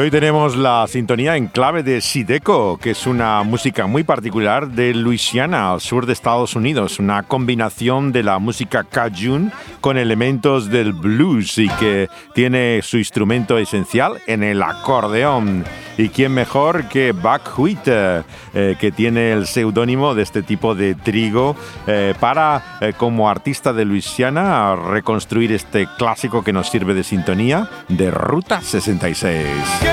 Hoy 0.00 0.12
tenemos 0.12 0.56
la 0.56 0.86
sintonía 0.86 1.36
en 1.36 1.48
clave 1.48 1.82
de 1.82 2.00
Sideco, 2.00 2.78
que 2.78 2.90
es 2.90 3.06
una 3.06 3.42
música 3.42 3.86
muy 3.86 4.04
particular 4.04 4.68
de 4.68 4.94
Louisiana, 4.94 5.72
al 5.72 5.80
sur 5.80 6.06
de 6.06 6.12
Estados 6.12 6.54
Unidos, 6.54 7.00
una 7.00 7.24
combinación 7.24 8.12
de 8.12 8.22
la 8.22 8.38
música 8.38 8.84
cajun 8.84 9.50
con 9.80 9.98
elementos 9.98 10.70
del 10.70 10.92
blues 10.92 11.58
y 11.58 11.68
que 11.68 12.08
tiene 12.32 12.80
su 12.82 12.98
instrumento 12.98 13.58
esencial 13.58 14.20
en 14.28 14.44
el 14.44 14.62
acordeón. 14.62 15.64
¿Y 15.98 16.10
quién 16.10 16.32
mejor 16.32 16.84
que 16.88 17.10
Buck 17.10 17.58
Wheat, 17.58 17.88
eh, 17.88 18.76
que 18.78 18.92
tiene 18.92 19.32
el 19.32 19.48
seudónimo 19.48 20.14
de 20.14 20.22
este 20.22 20.44
tipo 20.44 20.76
de 20.76 20.94
trigo, 20.94 21.56
eh, 21.88 22.14
para, 22.20 22.78
eh, 22.80 22.92
como 22.96 23.28
artista 23.28 23.72
de 23.72 23.84
Luisiana, 23.84 24.76
reconstruir 24.76 25.50
este 25.50 25.88
clásico 25.98 26.44
que 26.44 26.52
nos 26.52 26.70
sirve 26.70 26.94
de 26.94 27.02
sintonía 27.02 27.68
de 27.88 28.12
Ruta 28.12 28.60
66. 28.60 29.87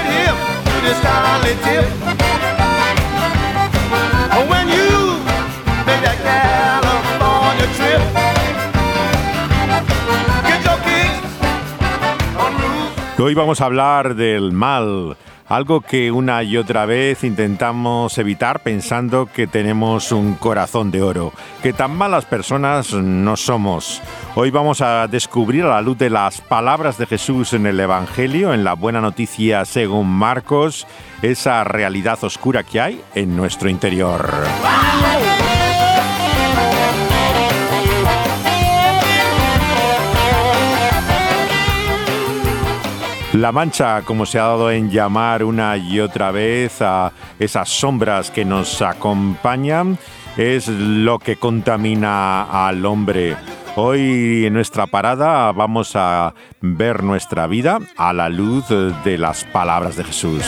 Hoy 13.25 13.33
vamos 13.33 13.59
a 13.59 13.65
hablar 13.65 14.13
del 14.13 14.51
mal, 14.51 15.17
algo 15.47 15.81
que 15.81 16.11
una 16.11 16.43
y 16.43 16.57
otra 16.57 16.85
vez 16.85 17.23
intentamos 17.23 18.17
evitar 18.17 18.61
pensando 18.61 19.27
que 19.27 19.47
tenemos 19.47 20.11
un 20.11 20.35
corazón 20.35 20.91
de 20.91 21.01
oro, 21.01 21.33
que 21.61 21.73
tan 21.73 21.95
malas 21.95 22.25
personas 22.25 22.93
no 22.93 23.37
somos. 23.37 24.01
Hoy 24.35 24.51
vamos 24.51 24.81
a 24.81 25.07
descubrir 25.07 25.63
a 25.65 25.69
la 25.69 25.81
luz 25.81 25.97
de 25.97 26.09
las 26.09 26.41
palabras 26.41 26.97
de 26.97 27.05
Jesús 27.05 27.53
en 27.53 27.65
el 27.65 27.79
Evangelio, 27.79 28.53
en 28.53 28.63
la 28.63 28.73
buena 28.73 29.01
noticia 29.01 29.65
según 29.65 30.09
Marcos, 30.09 30.87
esa 31.21 31.63
realidad 31.63 32.23
oscura 32.23 32.63
que 32.63 32.81
hay 32.81 33.01
en 33.13 33.35
nuestro 33.35 33.69
interior. 33.69 34.29
La 43.35 43.51
mancha, 43.51 44.01
como 44.03 44.25
se 44.25 44.39
ha 44.39 44.43
dado 44.43 44.71
en 44.71 44.89
llamar 44.89 45.43
una 45.43 45.75
y 45.75 45.99
otra 45.99 46.31
vez 46.31 46.81
a 46.81 47.11
esas 47.37 47.67
sombras 47.67 48.31
que 48.31 48.45
nos 48.45 48.81
acompañan, 48.81 49.99
es 50.37 50.69
lo 50.69 51.19
que 51.19 51.35
contamina 51.35 52.43
al 52.43 52.85
hombre. 52.85 53.35
Hoy 53.75 54.45
en 54.45 54.53
nuestra 54.53 54.87
parada 54.87 55.51
vamos 55.51 55.97
a 55.97 56.33
ver 56.61 57.03
nuestra 57.03 57.45
vida 57.45 57.79
a 57.97 58.13
la 58.13 58.29
luz 58.29 58.67
de 59.03 59.17
las 59.17 59.43
palabras 59.43 59.97
de 59.97 60.05
Jesús. 60.05 60.41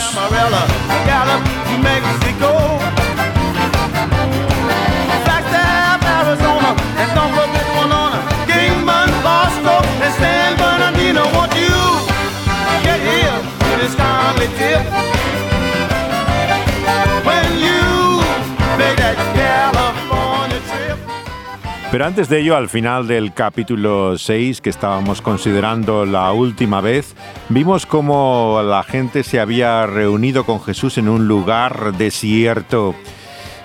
Pero 21.98 22.06
antes 22.06 22.28
de 22.28 22.38
ello, 22.38 22.56
al 22.56 22.68
final 22.68 23.08
del 23.08 23.34
capítulo 23.34 24.16
6, 24.16 24.60
que 24.60 24.70
estábamos 24.70 25.20
considerando 25.20 26.06
la 26.06 26.30
última 26.30 26.80
vez, 26.80 27.16
vimos 27.48 27.86
cómo 27.86 28.62
la 28.62 28.84
gente 28.84 29.24
se 29.24 29.40
había 29.40 29.84
reunido 29.84 30.46
con 30.46 30.62
Jesús 30.62 30.96
en 30.98 31.08
un 31.08 31.26
lugar 31.26 31.94
desierto. 31.98 32.94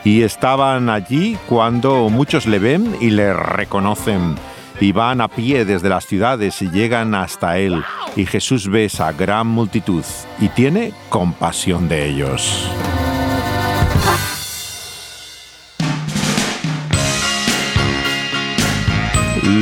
Y 0.03 0.23
estaban 0.23 0.89
allí 0.89 1.37
cuando 1.47 2.09
muchos 2.09 2.47
le 2.47 2.57
ven 2.57 2.95
y 2.99 3.11
le 3.11 3.35
reconocen. 3.35 4.33
Y 4.81 4.93
van 4.93 5.21
a 5.21 5.27
pie 5.27 5.63
desde 5.63 5.89
las 5.89 6.07
ciudades 6.07 6.59
y 6.63 6.71
llegan 6.71 7.13
hasta 7.13 7.59
él. 7.59 7.83
Y 8.15 8.25
Jesús 8.25 8.67
ve 8.67 8.85
esa 8.85 9.11
gran 9.11 9.45
multitud 9.45 10.03
y 10.39 10.47
tiene 10.47 10.91
compasión 11.09 11.87
de 11.87 12.09
ellos. 12.09 12.67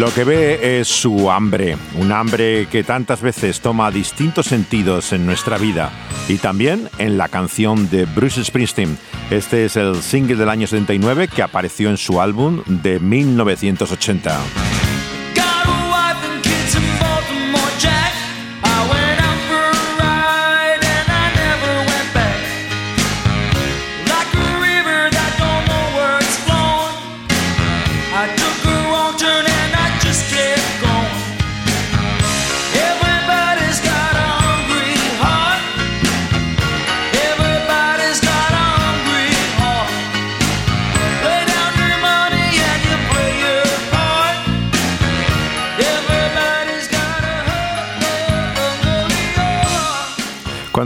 Lo 0.01 0.11
que 0.11 0.23
ve 0.23 0.79
es 0.79 0.87
su 0.87 1.29
hambre, 1.29 1.77
un 1.93 2.11
hambre 2.11 2.65
que 2.71 2.83
tantas 2.83 3.21
veces 3.21 3.61
toma 3.61 3.91
distintos 3.91 4.47
sentidos 4.47 5.13
en 5.13 5.27
nuestra 5.27 5.59
vida 5.59 5.91
y 6.27 6.37
también 6.39 6.89
en 6.97 7.19
la 7.19 7.27
canción 7.27 7.87
de 7.91 8.05
Bruce 8.05 8.43
Springsteen. 8.43 8.97
Este 9.29 9.65
es 9.65 9.75
el 9.75 10.01
single 10.01 10.37
del 10.37 10.49
año 10.49 10.65
79 10.65 11.27
que 11.27 11.43
apareció 11.43 11.91
en 11.91 11.97
su 11.97 12.19
álbum 12.19 12.63
de 12.65 12.99
1980. 12.99 14.70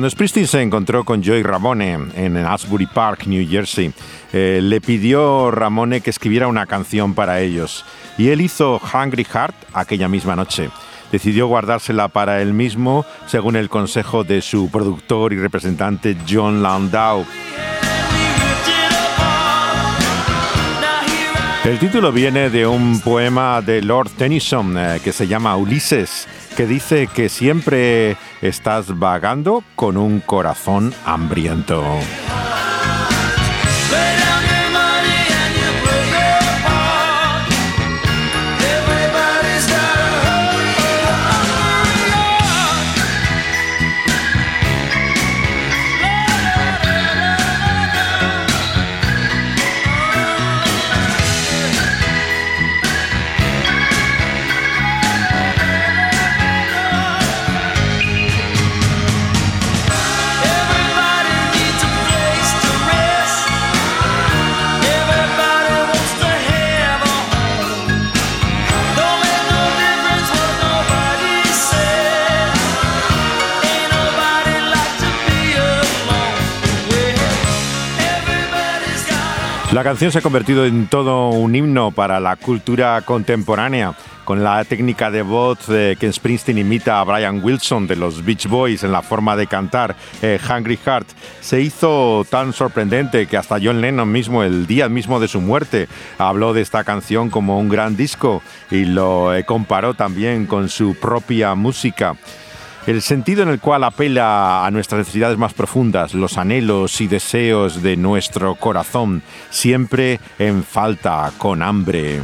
Cuando 0.05 0.17
Springsteen 0.17 0.47
se 0.47 0.61
encontró 0.61 1.03
con 1.03 1.23
Joy 1.23 1.41
Ramone 1.41 1.97
en 2.13 2.37
Asbury 2.37 2.85
Park, 2.85 3.25
New 3.25 3.43
Jersey, 3.49 3.91
eh, 4.33 4.59
le 4.61 4.79
pidió 4.79 5.49
Ramone 5.49 6.01
que 6.01 6.11
escribiera 6.11 6.45
una 6.45 6.67
canción 6.67 7.15
para 7.15 7.41
ellos 7.41 7.83
y 8.15 8.29
él 8.29 8.41
hizo 8.41 8.79
Hungry 8.93 9.23
Heart 9.23 9.55
aquella 9.73 10.07
misma 10.07 10.35
noche. 10.35 10.69
Decidió 11.11 11.47
guardársela 11.47 12.07
para 12.09 12.43
él 12.43 12.53
mismo, 12.53 13.03
según 13.25 13.55
el 13.55 13.67
consejo 13.67 14.23
de 14.23 14.43
su 14.43 14.69
productor 14.69 15.33
y 15.33 15.37
representante 15.39 16.15
John 16.29 16.61
Landau. 16.61 17.25
El 21.65 21.79
título 21.79 22.11
viene 22.11 22.51
de 22.51 22.67
un 22.67 22.99
poema 22.99 23.59
de 23.59 23.81
Lord 23.81 24.11
Tennyson 24.11 24.77
eh, 24.77 24.99
que 25.03 25.11
se 25.11 25.25
llama 25.25 25.57
Ulises, 25.57 26.27
que 26.55 26.65
dice 26.65 27.07
que 27.07 27.27
siempre 27.29 28.15
estás 28.41 28.97
vagando 28.97 29.63
con 29.75 29.97
un 29.97 30.21
corazón 30.21 30.93
hambriento. 31.05 31.83
La 79.75 79.83
canción 79.83 80.09
se 80.09 80.19
ha 80.19 80.21
convertido 80.21 80.65
en 80.65 80.87
todo 80.87 81.31
un 81.31 81.53
himno 81.53 81.91
para 81.91 82.21
la 82.21 82.37
cultura 82.37 83.01
contemporánea, 83.01 83.93
con 84.23 84.41
la 84.41 84.63
técnica 84.63 85.11
de 85.11 85.21
voz 85.21 85.67
eh, 85.67 85.97
que 85.99 86.13
Springsteen 86.13 86.57
imita 86.57 87.01
a 87.01 87.03
Brian 87.03 87.43
Wilson 87.43 87.85
de 87.85 87.97
los 87.97 88.23
Beach 88.23 88.47
Boys 88.47 88.85
en 88.85 88.93
la 88.93 89.01
forma 89.01 89.35
de 89.35 89.47
cantar 89.47 89.97
eh, 90.21 90.39
Hungry 90.49 90.77
Heart. 90.77 91.09
Se 91.41 91.59
hizo 91.59 92.25
tan 92.29 92.53
sorprendente 92.53 93.27
que 93.27 93.35
hasta 93.35 93.59
John 93.61 93.81
Lennon 93.81 94.09
mismo, 94.09 94.43
el 94.43 94.65
día 94.65 94.87
mismo 94.87 95.19
de 95.19 95.27
su 95.27 95.41
muerte, 95.41 95.89
habló 96.17 96.53
de 96.53 96.61
esta 96.61 96.85
canción 96.85 97.29
como 97.29 97.59
un 97.59 97.67
gran 97.67 97.97
disco 97.97 98.41
y 98.71 98.85
lo 98.85 99.35
eh, 99.35 99.43
comparó 99.43 99.93
también 99.93 100.45
con 100.45 100.69
su 100.69 100.95
propia 100.95 101.53
música 101.53 102.15
el 102.87 103.01
sentido 103.01 103.41
en 103.43 103.49
el 103.49 103.59
cual 103.59 103.83
apela 103.83 104.65
a 104.65 104.71
nuestras 104.71 104.99
necesidades 104.99 105.37
más 105.37 105.53
profundas, 105.53 106.13
los 106.13 106.37
anhelos 106.37 107.01
y 107.01 107.07
deseos 107.07 107.81
de 107.81 107.97
nuestro 107.97 108.55
corazón, 108.55 109.23
siempre 109.49 110.19
en 110.37 110.63
falta, 110.63 111.31
con 111.37 111.63
hambre. 111.63 112.21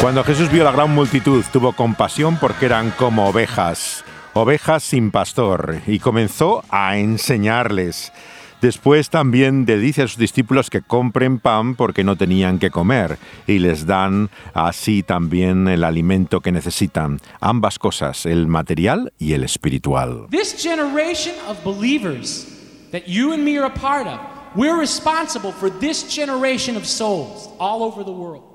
Cuando 0.00 0.24
Jesús 0.24 0.50
vio 0.50 0.64
la 0.64 0.72
gran 0.72 0.94
multitud, 0.94 1.44
tuvo 1.52 1.72
compasión 1.72 2.38
porque 2.38 2.66
eran 2.66 2.90
como 2.90 3.28
ovejas, 3.28 4.02
ovejas 4.32 4.82
sin 4.82 5.10
pastor, 5.10 5.80
y 5.86 5.98
comenzó 5.98 6.64
a 6.70 6.96
enseñarles. 6.96 8.10
Después 8.60 9.08
también 9.08 9.64
le 9.66 9.78
dice 9.78 10.02
a 10.02 10.08
sus 10.08 10.18
discípulos 10.18 10.68
que 10.68 10.82
compren 10.82 11.38
pan 11.38 11.74
porque 11.76 12.04
no 12.04 12.16
tenían 12.16 12.58
que 12.58 12.70
comer 12.70 13.18
y 13.46 13.58
les 13.58 13.86
dan 13.86 14.28
así 14.52 15.02
también 15.02 15.66
el 15.66 15.82
alimento 15.82 16.40
que 16.40 16.52
necesitan, 16.52 17.20
ambas 17.40 17.78
cosas, 17.78 18.26
el 18.26 18.48
material 18.48 19.12
y 19.18 19.32
el 19.32 19.44
espiritual. 19.44 20.26
This 20.30 20.54
generation 20.62 21.34
of 21.48 21.56
believers 21.64 22.46
that 22.92 23.06
you 23.06 23.32
and 23.32 23.44
me 23.44 23.56
are 23.56 23.66
a 23.66 23.74
part 23.74 24.06
of, 24.06 24.20
we're 24.54 24.78
responsible 24.78 25.52
for 25.52 25.70
this 25.70 26.04
generation 26.14 26.76
of 26.76 26.84
souls 26.84 27.48
all 27.58 27.82
over 27.82 28.04
the 28.04 28.12
world. 28.12 28.49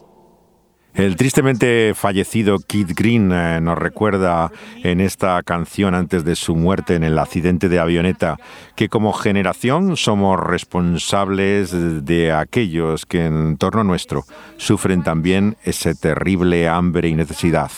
El 0.95 1.17
tristemente 1.17 1.91
fallecido 1.93 2.57
Kid 2.59 2.91
Green 2.95 3.29
eh, 3.33 3.59
nos 3.59 3.77
recuerda 3.77 4.49
en 4.81 5.01
esta 5.01 5.43
canción 5.43 5.93
antes 5.93 6.23
de 6.23 6.37
su 6.37 6.55
muerte 6.55 6.95
en 6.95 7.03
el 7.03 7.19
accidente 7.19 7.67
de 7.67 7.79
avioneta 7.79 8.37
que 8.77 8.87
como 8.87 9.11
generación 9.11 9.97
somos 9.97 10.39
responsables 10.39 12.05
de 12.05 12.31
aquellos 12.31 13.05
que 13.05 13.25
en 13.25 13.57
torno 13.57 13.83
nuestro 13.83 14.23
sufren 14.55 15.03
también 15.03 15.57
ese 15.65 15.95
terrible 15.95 16.69
hambre 16.69 17.09
y 17.09 17.13
necesidad, 17.13 17.71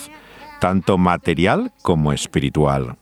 tanto 0.62 1.00
material 1.00 1.72
como 1.82 2.14
espiritual. 2.14 2.98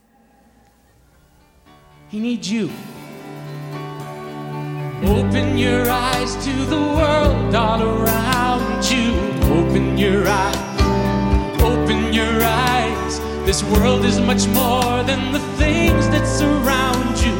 Open 9.76 9.98
your 9.98 10.26
eyes, 10.26 11.60
open 11.60 12.10
your 12.14 12.42
eyes. 12.42 13.20
This 13.44 13.62
world 13.64 14.06
is 14.06 14.18
much 14.18 14.46
more 14.48 15.02
than 15.02 15.32
the 15.32 15.38
things 15.58 16.08
that 16.08 16.26
surround 16.26 17.20
you. 17.20 17.36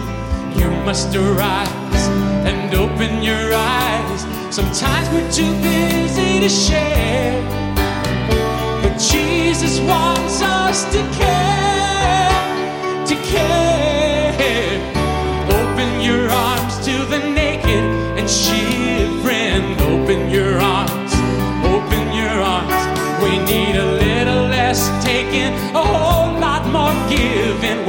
You 0.60 0.68
must 0.84 1.16
arise 1.16 2.04
and 2.44 2.74
open 2.74 3.22
your 3.22 3.54
eyes. 3.54 4.20
Sometimes 4.54 5.08
we're 5.14 5.32
too 5.32 5.50
busy 5.62 6.40
to 6.40 6.50
share, 6.50 7.40
but 8.82 8.98
Jesus 8.98 9.80
wants 9.80 10.42
us 10.42 10.84
to 10.92 10.98
care, 11.16 13.06
to 13.06 13.14
care. 13.32 14.05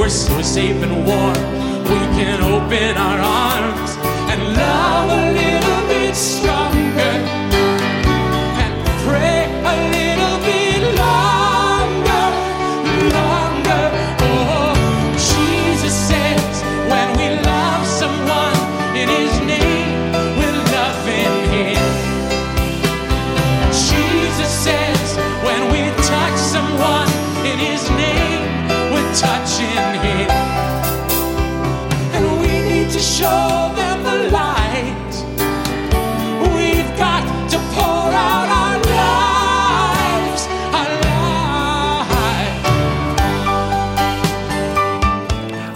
We're 0.08 0.14
so 0.14 0.40
safe 0.40 0.82
and 0.82 1.06
warm. 1.06 1.34
We 1.84 2.00
can 2.16 2.40
open 2.40 2.96
our 2.96 3.18
arms 3.18 3.57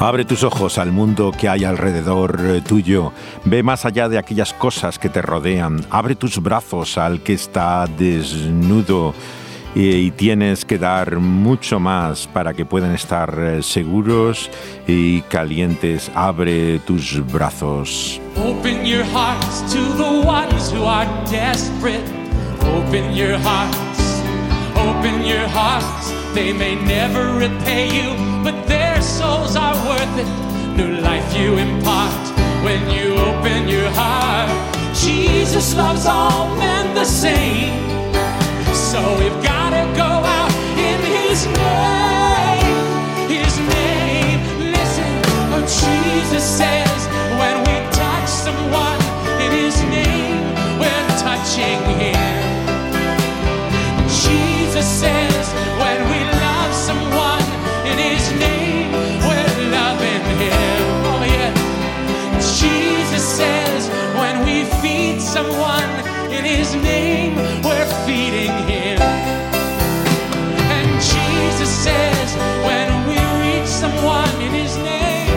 Abre 0.00 0.24
tus 0.24 0.42
ojos 0.42 0.78
al 0.78 0.90
mundo 0.90 1.30
que 1.30 1.48
hay 1.48 1.62
alrededor 1.62 2.40
eh, 2.42 2.60
tuyo. 2.60 3.12
Ve 3.44 3.62
más 3.62 3.84
allá 3.84 4.08
de 4.08 4.18
aquellas 4.18 4.52
cosas 4.52 4.98
que 4.98 5.08
te 5.08 5.22
rodean. 5.22 5.80
Abre 5.90 6.16
tus 6.16 6.42
brazos 6.42 6.98
al 6.98 7.22
que 7.22 7.34
está 7.34 7.86
desnudo 7.86 9.14
y, 9.74 10.10
tienes 10.12 10.64
que 10.64 10.78
dar 10.78 11.18
mucho 11.18 11.80
más 11.80 12.26
para 12.26 12.52
que 12.54 12.64
puedan 12.64 12.94
estar 12.94 13.34
eh, 13.38 13.62
seguros 13.62 14.50
y 14.86 15.22
calientes. 15.22 16.10
Abre 16.14 16.78
tus 16.80 17.20
brazos. 17.32 18.20
Open 18.36 18.84
your 18.84 19.04
hearts 19.04 19.62
to 19.72 19.80
the 19.96 20.26
ones 20.26 20.72
who 20.72 20.84
are 20.84 21.06
desperate. 21.30 22.02
Open 22.74 23.14
your 23.14 23.38
hearts. 23.38 24.22
Open 24.76 25.24
your 25.24 25.46
hearts. 25.48 26.12
They 26.34 26.52
may 26.52 26.76
never 26.76 27.34
repay 27.34 27.88
you, 27.88 28.14
but 28.42 28.54
their 28.66 29.00
souls 29.02 29.56
are 29.56 29.74
worth 29.86 30.18
it. 30.18 30.52
New 30.76 31.00
life 31.00 31.36
you 31.36 31.58
impart 31.58 32.12
when 32.64 32.80
you 32.90 33.14
open 33.14 33.68
your 33.68 33.90
heart. 33.90 34.50
Jesus 34.94 35.74
loves 35.74 36.06
all 36.06 36.48
men 36.56 36.94
the 36.94 37.04
same. 37.04 38.01
So 38.92 39.00
we've 39.18 39.42
gotta 39.42 39.90
go 39.96 40.04
out 40.04 40.52
in 40.76 41.00
His 41.16 41.46
name. 41.46 42.76
His 43.26 43.54
name. 43.72 44.38
Listen, 44.70 45.12
oh, 45.54 45.64
Jesus 45.64 46.44
says 46.44 47.00
when 47.40 47.56
we 47.64 47.76
touch 47.96 48.28
someone 48.28 49.00
in 49.40 49.50
His 49.50 49.80
name, 49.84 50.44
we're 50.78 51.08
touching 51.24 51.80
Him. 52.02 52.42
Jesus 54.12 54.86
says 55.00 55.48
when 55.80 55.98
we 56.12 56.20
love 56.44 56.74
someone 56.74 57.40
in 57.88 57.96
his 57.96 58.30
name, 58.38 58.92
we're 59.26 59.52
feeding 68.06 68.52
him. 68.68 69.00
And 70.76 70.88
Jesus 71.00 71.68
says, 71.68 72.36
when 72.66 72.88
we 73.08 73.18
reach 73.42 73.68
someone 73.68 74.30
in 74.40 74.52
his 74.52 74.76
name, 74.78 75.30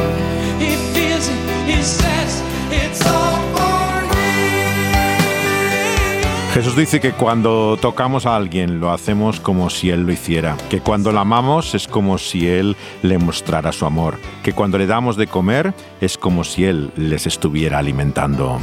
he 0.59 0.75
feels 0.93 1.27
it, 1.27 1.39
he 1.67 1.81
says, 1.81 2.41
it's 2.71 3.05
all 3.05 3.37
for 3.55 4.01
him. 4.01 4.15
Jesús 6.53 6.75
dice 6.75 6.99
que 7.01 7.11
cuando 7.11 7.77
tocamos 7.81 8.25
a 8.25 8.35
alguien 8.35 8.79
lo 8.79 8.91
hacemos 8.91 9.39
como 9.39 9.69
si 9.69 9.89
Él 9.89 10.03
lo 10.03 10.13
hiciera, 10.13 10.55
que 10.69 10.79
cuando 10.79 11.11
la 11.11 11.21
amamos 11.21 11.75
es 11.75 11.87
como 11.87 12.17
si 12.17 12.47
Él 12.47 12.77
le 13.01 13.17
mostrara 13.17 13.71
su 13.73 13.85
amor, 13.85 14.17
que 14.41 14.53
cuando 14.53 14.77
le 14.77 14.87
damos 14.87 15.17
de 15.17 15.27
comer 15.27 15.73
es 15.99 16.17
como 16.17 16.43
si 16.43 16.63
Él 16.63 16.91
les 16.95 17.27
estuviera 17.27 17.79
alimentando. 17.79 18.59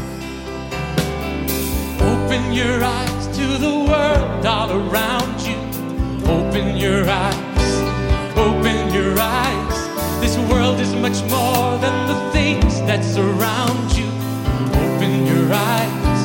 Open 2.00 2.52
your 2.52 2.82
eyes 2.82 3.11
the 3.62 3.78
world 3.90 4.44
all 4.44 4.70
around 4.72 5.40
you. 5.46 5.56
Open 6.36 6.76
your 6.76 7.08
eyes, 7.08 7.72
open 8.36 8.92
your 8.92 9.14
eyes. 9.16 9.76
This 10.20 10.36
world 10.50 10.80
is 10.80 10.92
much 10.96 11.18
more 11.30 11.78
than 11.84 11.96
the 12.10 12.18
things 12.32 12.80
that 12.88 13.04
surround 13.04 13.86
you. 13.98 14.08
Open 14.84 15.12
your 15.30 15.46
eyes, 15.74 16.20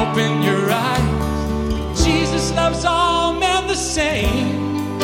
open 0.00 0.42
your 0.42 0.70
eyes. 0.70 2.04
Jesus 2.04 2.52
loves 2.52 2.84
all 2.84 3.32
men 3.32 3.66
the 3.66 3.80
same. 3.98 5.00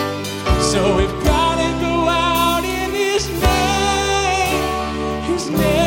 So 0.73 1.01
if 1.01 1.13
God 1.25 1.59
and 1.59 1.81
go 1.81 1.97
out 2.09 2.65
in 2.65 2.91
his 2.95 3.25
name, 3.43 5.25
his 5.33 5.51
name. 5.51 5.86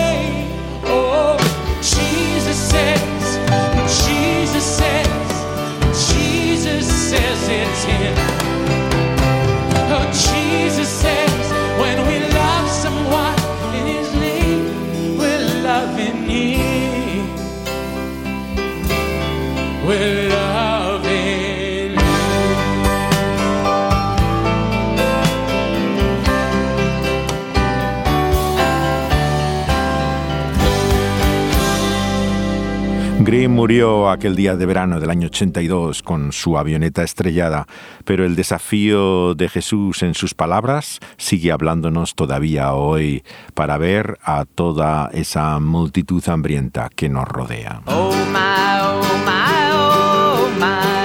Green 33.29 33.51
murió 33.51 34.09
aquel 34.09 34.36
día 34.36 34.55
de 34.55 34.65
verano 34.65 35.00
del 35.00 35.12
año 35.12 35.27
82 35.27 36.01
con 36.01 36.31
su 36.31 36.57
avioneta 36.57 37.03
estrellada, 37.03 37.67
pero 38.03 38.25
el 38.25 38.36
desafío 38.36 39.36
de 39.36 39.48
Jesús 39.50 40.01
en 40.01 40.15
sus 40.15 40.33
palabras 40.33 40.98
sigue 41.17 41.51
hablándonos 41.51 42.15
todavía 42.15 42.74
hoy 42.74 43.24
para 43.53 43.77
ver 43.77 44.17
a 44.24 44.45
toda 44.45 45.12
esa 45.13 45.59
multitud 45.59 46.27
hambrienta 46.27 46.89
que 46.89 47.07
nos 47.07 47.27
rodea. 47.27 47.83
Oh 47.86 48.15
my, 48.31 48.79
oh 48.81 49.03
my, 49.24 49.74
oh 49.74 50.50
my, 50.57 51.00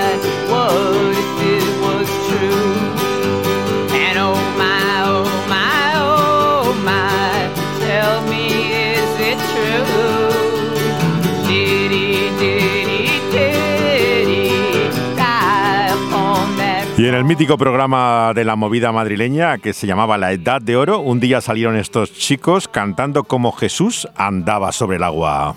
Y 17.05 17.07
en 17.07 17.15
el 17.15 17.25
mítico 17.25 17.59
programa 17.59 18.33
de 18.35 18.47
la 18.47 18.57
movida 18.57 18.91
madrileña 18.91 19.59
que 19.59 19.75
se 19.75 19.87
llamaba 19.87 20.17
La 20.17 20.33
Edad 20.33 20.63
de 20.63 20.75
Oro, 20.75 21.01
un 21.01 21.21
día 21.21 21.43
salieron 21.43 21.77
estos 21.77 22.15
chicos 22.15 22.67
cantando 22.67 23.25
como 23.25 23.53
Jesús 23.53 24.09
andaba 24.17 24.73
sobre 24.73 24.97
el 24.97 25.03
agua. 25.03 25.55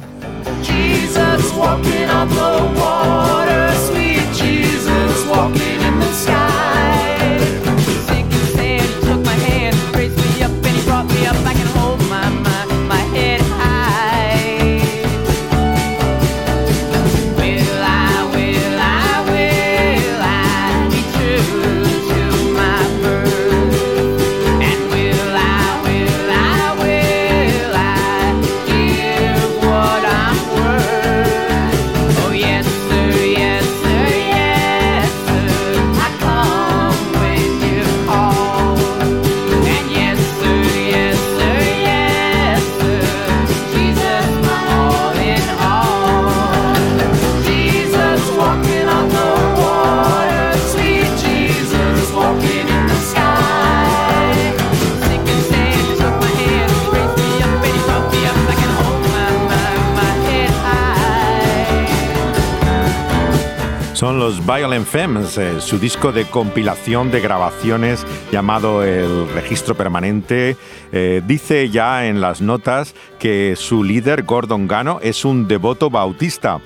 Violent 64.48 64.88
Femmes, 64.88 65.38
eh, 65.38 65.60
su 65.60 65.77
disco 65.77 66.13
de 66.13 66.24
compilación 66.24 67.12
de 67.12 67.20
grabaciones 67.20 68.06
llamado 68.32 68.82
El 68.82 69.27
Registro 69.34 69.75
Permanente. 69.75 70.56
eh, 70.94 71.22
dice 71.27 71.70
ya 71.70 72.08
en 72.08 72.22
las 72.22 72.39
notas 72.39 72.96
que 73.20 73.58
su 73.58 73.84
líder, 73.84 74.24
Gordon 74.24 74.70
Gano, 74.70 75.00
es 75.04 75.25
un 75.25 75.50
devoto 75.50 75.89
bautista. 75.89 76.62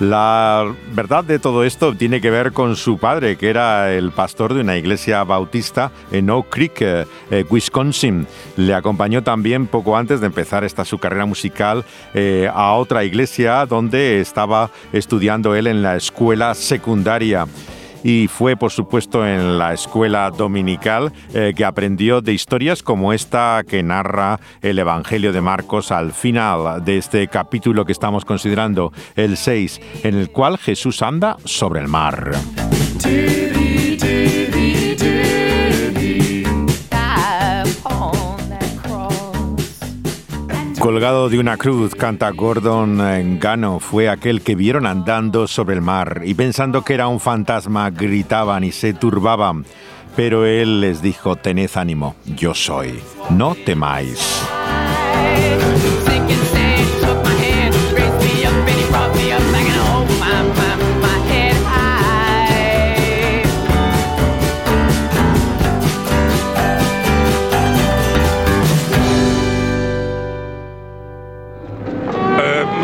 La 0.00 0.74
verdad 0.94 1.24
de 1.24 1.38
todo 1.38 1.62
esto 1.62 1.94
tiene 1.94 2.22
que 2.22 2.30
ver 2.30 2.52
con 2.52 2.74
su 2.74 2.96
padre, 2.96 3.36
que 3.36 3.50
era 3.50 3.92
el 3.92 4.12
pastor 4.12 4.54
de 4.54 4.62
una 4.62 4.78
iglesia 4.78 5.22
bautista 5.24 5.92
en 6.10 6.30
Oak 6.30 6.48
Creek, 6.48 6.80
eh, 6.80 7.06
eh, 7.30 7.44
Wisconsin. 7.50 8.26
Le 8.56 8.72
acompañó 8.72 9.22
también 9.22 9.66
poco 9.66 9.98
antes 9.98 10.22
de 10.22 10.26
empezar 10.28 10.64
esta 10.64 10.86
su 10.86 10.96
carrera 10.96 11.26
musical 11.26 11.84
eh, 12.14 12.48
a 12.50 12.72
otra 12.72 13.04
iglesia 13.04 13.66
donde 13.66 14.22
estaba 14.22 14.70
estudiando 14.94 15.54
él 15.54 15.66
en 15.66 15.82
la 15.82 15.96
escuela 15.96 16.54
secundaria 16.54 17.46
y 18.02 18.28
fue 18.28 18.56
por 18.56 18.70
supuesto 18.70 19.26
en 19.26 19.58
la 19.58 19.72
escuela 19.72 20.30
dominical 20.30 21.12
eh, 21.34 21.52
que 21.56 21.64
aprendió 21.64 22.20
de 22.20 22.32
historias 22.32 22.82
como 22.82 23.12
esta 23.12 23.62
que 23.68 23.82
narra 23.82 24.40
el 24.62 24.78
Evangelio 24.78 25.32
de 25.32 25.40
Marcos 25.40 25.90
al 25.92 26.12
final 26.12 26.84
de 26.84 26.98
este 26.98 27.28
capítulo 27.28 27.84
que 27.84 27.92
estamos 27.92 28.24
considerando, 28.24 28.92
el 29.16 29.36
6, 29.36 29.80
en 30.04 30.16
el 30.16 30.30
cual 30.30 30.58
Jesús 30.58 31.02
anda 31.02 31.36
sobre 31.44 31.80
el 31.80 31.88
mar. 31.88 32.32
Colgado 40.90 41.28
de 41.28 41.38
una 41.38 41.56
cruz, 41.56 41.94
canta 41.94 42.30
Gordon 42.30 43.38
Gano, 43.38 43.78
fue 43.78 44.08
aquel 44.08 44.42
que 44.42 44.56
vieron 44.56 44.88
andando 44.88 45.46
sobre 45.46 45.76
el 45.76 45.82
mar 45.82 46.22
y 46.24 46.34
pensando 46.34 46.82
que 46.82 46.94
era 46.94 47.06
un 47.06 47.20
fantasma 47.20 47.90
gritaban 47.90 48.64
y 48.64 48.72
se 48.72 48.92
turbaban. 48.92 49.64
Pero 50.16 50.44
él 50.44 50.80
les 50.80 51.00
dijo, 51.00 51.36
tened 51.36 51.70
ánimo, 51.76 52.16
yo 52.26 52.54
soy, 52.54 52.98
no 53.30 53.54
temáis. 53.54 54.42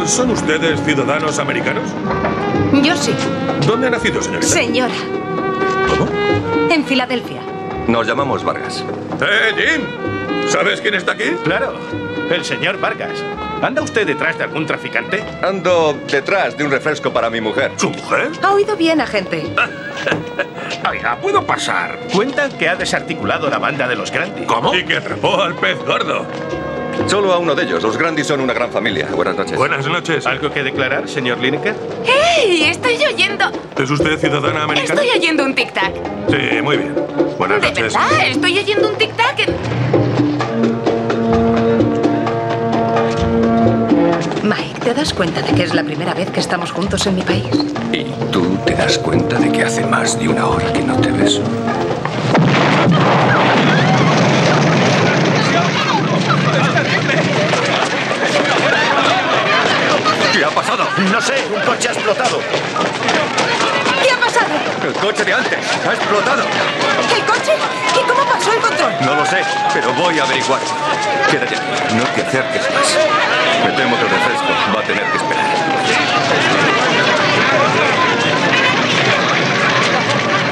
¿Son 0.07 0.31
ustedes 0.31 0.81
ciudadanos 0.85 1.39
americanos? 1.39 1.85
Yo 2.83 2.97
sí, 2.97 3.13
¿Dónde 3.67 3.89
ha 3.89 3.91
nacido, 3.91 4.23
señorita? 4.23 4.47
señora. 4.53 4.95
¿Cómo? 5.89 6.09
En 6.71 6.85
Filadelfia. 6.85 7.41
Nos 7.89 8.07
llamamos 8.07 8.45
Vargas. 8.45 8.85
¡Eh, 9.21 9.55
Jim! 9.57 10.49
¿Sabes 10.49 10.81
quién 10.81 10.95
está 10.95 11.13
aquí? 11.13 11.25
Claro, 11.45 11.75
el 12.31 12.45
señor 12.45 12.81
Vargas. 12.81 13.23
¿Anda 13.63 13.83
usted 13.83 14.07
detrás 14.07 14.39
de 14.39 14.45
algún 14.45 14.65
traficante? 14.67 15.25
Ando 15.43 15.97
detrás 16.11 16.57
de 16.57 16.65
un 16.65 16.71
refresco 16.71 17.13
para 17.13 17.29
mi 17.31 17.41
mujer. 17.41 17.73
¿Su 17.77 17.91
mujer? 17.91 18.31
Ha 18.43 18.53
oído 18.53 18.77
bien, 18.77 19.01
agente. 19.01 19.43
Oiga, 20.91 21.17
¿puedo 21.21 21.45
pasar? 21.45 21.99
Cuentan 22.13 22.53
que 22.59 22.69
ha 22.69 22.77
desarticulado 22.77 23.49
la 23.51 23.59
banda 23.59 23.89
de 23.89 23.97
los 23.97 24.11
Grandes. 24.13 24.47
¿Cómo? 24.47 24.75
Y 24.75 24.85
que 24.85 24.97
atrapó 24.99 25.43
al 25.43 25.55
pez 25.57 25.79
gordo. 25.85 26.27
Solo 27.07 27.33
a 27.33 27.39
uno 27.39 27.55
de 27.55 27.63
ellos. 27.65 27.83
Los 27.83 27.97
Grandis 27.97 28.27
son 28.27 28.41
una 28.41 28.53
gran 28.53 28.71
familia. 28.71 29.07
Buenas 29.15 29.37
noches. 29.37 29.57
Buenas 29.57 29.87
noches. 29.87 30.27
¿Algo 30.27 30.51
que 30.53 30.63
declarar, 30.63 31.09
señor 31.09 31.39
Lineker? 31.39 31.75
¡Hey! 32.05 32.65
Estoy 32.71 32.97
oyendo. 33.07 33.45
¿Es 33.79 33.91
usted 33.91 34.19
ciudadana 34.19 34.65
americana? 34.65 35.01
Estoy 35.03 35.19
oyendo 35.19 35.45
un 35.45 35.55
tic-tac. 35.55 35.93
Sí, 36.29 36.63
muy 36.63 36.77
bien. 36.79 36.95
Buenas 37.39 37.61
¿De 37.61 37.69
noches. 37.69 37.93
verdad? 37.95 38.27
Estoy 38.29 38.59
oyendo 38.59 38.89
un 38.89 38.97
tic-tac. 38.97 39.47
Mike, 44.43 44.81
¿te 44.83 44.95
das 44.95 45.13
cuenta 45.13 45.43
de 45.43 45.53
que 45.55 45.63
es 45.63 45.75
la 45.75 45.85
primera 45.85 46.15
vez 46.15 46.31
que 46.31 46.41
estamos 46.41 46.73
juntos 46.73 47.07
en 47.07 47.15
mi 47.17 47.23
país? 47.23 47.47
¿Y 47.93 48.05
tú 48.33 48.57
te 48.65 48.75
das 48.75 48.99
cuenta 48.99 49.39
de 49.39 49.51
que 49.53 49.63
hace 49.63 49.85
más 49.87 50.19
de 50.19 50.29
una 50.29 50.47
hora 50.47 50.73
que 50.73 50.81
no 50.83 50.97
te 51.01 51.11
beso? 51.13 51.43
No 60.77 61.21
sé, 61.23 61.47
un 61.55 61.61
coche 61.63 61.89
ha 61.89 61.93
explotado. 61.93 62.39
¿Qué 64.03 64.11
ha 64.11 64.17
pasado? 64.19 64.47
El 64.85 64.93
coche 64.93 65.25
de 65.25 65.33
antes 65.33 65.59
ha 65.87 65.95
explotado. 65.95 66.43
¿El 66.43 67.25
coche? 67.25 67.53
¿Y 67.95 68.07
cómo 68.07 68.31
pasó 68.31 68.53
el 68.53 68.61
control? 68.61 68.93
No 69.01 69.15
lo 69.15 69.25
sé, 69.25 69.43
pero 69.73 69.91
voy 69.95 70.19
a 70.19 70.25
averiguar. 70.25 70.61
Quédate 71.31 71.57
no 71.95 72.05
te 72.15 72.21
acerques 72.21 72.63
más. 72.75 72.99
Me 73.65 73.73
temo 73.73 73.97
que 73.97 74.03
el 74.03 74.11
refresco 74.11 74.49
va 74.75 74.81
a 74.81 74.85
tener 74.85 75.05
que 75.11 75.17
esperar. 75.17 75.45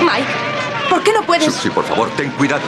Mike, 0.00 0.32
¿por 0.88 1.02
qué 1.02 1.12
no 1.12 1.22
puedes...? 1.22 1.54
Susi, 1.54 1.68
por 1.68 1.84
favor, 1.84 2.08
ten 2.16 2.30
cuidado. 2.30 2.62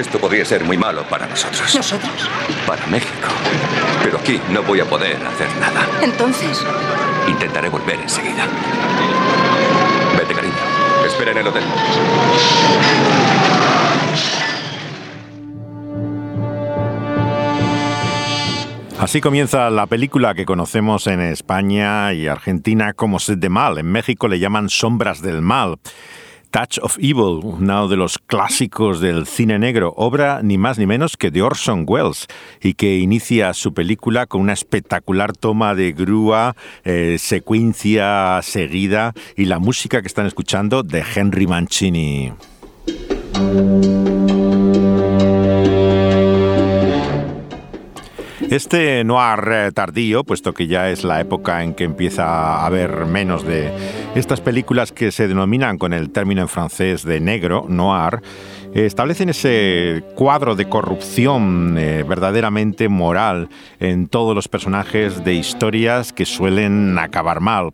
Esto 0.00 0.18
podría 0.18 0.46
ser 0.46 0.64
muy 0.64 0.78
malo 0.78 1.04
para 1.04 1.26
nosotros. 1.26 1.74
¿Nosotros? 1.74 2.30
Para 2.66 2.86
México. 2.86 3.28
Pero 4.02 4.18
aquí 4.18 4.40
no 4.50 4.62
voy 4.62 4.80
a 4.80 4.86
poder 4.86 5.18
hacer 5.26 5.48
nada. 5.60 5.86
Entonces, 6.00 6.64
Intentaré 7.28 7.68
volver 7.68 8.00
enseguida. 8.00 8.46
Vete, 10.16 10.34
cariño. 10.34 10.54
Espera 11.06 11.32
en 11.32 11.38
el 11.38 11.46
hotel. 11.46 11.62
Así 18.98 19.20
comienza 19.20 19.70
la 19.70 19.86
película 19.86 20.34
que 20.34 20.44
conocemos 20.44 21.06
en 21.06 21.20
España 21.20 22.12
y 22.12 22.26
Argentina 22.26 22.94
como 22.94 23.18
Sed 23.18 23.38
de 23.38 23.48
Mal. 23.48 23.78
En 23.78 23.86
México 23.86 24.28
le 24.28 24.38
llaman 24.38 24.70
Sombras 24.70 25.22
del 25.22 25.42
Mal. 25.42 25.76
Touch 26.50 26.78
of 26.82 26.98
Evil, 26.98 27.40
uno 27.42 27.88
de 27.88 27.96
los 27.96 28.18
clásicos 28.18 29.00
del 29.00 29.26
cine 29.26 29.58
negro, 29.58 29.94
obra 29.96 30.40
ni 30.42 30.58
más 30.58 30.78
ni 30.78 30.86
menos 30.86 31.16
que 31.16 31.30
de 31.30 31.42
Orson 31.42 31.84
Welles, 31.86 32.26
y 32.60 32.74
que 32.74 32.98
inicia 32.98 33.54
su 33.54 33.72
película 33.72 34.26
con 34.26 34.40
una 34.40 34.52
espectacular 34.52 35.32
toma 35.32 35.74
de 35.74 35.92
grúa, 35.92 36.56
eh, 36.84 37.16
secuencia 37.18 38.40
seguida 38.42 39.14
y 39.36 39.44
la 39.44 39.58
música 39.58 40.00
que 40.00 40.08
están 40.08 40.26
escuchando 40.26 40.82
de 40.82 41.04
Henry 41.14 41.46
Mancini. 41.46 42.32
Este 48.50 49.04
noir 49.04 49.48
eh, 49.52 49.70
tardío, 49.72 50.24
puesto 50.24 50.52
que 50.52 50.66
ya 50.66 50.90
es 50.90 51.04
la 51.04 51.20
época 51.20 51.62
en 51.62 51.72
que 51.72 51.84
empieza 51.84 52.24
a 52.24 52.66
haber 52.66 53.06
menos 53.06 53.46
de 53.46 53.70
estas 54.16 54.40
películas 54.40 54.90
que 54.90 55.12
se 55.12 55.28
denominan 55.28 55.78
con 55.78 55.92
el 55.92 56.10
término 56.10 56.42
en 56.42 56.48
francés 56.48 57.04
de 57.04 57.20
negro, 57.20 57.66
noir, 57.68 58.20
eh, 58.74 58.86
establecen 58.86 59.28
ese 59.28 60.02
cuadro 60.16 60.56
de 60.56 60.68
corrupción 60.68 61.76
eh, 61.78 62.02
verdaderamente 62.02 62.88
moral 62.88 63.48
en 63.78 64.08
todos 64.08 64.34
los 64.34 64.48
personajes 64.48 65.24
de 65.24 65.34
historias 65.34 66.12
que 66.12 66.24
suelen 66.24 66.98
acabar 66.98 67.40
mal. 67.40 67.70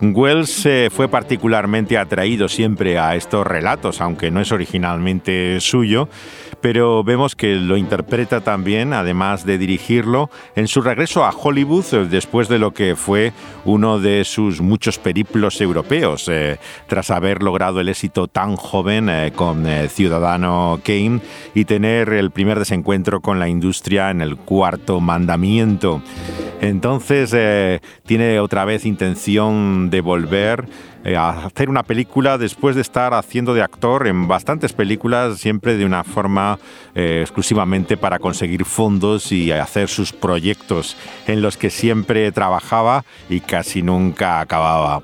Wells 0.00 0.64
eh, 0.64 0.90
fue 0.90 1.08
particularmente 1.08 1.98
atraído 1.98 2.48
siempre 2.48 2.98
a 2.98 3.16
estos 3.16 3.46
relatos, 3.46 4.00
aunque 4.00 4.30
no 4.30 4.40
es 4.40 4.52
originalmente 4.52 5.60
suyo, 5.60 6.08
pero 6.60 7.04
vemos 7.04 7.36
que 7.36 7.56
lo 7.56 7.76
interpreta 7.76 8.40
también, 8.40 8.92
además 8.92 9.44
de 9.44 9.58
dirigirlo, 9.58 10.30
en 10.56 10.68
su 10.68 10.80
regreso 10.80 11.24
a 11.24 11.30
Hollywood 11.30 11.84
eh, 11.92 12.06
después 12.10 12.48
de 12.48 12.58
lo 12.58 12.72
que 12.72 12.96
fue 12.96 13.32
uno 13.64 13.98
de 13.98 14.24
sus 14.24 14.60
muchos 14.60 14.98
periplos 14.98 15.60
europeos, 15.60 16.28
eh, 16.28 16.58
tras 16.86 17.10
haber 17.10 17.42
logrado 17.42 17.80
el 17.80 17.88
éxito 17.88 18.28
tan 18.28 18.56
joven 18.56 19.10
con 19.34 19.66
Ciudadano 19.88 20.80
Kane 20.84 21.20
y 21.54 21.64
tener 21.64 22.12
el 22.12 22.30
primer 22.30 22.58
desencuentro 22.58 23.20
con 23.20 23.38
la 23.38 23.48
industria 23.48 24.10
en 24.10 24.20
el 24.20 24.36
cuarto 24.36 25.00
mandamiento. 25.00 26.02
Entonces 26.60 27.80
tiene 28.04 28.40
otra 28.40 28.64
vez 28.64 28.84
intención 28.84 29.90
de 29.90 30.00
volver 30.00 30.66
eh, 31.04 31.16
hacer 31.16 31.70
una 31.70 31.82
película 31.82 32.38
después 32.38 32.74
de 32.74 32.82
estar 32.82 33.14
haciendo 33.14 33.54
de 33.54 33.62
actor 33.62 34.06
en 34.06 34.26
bastantes 34.28 34.72
películas, 34.72 35.38
siempre 35.38 35.76
de 35.76 35.84
una 35.84 36.04
forma 36.04 36.58
eh, 36.94 37.20
exclusivamente 37.22 37.96
para 37.96 38.18
conseguir 38.18 38.64
fondos 38.64 39.30
y 39.32 39.52
hacer 39.52 39.88
sus 39.88 40.12
proyectos 40.12 40.96
en 41.26 41.40
los 41.40 41.56
que 41.56 41.70
siempre 41.70 42.30
trabajaba 42.32 43.04
y 43.28 43.40
casi 43.40 43.82
nunca 43.82 44.40
acababa. 44.40 45.02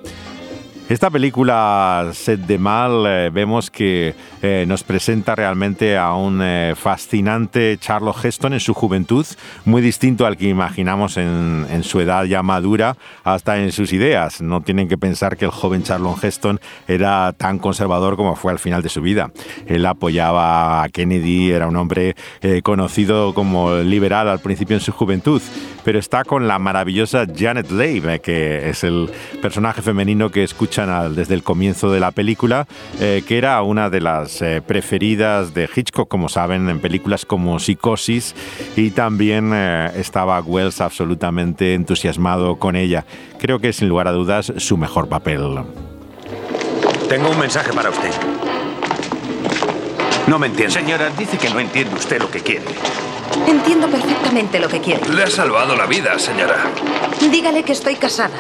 Esta 0.87 1.09
película, 1.09 2.11
Set 2.13 2.41
de 2.41 2.59
Mal, 2.59 3.07
eh, 3.07 3.31
vemos 3.33 3.71
que 3.71 4.15
eh, 4.43 4.67
nos 4.69 4.83
presenta 4.83 5.35
realmente 5.35 5.97
a 5.97 6.13
un 6.13 6.43
eh, 6.43 6.75
fascinante 6.77 7.79
Charles 7.81 8.23
Heston 8.23 8.53
en 8.53 8.61
su 8.61 8.75
juventud, 8.75 9.25
muy 9.65 9.81
distinto 9.81 10.27
al 10.27 10.37
que 10.37 10.47
imaginamos 10.47 11.17
en, 11.17 11.67
en, 11.71 11.85
su 11.85 12.01
edad 12.01 12.25
ya 12.25 12.43
madura, 12.43 12.99
hasta 13.23 13.57
en 13.63 13.73
sus 13.73 13.95
ideas. 13.95 14.43
No 14.43 14.61
tienen 14.61 14.87
que 14.87 14.99
pensar 14.99 15.39
que 15.39 15.47
el 15.47 15.53
joven 15.53 15.85
Charles 15.85 16.23
Heston 16.23 16.61
era 16.87 17.33
tan 17.33 17.59
conservador 17.59 18.17
como 18.17 18.37
fue 18.37 18.53
al 18.53 18.59
final 18.59 18.83
de 18.83 18.91
su 18.91 19.01
vida. 19.01 19.33
Él 19.67 19.87
apoyaba 19.87 20.83
a 20.83 20.91
Kennedy, 20.91 21.51
era 21.51 21.67
un 21.67 21.77
hombre 21.77 22.15
conocido 22.63 23.33
como 23.33 23.77
liberal 23.77 24.29
al 24.29 24.41
principio 24.41 24.77
en 24.77 24.83
su 24.83 24.93
juventud, 24.93 25.41
pero 25.83 25.99
está 25.99 26.25
con 26.25 26.47
la 26.47 26.59
maravillosa 26.59 27.25
Janet 27.35 27.71
Leigh, 27.71 28.21
que 28.21 28.69
es 28.69 28.85
el 28.85 29.11
personaje 29.41 29.81
femenino 29.81 30.31
que 30.31 30.45
escucha 30.45 30.74
desde 30.75 31.35
el 31.35 31.45
comienzo 31.45 31.93
de 31.93 32.01
la 32.01 32.11
película, 32.11 32.67
eh, 33.01 33.23
que 33.27 33.39
era 33.39 33.63
una 33.63 33.91
de 33.91 34.01
las 34.01 34.43
eh, 34.43 34.61
preferidas 34.61 35.55
de 35.55 35.69
Hitchcock, 35.73 36.09
como 36.09 36.29
saben, 36.29 36.69
en 36.69 36.81
películas 36.81 37.25
como 37.25 37.61
Psicosis, 37.61 38.35
y 38.75 38.91
también 38.91 39.53
eh, 39.55 39.93
estaba 39.97 40.41
Wells 40.41 40.81
absolutamente 40.81 41.75
entusiasmado 41.75 42.57
con 42.57 42.75
ella. 42.75 43.05
Creo 43.39 43.61
que 43.61 43.73
sin 43.73 43.89
lugar 43.89 44.09
a 44.09 44.13
dudas 44.13 44.53
su 44.57 44.77
mejor 44.77 45.09
papel. 45.09 45.61
Tengo 47.09 47.31
un 47.31 47.39
mensaje 47.39 47.73
para 47.73 47.91
usted. 47.91 48.11
No 50.27 50.39
me 50.41 50.49
entiende. 50.49 50.73
Señora, 50.73 51.11
dice 51.17 51.39
que 51.39 51.51
no 51.51 51.61
entiende 51.61 51.95
usted 51.95 52.21
lo 52.21 52.31
que 52.31 52.41
quiere. 52.41 52.65
Entiendo 53.47 53.89
perfectamente 53.89 54.59
lo 54.59 54.69
que 54.69 54.81
quiere. 54.81 55.09
Le 55.15 55.23
ha 55.23 55.31
salvado 55.31 55.77
la 55.77 55.87
vida, 55.87 56.19
señora. 56.19 56.65
Dígale 57.31 57.63
que 57.63 57.73
estoy 57.73 57.95
casada 57.95 58.35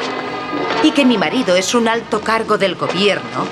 y 0.82 0.90
que 0.90 1.04
mi 1.04 1.18
marido 1.18 1.56
es 1.56 1.74
un 1.74 1.88
alto 1.88 2.20
cargo 2.20 2.58
del 2.58 2.74
gobierno, 2.74 3.46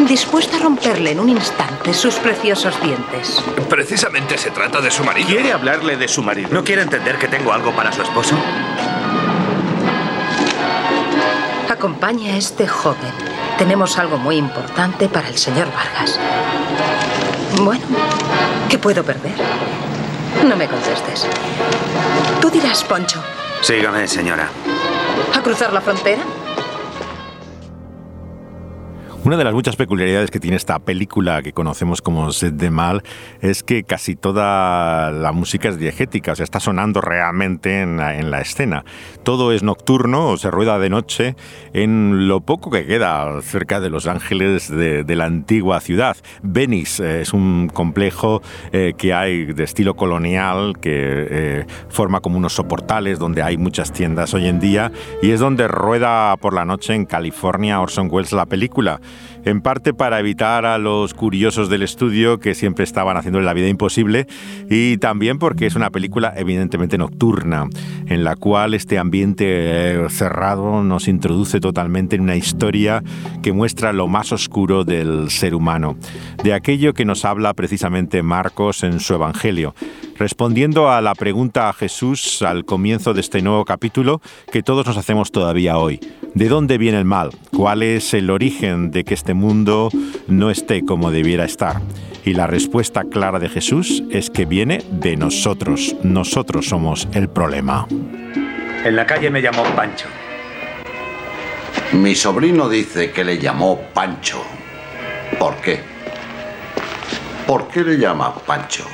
dispuesta 0.00 0.56
a 0.56 0.60
romperle 0.60 1.12
en 1.12 1.20
un 1.20 1.28
instante 1.28 1.94
sus 1.94 2.14
preciosos 2.16 2.80
dientes. 2.82 3.42
Precisamente 3.68 4.36
se 4.38 4.50
trata 4.50 4.80
de 4.80 4.90
su 4.90 5.04
marido. 5.04 5.28
¿Quiere 5.28 5.52
hablarle 5.52 5.96
de 5.96 6.08
su 6.08 6.22
marido? 6.22 6.48
¿No 6.52 6.64
quiere 6.64 6.82
entender 6.82 7.18
que 7.18 7.28
tengo 7.28 7.52
algo 7.52 7.72
para 7.72 7.92
su 7.92 8.02
esposo? 8.02 8.36
Acompaña 11.70 12.34
a 12.34 12.36
este 12.36 12.66
joven. 12.66 13.12
Tenemos 13.58 13.98
algo 13.98 14.18
muy 14.18 14.36
importante 14.36 15.08
para 15.08 15.28
el 15.28 15.38
señor 15.38 15.68
Vargas. 15.72 16.18
Bueno, 17.60 17.84
¿qué 18.68 18.78
puedo 18.78 19.02
perder? 19.04 19.34
No 20.46 20.56
me 20.56 20.66
contestes. 20.66 21.26
Tú 22.40 22.50
dirás, 22.50 22.82
Poncho. 22.84 23.20
Sígame, 23.62 24.08
señora. 24.08 24.48
¿A 25.34 25.40
cruzar 25.40 25.72
la 25.72 25.80
frontera? 25.80 26.22
Una 29.24 29.36
de 29.36 29.44
las 29.44 29.54
muchas 29.54 29.76
peculiaridades 29.76 30.32
que 30.32 30.40
tiene 30.40 30.56
esta 30.56 30.80
película 30.80 31.42
que 31.42 31.52
conocemos 31.52 32.02
como 32.02 32.32
Set 32.32 32.54
de 32.54 32.72
Mal 32.72 33.04
es 33.40 33.62
que 33.62 33.84
casi 33.84 34.16
toda 34.16 35.12
la 35.12 35.30
música 35.30 35.68
es 35.68 35.78
diegética, 35.78 36.32
o 36.32 36.34
sea, 36.34 36.42
está 36.42 36.58
sonando 36.58 37.00
realmente 37.00 37.82
en 37.82 37.98
la, 37.98 38.18
en 38.18 38.32
la 38.32 38.40
escena. 38.40 38.84
Todo 39.22 39.52
es 39.52 39.62
nocturno, 39.62 40.36
se 40.38 40.50
rueda 40.50 40.80
de 40.80 40.90
noche 40.90 41.36
en 41.72 42.26
lo 42.26 42.40
poco 42.40 42.72
que 42.72 42.84
queda 42.84 43.40
cerca 43.42 43.78
de 43.78 43.90
Los 43.90 44.08
Ángeles 44.08 44.68
de, 44.68 45.04
de 45.04 45.16
la 45.16 45.26
antigua 45.26 45.78
ciudad. 45.78 46.16
Venice 46.42 47.04
eh, 47.04 47.20
es 47.20 47.32
un 47.32 47.70
complejo 47.72 48.42
eh, 48.72 48.94
que 48.98 49.14
hay 49.14 49.44
de 49.44 49.62
estilo 49.62 49.94
colonial 49.94 50.80
que 50.80 50.90
eh, 51.30 51.66
forma 51.88 52.18
como 52.18 52.38
unos 52.38 52.54
soportales 52.54 53.20
donde 53.20 53.40
hay 53.40 53.56
muchas 53.56 53.92
tiendas 53.92 54.34
hoy 54.34 54.48
en 54.48 54.58
día 54.58 54.90
y 55.22 55.30
es 55.30 55.38
donde 55.38 55.68
rueda 55.68 56.36
por 56.38 56.54
la 56.54 56.64
noche 56.64 56.94
en 56.94 57.06
California 57.06 57.80
Orson 57.80 58.08
Welles 58.10 58.32
la 58.32 58.46
película 58.46 59.00
en 59.44 59.60
parte 59.60 59.92
para 59.94 60.20
evitar 60.20 60.66
a 60.66 60.78
los 60.78 61.14
curiosos 61.14 61.68
del 61.68 61.82
estudio 61.82 62.38
que 62.38 62.54
siempre 62.54 62.84
estaban 62.84 63.16
haciéndole 63.16 63.44
la 63.44 63.54
vida 63.54 63.68
imposible 63.68 64.26
y 64.70 64.98
también 64.98 65.38
porque 65.38 65.66
es 65.66 65.74
una 65.74 65.90
película 65.90 66.32
evidentemente 66.36 66.98
nocturna, 66.98 67.68
en 68.06 68.24
la 68.24 68.36
cual 68.36 68.74
este 68.74 68.98
ambiente 68.98 69.44
eh, 69.48 70.06
cerrado 70.10 70.82
nos 70.82 71.08
introduce 71.08 71.60
totalmente 71.60 72.16
en 72.16 72.22
una 72.22 72.36
historia 72.36 73.02
que 73.42 73.52
muestra 73.52 73.92
lo 73.92 74.08
más 74.08 74.32
oscuro 74.32 74.84
del 74.84 75.30
ser 75.30 75.54
humano, 75.54 75.96
de 76.42 76.54
aquello 76.54 76.94
que 76.94 77.04
nos 77.04 77.24
habla 77.24 77.54
precisamente 77.54 78.22
Marcos 78.22 78.84
en 78.84 79.00
su 79.00 79.14
Evangelio, 79.14 79.74
respondiendo 80.22 80.88
a 80.88 81.00
la 81.00 81.16
pregunta 81.16 81.68
a 81.68 81.72
Jesús 81.72 82.42
al 82.42 82.64
comienzo 82.64 83.12
de 83.12 83.20
este 83.20 83.42
nuevo 83.42 83.64
capítulo 83.64 84.22
que 84.52 84.62
todos 84.62 84.86
nos 84.86 84.96
hacemos 84.96 85.32
todavía 85.32 85.78
hoy. 85.78 85.98
¿De 86.34 86.48
dónde 86.48 86.78
viene 86.78 86.98
el 86.98 87.04
mal? 87.04 87.30
¿Cuál 87.50 87.82
es 87.82 88.14
el 88.14 88.30
origen 88.30 88.92
de 88.92 89.02
que 89.02 89.14
este 89.14 89.34
mundo 89.34 89.88
no 90.28 90.50
esté 90.50 90.84
como 90.84 91.10
debiera 91.10 91.44
estar? 91.44 91.82
Y 92.24 92.34
la 92.34 92.46
respuesta 92.46 93.02
clara 93.02 93.40
de 93.40 93.48
Jesús 93.48 94.04
es 94.12 94.30
que 94.30 94.44
viene 94.44 94.84
de 94.92 95.16
nosotros. 95.16 95.96
Nosotros 96.04 96.68
somos 96.68 97.08
el 97.14 97.28
problema. 97.28 97.88
En 98.84 98.94
la 98.94 99.04
calle 99.04 99.28
me 99.28 99.42
llamó 99.42 99.64
Pancho. 99.74 100.06
Mi 101.94 102.14
sobrino 102.14 102.68
dice 102.68 103.10
que 103.10 103.24
le 103.24 103.40
llamó 103.40 103.76
Pancho. 103.92 104.40
¿Por 105.36 105.56
qué? 105.56 105.80
¿Por 107.44 107.66
qué 107.66 107.82
le 107.82 107.98
llama 107.98 108.32
Pancho? 108.46 108.86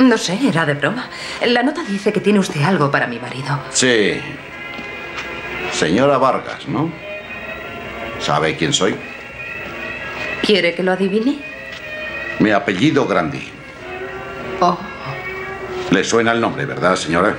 No 0.00 0.16
sé, 0.16 0.38
era 0.48 0.64
de 0.64 0.74
broma. 0.74 1.10
La 1.46 1.62
nota 1.62 1.82
dice 1.84 2.10
que 2.10 2.20
tiene 2.20 2.38
usted 2.38 2.62
algo 2.62 2.90
para 2.90 3.06
mi 3.06 3.18
marido. 3.18 3.60
Sí. 3.70 4.18
Señora 5.72 6.16
Vargas, 6.16 6.66
¿no? 6.66 6.90
¿Sabe 8.18 8.56
quién 8.56 8.72
soy? 8.72 8.94
¿Quiere 10.42 10.74
que 10.74 10.82
lo 10.82 10.92
adivine? 10.92 11.38
Mi 12.38 12.50
apellido 12.50 13.06
Grandi. 13.06 13.52
Oh. 14.60 14.78
Le 15.90 16.02
suena 16.02 16.32
el 16.32 16.40
nombre, 16.40 16.64
¿verdad, 16.64 16.96
señora? 16.96 17.36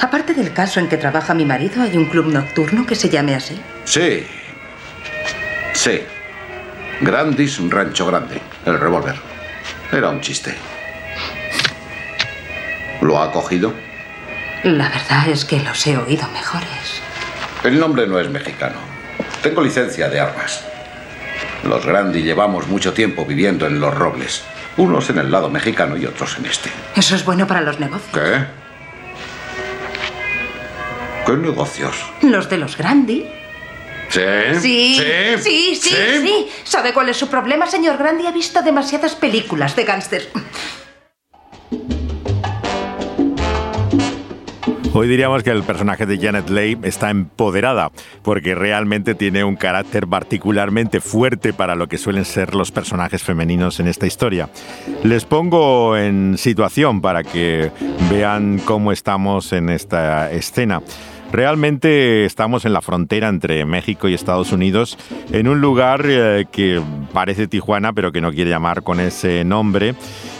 Aparte 0.00 0.32
del 0.32 0.54
caso 0.54 0.80
en 0.80 0.88
que 0.88 0.96
trabaja 0.96 1.34
mi 1.34 1.44
marido, 1.44 1.82
¿hay 1.82 1.96
un 1.98 2.06
club 2.06 2.26
nocturno 2.26 2.86
que 2.86 2.94
se 2.94 3.10
llame 3.10 3.34
así? 3.34 3.60
Sí. 3.84 4.26
Sí. 5.74 6.00
Grandis 7.02 7.60
Rancho 7.70 8.06
Grande, 8.06 8.40
el 8.64 8.80
revólver. 8.80 9.16
Era 9.92 10.08
un 10.08 10.22
chiste. 10.22 10.54
¿Lo 13.00 13.20
ha 13.20 13.32
cogido? 13.32 13.72
La 14.62 14.88
verdad 14.88 15.28
es 15.28 15.44
que 15.44 15.60
los 15.60 15.86
he 15.86 15.96
oído 15.96 16.26
mejores. 16.28 17.02
El 17.62 17.78
nombre 17.78 18.06
no 18.06 18.18
es 18.18 18.28
mexicano. 18.30 18.76
Tengo 19.42 19.60
licencia 19.62 20.08
de 20.08 20.20
armas. 20.20 20.64
Los 21.64 21.84
Grandi 21.84 22.22
llevamos 22.22 22.66
mucho 22.68 22.92
tiempo 22.92 23.24
viviendo 23.24 23.66
en 23.66 23.80
Los 23.80 23.94
Robles. 23.94 24.42
Unos 24.76 25.08
en 25.10 25.18
el 25.18 25.30
lado 25.30 25.50
mexicano 25.50 25.96
y 25.96 26.04
otros 26.06 26.36
en 26.38 26.46
este. 26.46 26.70
Eso 26.96 27.14
es 27.14 27.24
bueno 27.24 27.46
para 27.46 27.60
los 27.60 27.78
negocios. 27.78 28.10
¿Qué? 28.12 28.44
¿Qué 31.26 31.32
negocios? 31.32 31.94
Los 32.22 32.50
de 32.50 32.58
los 32.58 32.76
Grandi. 32.76 33.26
¿Sí? 34.10 34.20
Sí, 34.60 35.00
sí, 35.40 35.76
sí, 35.76 35.90
sí, 35.92 36.48
¿Sabe 36.64 36.92
cuál 36.92 37.08
es 37.08 37.16
su 37.16 37.28
problema, 37.28 37.66
señor 37.66 37.96
Grandi? 37.96 38.26
Ha 38.26 38.32
visto 38.32 38.62
demasiadas 38.62 39.14
películas 39.14 39.74
de 39.74 39.84
gángster. 39.84 40.28
Hoy 44.96 45.08
diríamos 45.08 45.42
que 45.42 45.50
el 45.50 45.64
personaje 45.64 46.06
de 46.06 46.18
Janet 46.18 46.48
Leigh 46.48 46.78
está 46.84 47.10
empoderada 47.10 47.90
porque 48.22 48.54
realmente 48.54 49.16
tiene 49.16 49.42
un 49.42 49.56
carácter 49.56 50.06
particularmente 50.06 51.00
fuerte 51.00 51.52
para 51.52 51.74
lo 51.74 51.88
que 51.88 51.98
suelen 51.98 52.24
ser 52.24 52.54
los 52.54 52.70
personajes 52.70 53.20
femeninos 53.20 53.80
en 53.80 53.88
esta 53.88 54.06
historia. 54.06 54.50
Les 55.02 55.24
pongo 55.24 55.96
en 55.96 56.38
situación 56.38 57.00
para 57.00 57.24
que 57.24 57.72
vean 58.08 58.60
cómo 58.64 58.92
estamos 58.92 59.52
en 59.52 59.68
esta 59.68 60.30
escena. 60.30 60.80
Realmente 61.34 62.24
estamos 62.24 62.64
en 62.64 62.72
la 62.72 62.80
frontera 62.80 63.28
entre 63.28 63.64
México 63.64 64.08
y 64.08 64.14
Estados 64.14 64.52
Unidos, 64.52 64.96
en 65.32 65.48
un 65.48 65.60
lugar 65.60 66.02
eh, 66.04 66.46
que 66.52 66.80
parece 67.12 67.48
Tijuana, 67.48 67.92
pero 67.92 68.12
que 68.12 68.20
no 68.20 68.30
quiere 68.30 68.50
llamar 68.50 68.84
con 68.84 69.00
ese 69.00 69.42
nombre, 69.42 69.96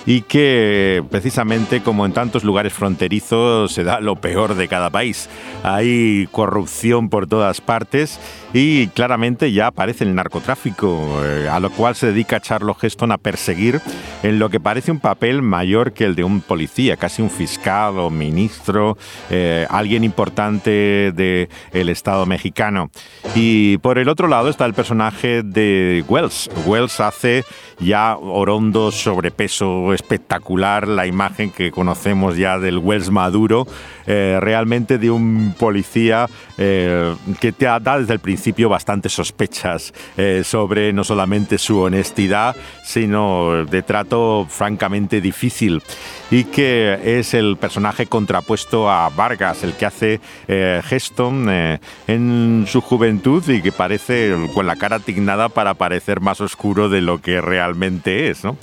y 0.07 0.21
que 0.21 1.03
precisamente 1.11 1.81
como 1.81 2.07
en 2.07 2.13
tantos 2.13 2.45
lugares 2.45 2.73
fronterizos 2.73 3.73
se 3.73 3.83
da 3.83 3.99
lo 3.99 4.15
peor 4.17 4.55
de 4.55 4.69
cada 4.69 4.89
país. 4.89 5.29
Hay 5.65 6.29
corrupción 6.31 7.09
por 7.09 7.27
todas 7.27 7.61
partes 7.61 8.21
y 8.53 8.87
claramente 8.89 9.51
ya 9.51 9.69
aparece 9.69 10.05
el 10.05 10.15
narcotráfico, 10.15 11.21
eh, 11.25 11.49
a 11.51 11.59
lo 11.59 11.71
cual 11.71 11.97
se 11.97 12.09
dedica 12.09 12.39
Charlo 12.39 12.77
Heston 12.81 13.11
a 13.11 13.19
perseguir 13.19 13.81
en 14.23 14.39
lo 14.39 14.49
que 14.49 14.61
parece 14.61 14.93
un 14.93 15.01
papel 15.01 15.43
mayor 15.43 15.93
que 15.93 16.05
el 16.05 16.15
de 16.15 16.23
un 16.23 16.41
policía, 16.41 16.97
casi 16.97 17.21
un 17.21 17.31
fiscal 17.31 17.99
o 17.99 18.11
ministro, 18.11 18.97
eh, 19.31 19.67
alguien 19.69 20.05
importante 20.05 20.84
del 21.13 21.89
Estado 21.89 22.27
mexicano. 22.27 22.91
Y 23.35 23.79
por 23.79 23.99
el 23.99 24.09
otro 24.09 24.29
lado 24.29 24.49
está 24.49 24.65
el 24.67 24.75
personaje 24.75 25.43
de 25.43 26.05
Wells. 26.09 26.51
Wells 26.67 27.01
hace 27.01 27.45
ya 27.79 28.17
orondo 28.17 28.91
sobrepeso 28.91 29.93
espectacular, 29.93 30.87
la 30.89 31.07
imagen 31.07 31.51
que 31.51 31.71
conocemos 31.71 32.37
ya 32.37 32.59
del 32.59 32.79
Wells 32.79 33.11
maduro, 33.11 33.67
eh, 34.07 34.39
realmente 34.41 34.99
de 34.99 35.11
un 35.11 35.55
policía 35.59 36.29
eh, 36.59 37.15
que 37.41 37.53
te 37.53 37.67
da 37.67 37.99
desde 37.99 38.15
el 38.15 38.21
principio 38.21 38.69
bastantes 38.69 39.13
sospechas 39.13 39.93
eh, 40.17 40.43
sobre 40.45 40.93
no 40.93 41.05
solamente 41.05 41.59
su 41.59 41.81
honestidad, 41.81 42.57
sino 42.85 43.65
de 43.65 43.83
trato 43.83 44.47
francamente 44.49 45.21
difícil 45.21 45.83
y 46.31 46.45
que 46.45 47.19
es 47.19 47.35
el 47.35 47.57
personaje 47.57 48.07
contrapuesto 48.07 48.91
a 48.91 49.09
Vargas, 49.11 49.63
el 49.63 49.75
que 49.75 49.87
hace 49.87 50.21
Heston 50.49 51.79
en 52.07 52.65
su 52.67 52.81
juventud 52.81 53.47
y 53.49 53.63
que 53.63 53.73
parece 53.73 54.35
con 54.55 54.67
la 54.67 54.77
cara 54.77 55.01
tignada 55.01 55.49
para 55.49 55.75
parecer 55.75 56.21
más 56.21 56.41
oscuro 56.41 56.89
de 56.89 57.01
lo 57.01 57.21
que 57.21 57.41
realmente 57.41 58.31
es. 58.31 58.45
¿no? 58.45 58.57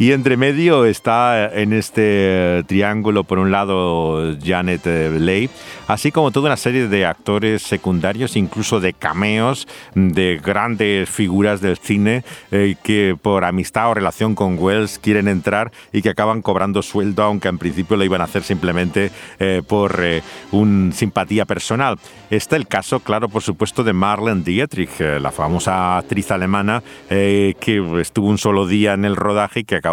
Y 0.00 0.12
entre 0.12 0.36
medio 0.36 0.84
está 0.84 1.52
en 1.52 1.72
este 1.72 2.62
triángulo, 2.68 3.24
por 3.24 3.40
un 3.40 3.50
lado, 3.50 4.36
Janet 4.40 4.86
Leigh, 4.86 5.50
así 5.88 6.12
como 6.12 6.30
toda 6.30 6.50
una 6.50 6.56
serie 6.56 6.86
de 6.86 7.04
actores 7.04 7.62
secundarios, 7.62 8.36
incluso 8.36 8.78
de 8.78 8.92
cameos 8.92 9.66
de 9.96 10.40
grandes 10.40 11.10
figuras 11.10 11.60
del 11.60 11.78
cine 11.78 12.22
eh, 12.52 12.76
que 12.84 13.16
por 13.20 13.44
amistad 13.44 13.90
o 13.90 13.94
relación 13.94 14.36
con 14.36 14.56
Wells 14.56 15.00
quieren 15.00 15.26
entrar 15.26 15.72
y 15.92 16.00
que 16.00 16.10
acaban 16.10 16.42
cobrando 16.42 16.80
sueldo, 16.82 17.24
aunque 17.24 17.48
en 17.48 17.58
principio 17.58 17.96
lo 17.96 18.04
iban 18.04 18.20
a 18.20 18.24
hacer 18.24 18.44
simplemente 18.44 19.10
eh, 19.40 19.62
por 19.66 19.98
eh, 20.00 20.22
un 20.52 20.92
simpatía 20.94 21.44
personal. 21.44 21.98
Está 22.30 22.54
el 22.54 22.68
caso, 22.68 23.00
claro, 23.00 23.28
por 23.28 23.42
supuesto, 23.42 23.82
de 23.82 23.94
Marlene 23.94 24.44
Dietrich, 24.44 25.00
la 25.00 25.32
famosa 25.32 25.98
actriz 25.98 26.30
alemana 26.30 26.84
que 27.08 28.00
estuvo 28.00 28.28
un 28.28 28.38
solo 28.38 28.66
día 28.66 28.92
en 28.92 29.04
el 29.04 29.16
rodaje 29.16 29.60
y 29.60 29.64
que 29.64 29.76
acabó 29.76 29.87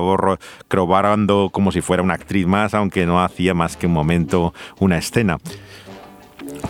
crobarando 0.67 1.49
como 1.51 1.71
si 1.71 1.81
fuera 1.81 2.03
una 2.03 2.15
actriz 2.15 2.45
más, 2.47 2.73
aunque 2.73 3.05
no 3.05 3.23
hacía 3.23 3.53
más 3.53 3.77
que 3.77 3.88
un 3.88 3.93
momento 3.93 4.53
una 4.79 4.97
escena. 4.97 5.38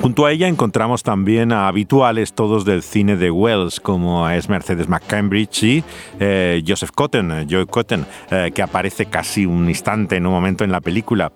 Junto 0.02 0.26
a 0.26 0.32
ella 0.32 0.48
encontramos 0.48 1.04
también 1.04 1.52
a 1.52 1.68
habituales 1.68 2.34
todos 2.34 2.66
del 2.66 2.84
cine 2.84 3.16
de 3.16 3.32
Wells, 3.32 3.80
como 3.80 4.30
es 4.30 4.50
Mercedes 4.50 4.88
McCambridge 4.88 5.64
y 5.64 5.84
eh, 6.20 6.64
Joseph 6.66 6.92
Cotten, 6.94 7.48
Joe 7.50 7.66
Cotten, 7.66 8.06
eh, 8.30 8.52
que 8.54 8.62
aparece 8.62 9.06
casi 9.08 9.46
un 9.46 9.68
instante 9.70 10.18
en 10.18 10.26
un 10.26 10.34
momento 10.34 10.64
en 10.64 10.72
la 10.72 10.82
película. 10.82 11.32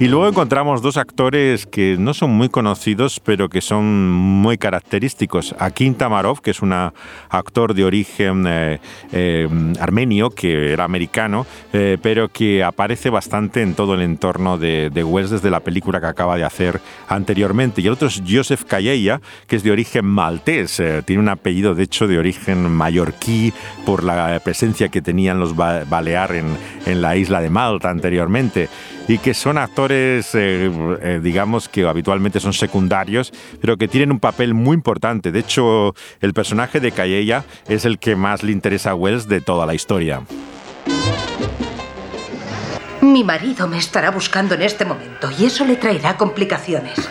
Y 0.00 0.08
luego 0.08 0.26
encontramos 0.28 0.80
dos 0.80 0.96
actores 0.96 1.66
que 1.66 1.96
no 1.98 2.14
son 2.14 2.30
muy 2.30 2.48
conocidos, 2.48 3.20
pero 3.20 3.50
que 3.50 3.60
son 3.60 4.10
muy 4.10 4.56
característicos. 4.56 5.54
Akin 5.58 5.94
Tamarov, 5.94 6.40
que 6.40 6.52
es 6.52 6.62
un 6.62 6.72
actor 6.72 7.74
de 7.74 7.84
origen 7.84 8.46
eh, 8.48 8.80
eh, 9.12 9.46
armenio, 9.78 10.30
que 10.30 10.72
era 10.72 10.84
americano, 10.84 11.46
eh, 11.74 11.98
pero 12.00 12.30
que 12.30 12.64
aparece 12.64 13.10
bastante 13.10 13.60
en 13.60 13.74
todo 13.74 13.92
el 13.92 14.00
entorno 14.00 14.56
de, 14.56 14.88
de, 14.88 15.04
Wells 15.04 15.28
desde 15.28 15.50
la 15.50 15.60
película 15.60 16.00
que 16.00 16.06
acaba 16.06 16.38
de 16.38 16.44
hacer 16.44 16.80
anteriormente. 17.06 17.82
Y 17.82 17.86
el 17.86 17.92
otro 17.92 18.08
es 18.08 18.22
Joseph 18.26 18.64
Calleja, 18.64 19.20
que 19.46 19.56
es 19.56 19.62
de 19.62 19.70
origen 19.70 20.06
maltés. 20.06 20.82
tiene 21.04 21.20
un 21.20 21.28
apellido, 21.28 21.74
de 21.74 21.82
hecho, 21.82 22.08
de 22.08 22.18
origen 22.18 22.70
mallorquí 22.70 23.52
por 23.84 24.02
la 24.02 24.40
presencia 24.42 24.88
que 24.88 25.02
tenían 25.02 25.38
los 25.38 25.54
Balear 25.54 26.36
en, 26.36 26.56
en 26.86 27.02
la 27.02 27.16
isla 27.16 27.42
de 27.42 27.50
Malta 27.50 27.90
anteriormente 27.90 28.70
y 29.10 29.18
que 29.18 29.34
son 29.34 29.58
actores, 29.58 30.36
eh, 30.36 30.70
eh, 31.02 31.20
digamos, 31.20 31.68
que 31.68 31.84
habitualmente 31.84 32.38
son 32.38 32.52
secundarios, 32.52 33.32
pero 33.60 33.76
que 33.76 33.88
tienen 33.88 34.12
un 34.12 34.20
papel 34.20 34.54
muy 34.54 34.74
importante. 34.74 35.32
De 35.32 35.40
hecho, 35.40 35.96
el 36.20 36.32
personaje 36.32 36.78
de 36.78 36.92
Calleja 36.92 37.44
es 37.66 37.84
el 37.84 37.98
que 37.98 38.14
más 38.14 38.44
le 38.44 38.52
interesa 38.52 38.90
a 38.90 38.94
Wells 38.94 39.26
de 39.26 39.40
toda 39.40 39.66
la 39.66 39.74
historia. 39.74 40.22
Mi 43.00 43.24
marido 43.24 43.66
me 43.66 43.78
estará 43.78 44.12
buscando 44.12 44.54
en 44.54 44.62
este 44.62 44.84
momento 44.84 45.28
y 45.36 45.44
eso 45.44 45.64
le 45.64 45.74
traerá 45.74 46.16
complicaciones. 46.16 47.08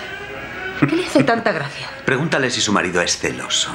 ¿Qué 0.80 0.96
le 0.96 1.06
hace 1.06 1.26
tanta 1.26 1.52
gracia? 1.52 1.90
Pregúntale 2.06 2.50
si 2.50 2.62
su 2.62 2.72
marido 2.72 3.02
es 3.02 3.18
celoso. 3.18 3.72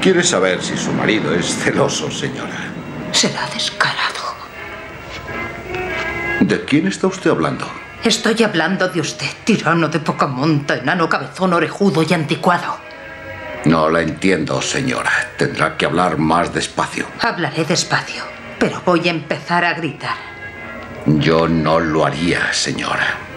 ¿Quiere 0.00 0.22
saber 0.22 0.62
si 0.62 0.78
su 0.78 0.92
marido 0.92 1.34
es 1.34 1.44
celoso, 1.56 2.10
señora? 2.10 2.72
Será 3.12 3.46
descarado. 3.52 4.09
¿De 6.50 6.64
quién 6.64 6.88
está 6.88 7.06
usted 7.06 7.30
hablando? 7.30 7.64
Estoy 8.02 8.42
hablando 8.42 8.88
de 8.88 9.00
usted, 9.00 9.28
tirano 9.44 9.88
de 9.88 10.00
poca 10.00 10.26
monta, 10.26 10.74
enano 10.74 11.08
cabezón 11.08 11.52
orejudo 11.52 12.02
y 12.02 12.12
anticuado. 12.12 12.76
No 13.66 13.88
la 13.88 14.00
entiendo, 14.00 14.60
señora. 14.60 15.12
Tendrá 15.38 15.76
que 15.76 15.86
hablar 15.86 16.18
más 16.18 16.52
despacio. 16.52 17.06
Hablaré 17.20 17.64
despacio, 17.64 18.24
pero 18.58 18.82
voy 18.84 19.06
a 19.06 19.12
empezar 19.12 19.64
a 19.64 19.74
gritar. 19.74 20.16
Yo 21.06 21.46
no 21.46 21.78
lo 21.78 22.04
haría, 22.04 22.52
señora. 22.52 23.29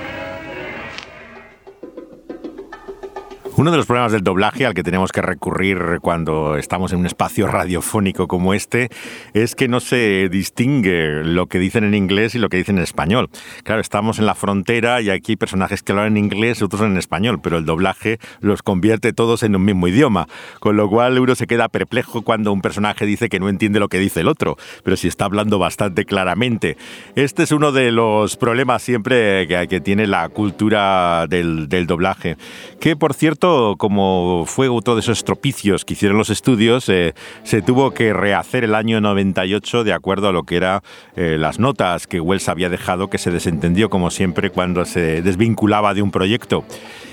Uno 3.55 3.69
de 3.69 3.77
los 3.77 3.85
problemas 3.85 4.11
del 4.11 4.23
doblaje 4.23 4.65
al 4.65 4.73
que 4.73 4.81
tenemos 4.81 5.11
que 5.11 5.21
recurrir 5.21 5.99
cuando 6.01 6.57
estamos 6.57 6.91
en 6.91 6.97
un 6.97 7.05
espacio 7.05 7.45
radiofónico 7.51 8.27
como 8.27 8.55
este 8.55 8.89
es 9.35 9.53
que 9.53 9.67
no 9.67 9.79
se 9.79 10.27
distingue 10.27 11.23
lo 11.23 11.45
que 11.45 11.59
dicen 11.59 11.83
en 11.83 11.93
inglés 11.93 12.33
y 12.33 12.39
lo 12.39 12.49
que 12.49 12.57
dicen 12.57 12.77
en 12.77 12.83
español. 12.83 13.29
Claro, 13.63 13.79
estamos 13.79 14.17
en 14.17 14.25
la 14.25 14.33
frontera 14.33 15.01
y 15.01 15.11
aquí 15.11 15.33
hay 15.33 15.35
personajes 15.35 15.83
que 15.83 15.91
hablan 15.91 16.07
en 16.07 16.17
inglés 16.17 16.61
y 16.61 16.63
otros 16.63 16.81
en 16.81 16.97
español, 16.97 17.41
pero 17.43 17.59
el 17.59 17.65
doblaje 17.65 18.17
los 18.39 18.63
convierte 18.63 19.13
todos 19.13 19.43
en 19.43 19.55
un 19.55 19.63
mismo 19.63 19.87
idioma, 19.87 20.27
con 20.59 20.75
lo 20.75 20.89
cual 20.89 21.19
uno 21.19 21.35
se 21.35 21.45
queda 21.45 21.69
perplejo 21.69 22.23
cuando 22.23 22.51
un 22.51 22.61
personaje 22.61 23.05
dice 23.05 23.29
que 23.29 23.39
no 23.39 23.49
entiende 23.49 23.79
lo 23.79 23.87
que 23.87 23.99
dice 23.99 24.21
el 24.21 24.29
otro, 24.29 24.57
pero 24.83 24.97
si 24.97 25.07
está 25.07 25.25
hablando 25.25 25.59
bastante 25.59 26.05
claramente. 26.05 26.75
Este 27.15 27.43
es 27.43 27.51
uno 27.51 27.71
de 27.71 27.91
los 27.91 28.35
problemas 28.35 28.81
siempre 28.81 29.47
que, 29.47 29.83
tiene 29.83 30.07
la 30.07 30.29
cultura 30.29 31.27
del, 31.27 31.67
del 31.69 31.85
doblaje, 31.85 32.37
que 32.79 32.95
por 32.95 33.13
cierto 33.13 33.42
como 33.43 34.45
fue 34.47 34.69
otro 34.69 34.95
de 34.95 35.01
esos 35.01 35.17
estropicios 35.17 35.84
que 35.84 35.93
hicieron 35.93 36.17
los 36.17 36.29
estudios, 36.29 36.88
eh, 36.88 37.13
se 37.43 37.62
tuvo 37.62 37.91
que 37.91 38.13
rehacer 38.13 38.63
el 38.63 38.73
año 38.73 39.01
98 39.01 39.84
de 39.84 39.91
acuerdo 39.91 40.29
a 40.29 40.32
lo 40.32 40.43
que 40.43 40.56
eran 40.56 40.79
eh, 41.17 41.36
las 41.38 41.60
notas 41.60 42.08
que 42.08 42.21
Wells 42.21 42.47
había 42.47 42.69
dejado, 42.69 43.10
que 43.10 43.17
se 43.17 43.32
desentendió 43.32 43.89
como 43.89 44.12
siempre 44.12 44.49
cuando 44.49 44.86
se 44.86 45.21
desvinculaba 45.21 45.93
de 45.93 46.01
un 46.01 46.12
proyecto 46.12 46.63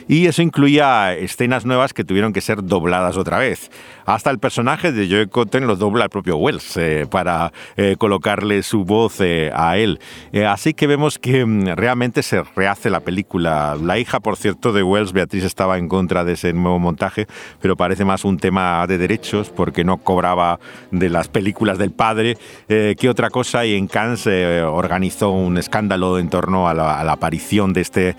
y 0.08 0.26
eso 0.26 0.42
incluía 0.42 1.14
escenas 1.14 1.64
nuevas 1.64 1.92
que 1.92 2.04
tuvieron 2.04 2.32
que 2.32 2.40
ser 2.40 2.64
dobladas 2.64 3.16
otra 3.16 3.38
vez. 3.38 3.70
Hasta 4.06 4.30
el 4.30 4.38
personaje 4.38 4.92
de 4.92 5.08
Joe 5.08 5.28
Cotton 5.28 5.66
lo 5.66 5.76
dobla 5.76 6.04
el 6.04 6.10
propio 6.10 6.36
Wells 6.36 6.76
eh, 6.76 7.06
para 7.08 7.52
eh, 7.76 7.96
colocarle 7.98 8.62
su 8.62 8.84
voz 8.84 9.20
eh, 9.20 9.52
a 9.54 9.76
él. 9.78 10.00
así 10.48 10.74
que 10.74 10.86
vemos 10.86 11.18
que 11.18 11.44
mm, 11.44 11.76
realmente 11.76 12.22
se 12.22 12.42
rehace 12.56 12.90
la 12.90 13.00
película. 13.00 13.76
La 13.80 13.98
hija, 13.98 14.20
por 14.20 14.36
cierto, 14.36 14.72
de 14.72 14.82
Wells, 14.82 15.12
Beatriz, 15.12 15.44
estaba 15.44 15.78
en 15.78 15.88
contra 15.88 16.24
de 16.24 16.32
ese 16.32 16.52
nuevo 16.52 16.78
montaje, 16.78 17.26
pero 17.60 17.76
parece 17.76 18.04
más 18.04 18.24
un 18.24 18.38
tema 18.38 18.86
de 18.86 18.98
derechos 18.98 19.50
porque 19.50 19.84
no 19.84 19.98
cobraba 19.98 20.58
de 20.90 21.08
las 21.08 21.28
películas 21.28 21.78
del 21.78 21.92
padre 21.92 22.36
que 22.68 23.08
otra 23.08 23.30
cosa 23.30 23.64
y 23.64 23.74
en 23.74 23.86
Cannes 23.86 24.26
organizó 24.26 25.30
un 25.30 25.58
escándalo 25.58 26.18
en 26.18 26.28
torno 26.30 26.68
a 26.68 26.74
la, 26.74 26.98
a 26.98 27.04
la 27.04 27.12
aparición 27.12 27.72
de 27.72 27.80
este 27.80 28.16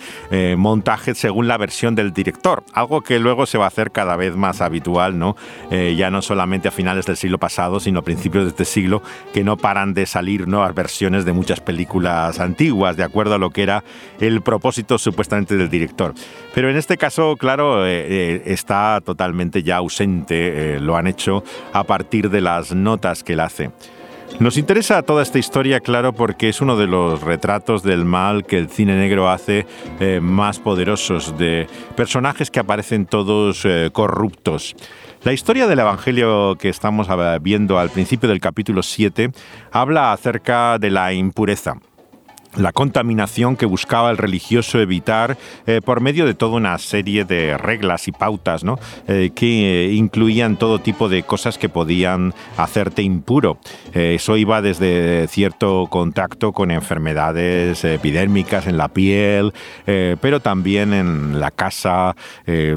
montaje 0.55 1.15
según 1.15 1.47
la 1.47 1.57
versión 1.57 1.70
del 1.71 2.11
director, 2.11 2.63
algo 2.73 3.01
que 3.01 3.17
luego 3.17 3.45
se 3.45 3.57
va 3.57 3.65
a 3.65 3.67
hacer 3.69 3.91
cada 3.91 4.15
vez 4.15 4.35
más 4.35 4.61
habitual, 4.61 5.17
¿no? 5.17 5.35
Eh, 5.71 5.95
ya 5.97 6.11
no 6.11 6.21
solamente 6.21 6.67
a 6.67 6.71
finales 6.71 7.05
del 7.05 7.15
siglo 7.17 7.37
pasado, 7.37 7.79
sino 7.79 7.99
a 7.99 8.01
principios 8.03 8.43
de 8.43 8.49
este 8.49 8.65
siglo, 8.65 9.01
que 9.33 9.43
no 9.43 9.57
paran 9.57 9.93
de 9.93 10.05
salir 10.05 10.47
nuevas 10.47 10.75
versiones 10.75 11.23
de 11.23 11.33
muchas 11.33 11.61
películas 11.61 12.39
antiguas, 12.39 12.97
de 12.97 13.03
acuerdo 13.03 13.35
a 13.35 13.37
lo 13.37 13.49
que 13.51 13.63
era 13.63 13.83
el 14.19 14.41
propósito 14.41 14.97
supuestamente 14.97 15.55
del 15.55 15.69
director. 15.69 16.13
Pero 16.53 16.69
en 16.69 16.75
este 16.75 16.97
caso, 16.97 17.37
claro, 17.37 17.85
eh, 17.87 18.05
eh, 18.09 18.43
está 18.47 18.99
totalmente 19.03 19.63
ya 19.63 19.77
ausente, 19.77 20.79
lo 20.79 20.97
han 20.97 21.07
hecho 21.07 21.43
a 21.71 21.83
partir 21.85 22.29
de 22.29 22.41
las 22.41 22.75
notas 22.75 23.23
que 23.23 23.33
él 23.33 23.39
hace. 23.39 23.71
Nos 24.39 24.57
interesa 24.57 25.03
toda 25.03 25.21
esta 25.21 25.37
historia, 25.37 25.79
claro, 25.79 26.13
porque 26.13 26.49
es 26.49 26.61
uno 26.61 26.75
de 26.75 26.87
los 26.87 27.21
retratos 27.21 27.83
del 27.83 28.05
mal 28.05 28.45
que 28.45 28.57
el 28.57 28.69
cine 28.69 28.95
negro 28.95 29.29
hace 29.29 29.65
eh, 29.99 30.19
más 30.21 30.59
poderosos, 30.59 31.37
de 31.37 31.67
personajes 31.95 32.49
que 32.49 32.59
aparecen 32.59 33.05
todos 33.05 33.63
eh, 33.65 33.89
corruptos. 33.93 34.75
La 35.23 35.33
historia 35.33 35.67
del 35.67 35.77
Evangelio 35.77 36.55
que 36.57 36.69
estamos 36.69 37.07
viendo 37.41 37.77
al 37.77 37.91
principio 37.91 38.27
del 38.27 38.39
capítulo 38.39 38.81
7 38.81 39.31
habla 39.71 40.13
acerca 40.13 40.79
de 40.79 40.89
la 40.89 41.13
impureza 41.13 41.75
la 42.55 42.71
contaminación 42.73 43.55
que 43.55 43.65
buscaba 43.65 44.11
el 44.11 44.17
religioso 44.17 44.79
evitar 44.79 45.37
eh, 45.67 45.81
por 45.83 46.01
medio 46.01 46.25
de 46.25 46.33
toda 46.33 46.57
una 46.57 46.77
serie 46.77 47.23
de 47.23 47.57
reglas 47.57 48.07
y 48.07 48.11
pautas 48.11 48.63
¿no? 48.63 48.77
Eh, 49.07 49.31
que 49.33 49.85
eh, 49.87 49.93
incluían 49.93 50.57
todo 50.57 50.79
tipo 50.79 51.07
de 51.07 51.23
cosas 51.23 51.57
que 51.57 51.69
podían 51.69 52.33
hacerte 52.57 53.03
impuro. 53.03 53.57
eso 53.93 54.37
iba 54.37 54.61
desde 54.61 55.27
cierto 55.27 55.87
contacto 55.89 56.51
con 56.51 56.71
enfermedades 56.71 57.83
epidérmicas 57.83 58.67
en 58.67 58.77
la 58.77 58.89
piel, 58.89 59.53
pero 59.85 60.39
también 60.39 60.93
en 60.93 61.39
la 61.39 61.51
casa, 61.51 62.15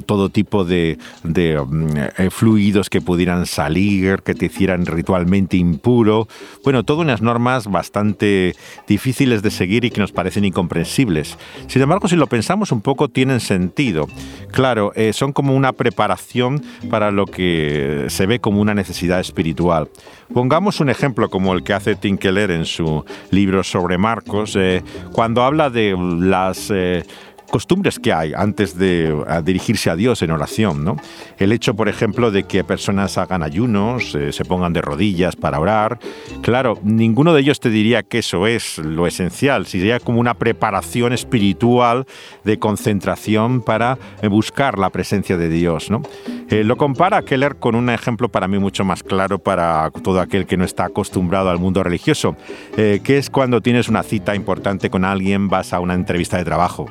todo 0.07 0.29
tipo 0.29 0.65
de, 0.65 0.99
de 1.23 1.61
mm, 1.61 2.31
fluidos 2.31 2.91
que 2.91 3.01
pudieran 3.01 3.47
salir, 3.47 4.23
que 4.23 4.35
te 4.35 4.47
hicieran 4.47 4.87
ritualmente 4.87 5.57
impuro. 5.57 6.29
Bueno, 6.65 6.85
todas 6.85 7.03
unas 7.03 7.23
normas 7.23 7.67
bastante 7.67 8.55
difíciles 8.87 9.43
de 9.43 9.51
seguir 9.51 9.64
y 9.65 9.91
que 9.91 10.01
nos 10.01 10.13
parecen 10.13 10.45
incomprensibles. 10.45 11.37
Sin 11.67 11.83
embargo, 11.83 12.09
si 12.09 12.17
lo 12.17 12.27
pensamos 12.27 12.73
un 12.73 12.81
poco, 12.81 13.09
tienen 13.09 13.41
sentido. 13.41 14.09
Claro, 14.53 14.93
eh, 14.95 15.13
son 15.13 15.33
como 15.33 15.55
una 15.55 15.73
preparación 15.73 16.63
para 16.91 17.11
lo 17.11 17.27
que 17.27 18.07
se 18.09 18.27
ve 18.27 18.41
como 18.41 18.61
una 18.61 18.75
necesidad 18.75 19.21
espiritual. 19.21 19.89
Pongamos 20.33 20.81
un 20.81 20.91
ejemplo 20.91 21.29
como 21.29 21.53
el 21.55 21.63
que 21.65 21.73
hace 21.73 21.97
Tim 21.97 22.19
Keller 22.19 22.51
en 22.51 22.65
su 22.65 23.05
libro 23.31 23.63
sobre 23.63 23.99
Marcos, 23.99 24.57
eh, 24.57 24.83
cuando 25.13 25.43
habla 25.43 25.71
de 25.71 25.97
las... 26.21 26.71
Eh, 26.71 27.05
costumbres 27.51 27.99
que 27.99 28.13
hay 28.13 28.33
antes 28.35 28.77
de 28.77 29.15
dirigirse 29.45 29.91
a 29.91 29.97
Dios 29.97 30.23
en 30.23 30.31
oración. 30.31 30.85
¿no? 30.85 30.97
El 31.39 31.53
hecho, 31.53 31.75
por 31.75 31.89
ejemplo, 31.89 32.31
de 32.31 32.45
que 32.45 32.65
personas 32.65 33.19
hagan 33.19 33.43
ayunos, 33.43 34.15
eh, 34.15 34.33
se 34.33 34.45
pongan 34.45 34.73
de 34.73 34.83
rodillas 34.83 35.37
para 35.37 35.61
orar. 35.61 35.99
Claro, 36.43 36.79
ninguno 36.83 37.35
de 37.35 37.41
ellos 37.41 37.61
te 37.61 37.71
diría 37.71 38.03
que 38.03 38.19
eso 38.19 38.47
es 38.47 38.79
lo 38.79 39.07
esencial, 39.07 39.67
sería 39.67 40.01
como 40.01 40.21
una 40.21 40.35
preparación 40.35 41.13
espiritual 41.13 42.07
de 42.45 42.59
concentración 42.59 43.63
para 43.63 43.99
eh, 44.23 44.29
buscar 44.29 44.79
la 44.79 44.91
presencia 44.91 45.37
de 45.37 45.49
Dios. 45.49 45.91
¿no? 45.91 46.03
Eh, 46.51 46.65
lo 46.65 46.77
compara 46.77 47.23
Keller 47.23 47.57
con 47.57 47.75
un 47.75 47.91
ejemplo 47.91 48.29
para 48.29 48.49
mí 48.49 48.59
mucho 48.59 48.85
más 48.85 49.03
claro 49.03 49.39
para 49.39 49.91
todo 50.03 50.21
aquel 50.21 50.47
que 50.47 50.57
no 50.57 50.65
está 50.65 50.87
acostumbrado 50.87 51.51
al 51.51 51.59
mundo 51.59 51.83
religioso, 51.83 52.37
que 52.77 53.19
es 53.19 53.31
cuando 53.31 53.61
tienes 53.61 53.89
una 53.89 54.03
cita 54.03 54.35
importante 54.35 54.91
con 54.91 55.05
alguien, 55.05 55.49
vas 55.49 55.73
a 55.73 55.81
una 55.81 55.95
entrevista 55.95 56.37
de 56.37 56.45
trabajo 56.45 56.87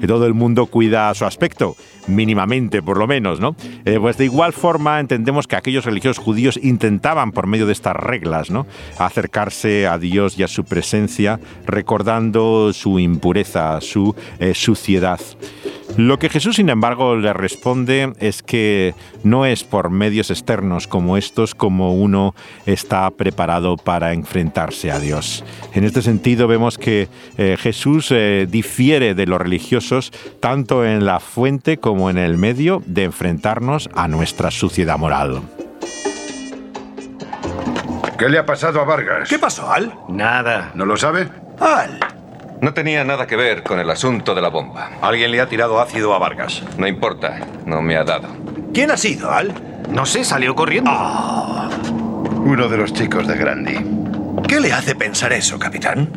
que 0.00 0.06
todo 0.06 0.26
el 0.26 0.34
mundo 0.34 0.66
cuida 0.66 1.14
su 1.14 1.24
aspecto, 1.24 1.76
mínimamente 2.06 2.82
por 2.82 2.98
lo 2.98 3.06
menos, 3.06 3.40
¿no? 3.40 3.56
Eh, 3.84 3.98
pues 4.00 4.16
de 4.16 4.24
igual 4.24 4.52
forma 4.52 5.00
entendemos 5.00 5.46
que 5.46 5.56
aquellos 5.56 5.84
religiosos 5.84 6.22
judíos 6.22 6.58
intentaban 6.62 7.32
por 7.32 7.46
medio 7.46 7.66
de 7.66 7.72
estas 7.72 7.96
reglas, 7.96 8.50
¿no? 8.50 8.66
Acercarse 8.98 9.86
a 9.86 9.98
Dios 9.98 10.38
y 10.38 10.42
a 10.42 10.48
su 10.48 10.64
presencia, 10.64 11.40
recordando 11.66 12.72
su 12.72 12.98
impureza, 12.98 13.80
su 13.80 14.14
eh, 14.38 14.54
suciedad. 14.54 15.20
Lo 15.96 16.18
que 16.18 16.28
Jesús, 16.28 16.56
sin 16.56 16.68
embargo, 16.68 17.16
le 17.16 17.32
responde 17.32 18.12
es 18.18 18.42
que 18.42 18.94
no 19.22 19.46
es 19.46 19.62
por 19.62 19.88
medios 19.88 20.30
externos 20.30 20.88
como 20.88 21.16
estos 21.16 21.54
como 21.54 21.94
uno 21.94 22.34
está 22.66 23.08
preparado 23.10 23.76
para 23.76 24.12
enfrentarse 24.12 24.90
a 24.90 24.98
Dios. 24.98 25.44
En 25.72 25.84
este 25.84 26.02
sentido 26.02 26.48
vemos 26.48 26.76
que 26.76 27.08
eh, 27.38 27.56
Jesús 27.58 28.12
difiere 28.48 29.14
de 29.14 29.26
los 29.26 29.40
religiosos 29.40 30.12
tanto 30.40 30.84
en 30.84 31.06
la 31.06 31.20
fuente 31.20 31.78
como 31.78 31.95
en 32.10 32.18
el 32.18 32.36
medio 32.36 32.82
de 32.86 33.04
enfrentarnos 33.04 33.88
a 33.94 34.08
nuestra 34.08 34.50
suciedad 34.50 34.98
moral. 34.98 35.42
¿Qué 38.18 38.28
le 38.28 38.38
ha 38.38 38.46
pasado 38.46 38.80
a 38.80 38.84
Vargas? 38.84 39.28
¿Qué 39.28 39.38
pasó, 39.38 39.70
Al? 39.70 39.92
Nada. 40.08 40.70
¿No 40.74 40.86
lo 40.86 40.96
sabe? 40.96 41.28
Al. 41.60 41.98
No 42.60 42.72
tenía 42.72 43.04
nada 43.04 43.26
que 43.26 43.36
ver 43.36 43.62
con 43.62 43.78
el 43.78 43.90
asunto 43.90 44.34
de 44.34 44.40
la 44.40 44.48
bomba. 44.48 44.92
Alguien 45.02 45.30
le 45.30 45.40
ha 45.40 45.48
tirado 45.48 45.80
ácido 45.80 46.14
a 46.14 46.18
Vargas. 46.18 46.62
No 46.78 46.86
importa, 46.86 47.40
no 47.66 47.82
me 47.82 47.96
ha 47.96 48.04
dado. 48.04 48.28
¿Quién 48.72 48.90
ha 48.90 48.96
sido, 48.96 49.30
Al? 49.30 49.52
No 49.90 50.06
sé, 50.06 50.24
salió 50.24 50.54
corriendo. 50.54 50.90
Ah. 50.92 51.68
Uno 52.44 52.68
de 52.68 52.76
los 52.78 52.92
chicos 52.92 53.26
de 53.26 53.36
Grandi. 53.36 53.76
¿Qué 54.48 54.60
le 54.60 54.72
hace 54.72 54.94
pensar 54.94 55.32
eso, 55.32 55.58
capitán? 55.58 56.08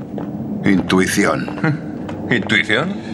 Intuición. 0.63 2.27
¿Intuición? 2.31 3.08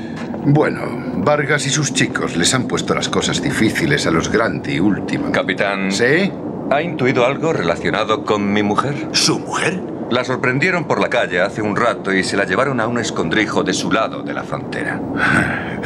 Bueno, 0.48 0.82
Vargas 1.18 1.66
y 1.66 1.72
sus 1.72 1.92
chicos 1.92 2.38
les 2.38 2.54
han 2.54 2.68
puesto 2.68 2.94
las 2.94 3.10
cosas 3.10 3.42
difíciles 3.42 4.06
a 4.06 4.12
los 4.12 4.32
Grandi 4.32 4.80
última. 4.80 5.32
Capitán. 5.32 5.92
¿Sí? 5.92 6.32
¿Ha 6.70 6.82
intuido 6.84 7.26
algo 7.26 7.52
relacionado 7.52 8.24
con 8.24 8.54
mi 8.54 8.62
mujer? 8.62 9.08
¿Su 9.12 9.40
mujer? 9.40 9.80
La 10.12 10.24
sorprendieron 10.24 10.86
por 10.86 11.02
la 11.02 11.10
calle 11.10 11.42
hace 11.42 11.64
un 11.64 11.76
rato 11.76 12.14
y 12.14 12.24
se 12.24 12.38
la 12.38 12.46
llevaron 12.46 12.80
a 12.80 12.86
un 12.88 13.00
escondrijo 13.00 13.64
de 13.64 13.74
su 13.74 13.92
lado 13.92 14.22
de 14.22 14.36
la 14.36 14.44
frontera. 14.44 15.02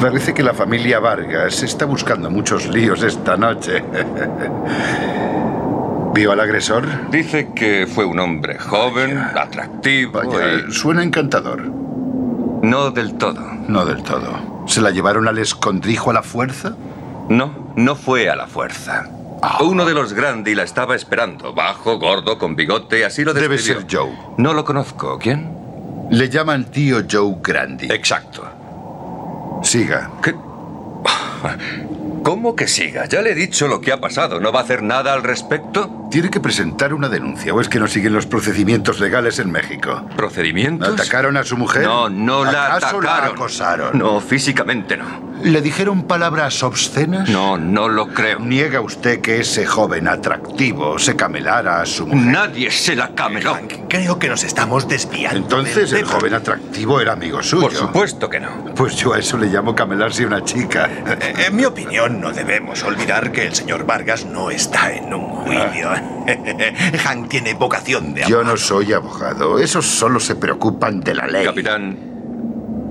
Parece 0.00 0.32
que 0.32 0.42
la 0.42 0.54
familia 0.54 0.98
Vargas 0.98 1.62
está 1.62 1.84
buscando 1.84 2.30
muchos 2.30 2.68
líos 2.68 3.02
esta 3.02 3.36
noche. 3.36 3.84
¿Vio 6.14 6.32
al 6.32 6.40
agresor? 6.40 7.10
Dice 7.10 7.50
que 7.54 7.86
fue 7.86 8.06
un 8.06 8.18
hombre 8.20 8.58
joven, 8.58 9.18
atractivo. 9.18 10.22
Vaya, 10.24 10.70
Suena 10.70 11.02
encantador. 11.02 11.70
No 12.62 12.90
del 12.90 13.14
todo. 13.14 13.51
No 13.68 13.84
del 13.84 14.02
todo. 14.02 14.64
¿Se 14.66 14.80
la 14.80 14.90
llevaron 14.90 15.28
al 15.28 15.38
escondrijo 15.38 16.10
a 16.10 16.14
la 16.14 16.22
fuerza? 16.22 16.76
No, 17.28 17.72
no 17.76 17.94
fue 17.96 18.28
a 18.30 18.36
la 18.36 18.46
fuerza. 18.46 19.08
Uno 19.60 19.84
de 19.84 19.94
los 19.94 20.12
Grandi 20.12 20.54
la 20.54 20.62
estaba 20.62 20.94
esperando. 20.94 21.52
Bajo, 21.52 21.98
gordo, 21.98 22.38
con 22.38 22.54
bigote, 22.54 23.04
así 23.04 23.24
lo 23.24 23.34
Debe 23.34 23.56
describió. 23.56 23.80
ser 23.80 23.98
Joe. 23.98 24.12
No 24.38 24.54
lo 24.54 24.64
conozco. 24.64 25.18
¿Quién? 25.18 25.50
Le 26.10 26.28
llaman 26.28 26.66
tío 26.66 26.98
Joe 27.10 27.36
Grandi. 27.42 27.86
Exacto. 27.90 28.44
Siga. 29.62 30.10
¿Qué? 30.22 30.34
¿Cómo 32.22 32.54
que 32.54 32.68
siga? 32.68 33.06
Ya 33.06 33.20
le 33.20 33.32
he 33.32 33.34
dicho 33.34 33.66
lo 33.66 33.80
que 33.80 33.92
ha 33.92 34.00
pasado. 34.00 34.38
¿No 34.40 34.52
va 34.52 34.60
a 34.60 34.62
hacer 34.62 34.82
nada 34.82 35.12
al 35.12 35.22
respecto? 35.22 36.01
Tiene 36.12 36.28
que 36.28 36.40
presentar 36.40 36.92
una 36.92 37.08
denuncia, 37.08 37.54
o 37.54 37.60
es 37.62 37.70
que 37.70 37.80
no 37.80 37.88
siguen 37.88 38.12
los 38.12 38.26
procedimientos 38.26 39.00
legales 39.00 39.38
en 39.38 39.50
México. 39.50 40.04
¿Procedimientos? 40.14 40.90
¿Atacaron 40.90 41.38
a 41.38 41.42
su 41.44 41.56
mujer? 41.56 41.84
No, 41.84 42.10
no 42.10 42.44
la 42.44 42.74
¿Acaso 42.76 42.98
atacaron. 42.98 43.04
la 43.04 43.26
acosaron? 43.34 43.98
No, 43.98 44.20
físicamente 44.20 44.98
no. 44.98 45.32
¿Le 45.42 45.60
dijeron 45.62 46.04
palabras 46.06 46.62
obscenas? 46.62 47.28
No, 47.30 47.56
no 47.56 47.88
lo 47.88 48.08
creo. 48.08 48.38
¿Niega 48.40 48.80
usted 48.82 49.20
que 49.22 49.40
ese 49.40 49.66
joven 49.66 50.06
atractivo 50.06 50.98
se 51.00 51.16
camelara 51.16 51.80
a 51.80 51.86
su 51.86 52.06
mujer? 52.06 52.26
Nadie 52.26 52.70
se 52.70 52.94
la 52.94 53.12
cameló. 53.14 53.58
Creo 53.88 54.18
que 54.20 54.28
nos 54.28 54.44
estamos 54.44 54.86
desviando. 54.86 55.38
Entonces 55.38 55.90
del 55.90 56.00
el 56.00 56.06
tema. 56.06 56.18
joven 56.20 56.34
atractivo 56.34 57.00
era 57.00 57.14
amigo 57.14 57.42
suyo. 57.42 57.62
Por 57.62 57.74
supuesto 57.74 58.28
que 58.30 58.38
no. 58.38 58.66
Pues 58.76 58.94
yo 58.96 59.14
a 59.14 59.18
eso 59.18 59.36
le 59.38 59.46
llamo 59.46 59.74
camelarse 59.74 60.22
a 60.24 60.26
una 60.28 60.44
chica. 60.44 60.88
Eh, 61.06 61.46
En 61.48 61.56
mi 61.56 61.64
opinión, 61.64 62.20
no 62.20 62.30
debemos 62.32 62.84
olvidar 62.84 63.32
que 63.32 63.46
el 63.46 63.54
señor 63.54 63.84
Vargas 63.84 64.24
no 64.26 64.50
está 64.50 64.92
en 64.92 65.12
un 65.12 65.28
juicio. 65.28 65.90
Hank 67.04 67.28
tiene 67.28 67.54
vocación 67.54 68.14
de 68.14 68.20
Yo 68.22 68.36
abogado. 68.38 68.44
no 68.44 68.56
soy 68.56 68.92
abogado. 68.92 69.58
Esos 69.58 69.86
solo 69.86 70.20
se 70.20 70.36
preocupan 70.36 71.00
de 71.00 71.14
la 71.14 71.26
ley. 71.26 71.44
Capitán, 71.46 71.96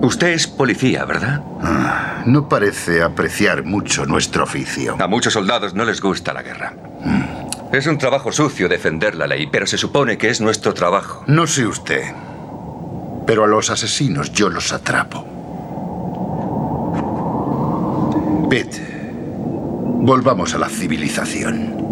usted 0.02 0.30
es 0.30 0.48
policía, 0.48 1.06
¿verdad? 1.06 1.42
Ah, 1.64 2.24
No 2.26 2.50
parece 2.50 3.02
apreciar 3.02 3.64
mucho 3.64 4.06
nuestro 4.06 4.44
oficio. 4.44 4.98
A 5.00 5.08
muchos 5.08 5.34
soldados 5.34 5.74
no 5.74 5.86
les 5.86 6.02
gusta 6.02 6.34
la 6.34 6.44
guerra. 6.44 6.74
Es 7.72 7.88
un 7.88 7.98
trabajo 7.98 8.34
sucio 8.34 8.68
defender 8.68 9.16
la 9.16 9.28
ley, 9.28 9.48
pero 9.50 9.66
se 9.66 9.78
supone 9.78 10.18
que 10.18 10.30
es 10.30 10.42
nuestro 10.42 10.74
trabajo. 10.74 11.24
No 11.28 11.48
sé 11.48 11.66
usted, 11.66 12.04
pero 13.26 13.46
a 13.46 13.48
los 13.48 13.70
asesinos 13.70 14.34
yo 14.34 14.50
los 14.50 14.74
atrapo. 14.74 15.26
Pete, 18.50 19.12
volvamos 20.02 20.54
a 20.54 20.58
la 20.58 20.68
civilización. 20.68 21.91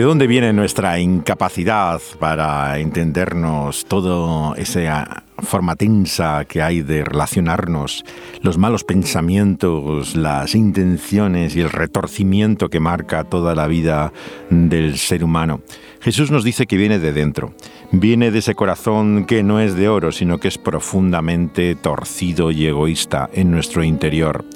¿De 0.00 0.06
dónde 0.06 0.26
viene 0.26 0.54
nuestra 0.54 0.98
incapacidad 0.98 2.00
para 2.18 2.78
entendernos 2.78 3.84
toda 3.84 4.56
esa 4.56 5.24
forma 5.42 5.76
tensa 5.76 6.46
que 6.46 6.62
hay 6.62 6.80
de 6.80 7.04
relacionarnos, 7.04 8.06
los 8.40 8.56
malos 8.56 8.82
pensamientos, 8.82 10.16
las 10.16 10.54
intenciones 10.54 11.54
y 11.54 11.60
el 11.60 11.68
retorcimiento 11.68 12.70
que 12.70 12.80
marca 12.80 13.24
toda 13.24 13.54
la 13.54 13.66
vida 13.66 14.10
del 14.48 14.96
ser 14.96 15.22
humano? 15.22 15.60
Jesús 16.00 16.30
nos 16.30 16.44
dice 16.44 16.66
que 16.66 16.78
viene 16.78 16.98
de 16.98 17.12
dentro, 17.12 17.52
viene 17.92 18.30
de 18.30 18.38
ese 18.38 18.54
corazón 18.54 19.26
que 19.26 19.42
no 19.42 19.60
es 19.60 19.74
de 19.74 19.90
oro, 19.90 20.12
sino 20.12 20.38
que 20.38 20.48
es 20.48 20.56
profundamente 20.56 21.74
torcido 21.74 22.50
y 22.50 22.64
egoísta 22.64 23.28
en 23.34 23.50
nuestro 23.50 23.84
interior 23.84 24.46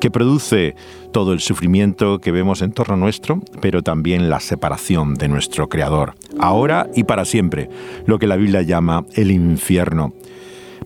que 0.00 0.10
produce 0.10 0.74
todo 1.12 1.32
el 1.32 1.40
sufrimiento 1.40 2.18
que 2.18 2.32
vemos 2.32 2.62
en 2.62 2.72
torno 2.72 2.96
nuestro, 2.96 3.40
pero 3.60 3.82
también 3.82 4.30
la 4.30 4.40
separación 4.40 5.14
de 5.14 5.28
nuestro 5.28 5.68
Creador, 5.68 6.14
ahora 6.38 6.88
y 6.94 7.04
para 7.04 7.24
siempre, 7.24 7.68
lo 8.06 8.18
que 8.18 8.26
la 8.26 8.36
Biblia 8.36 8.62
llama 8.62 9.04
el 9.14 9.30
infierno. 9.30 10.12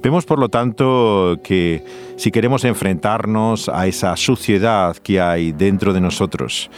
Vemos, 0.02 0.24
por 0.24 0.38
lo 0.38 0.48
tanto, 0.48 1.38
que 1.44 1.84
si 2.16 2.30
queremos 2.30 2.64
enfrentarnos 2.64 3.68
a 3.68 3.86
esa 3.86 4.16
suciedad 4.16 4.96
que 4.96 5.20
hay 5.20 5.52
dentro 5.52 5.92
de 5.92 6.00
nosotros, 6.00 6.70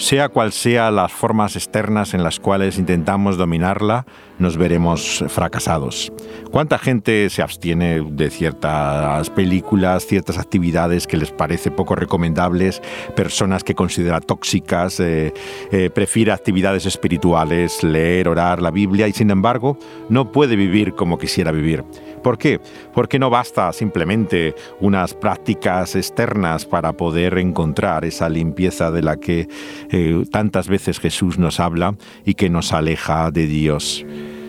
sea 0.00 0.30
cual 0.30 0.50
sea 0.50 0.90
las 0.90 1.12
formas 1.12 1.56
externas 1.56 2.14
en 2.14 2.24
las 2.24 2.40
cuales 2.40 2.78
intentamos 2.78 3.36
dominarla, 3.36 4.06
nos 4.38 4.56
veremos 4.56 5.22
fracasados. 5.28 6.10
¿Cuánta 6.50 6.78
gente 6.78 7.28
se 7.28 7.42
abstiene 7.42 8.00
de 8.00 8.30
ciertas 8.30 9.28
películas, 9.28 10.06
ciertas 10.06 10.38
actividades 10.38 11.06
que 11.06 11.18
les 11.18 11.30
parece 11.30 11.70
poco 11.70 11.94
recomendables, 11.96 12.80
personas 13.14 13.62
que 13.62 13.74
considera 13.74 14.20
tóxicas, 14.20 14.98
eh, 15.00 15.34
eh, 15.70 15.90
prefiere 15.90 16.32
actividades 16.32 16.86
espirituales, 16.86 17.82
leer, 17.82 18.28
orar 18.28 18.62
la 18.62 18.70
Biblia 18.70 19.06
y 19.06 19.12
sin 19.12 19.30
embargo 19.30 19.76
no 20.08 20.32
puede 20.32 20.56
vivir 20.56 20.94
como 20.94 21.18
quisiera 21.18 21.52
vivir? 21.52 21.84
¿Por 22.22 22.38
qué? 22.38 22.60
Porque 22.94 23.18
no 23.18 23.30
basta 23.30 23.72
simplemente 23.72 24.54
unas 24.80 25.14
prácticas 25.14 25.96
externas 25.96 26.66
para 26.66 26.92
poder 26.92 27.38
encontrar 27.38 28.04
esa 28.04 28.28
limpieza 28.28 28.90
de 28.90 29.02
la 29.02 29.16
que 29.16 29.48
eh, 29.90 30.24
tantas 30.30 30.68
veces 30.68 31.00
Jesús 31.00 31.38
nos 31.38 31.60
habla 31.60 31.94
y 32.24 32.34
que 32.34 32.50
nos 32.50 32.72
aleja 32.72 33.30
de 33.30 33.46
Dios. 33.46 34.04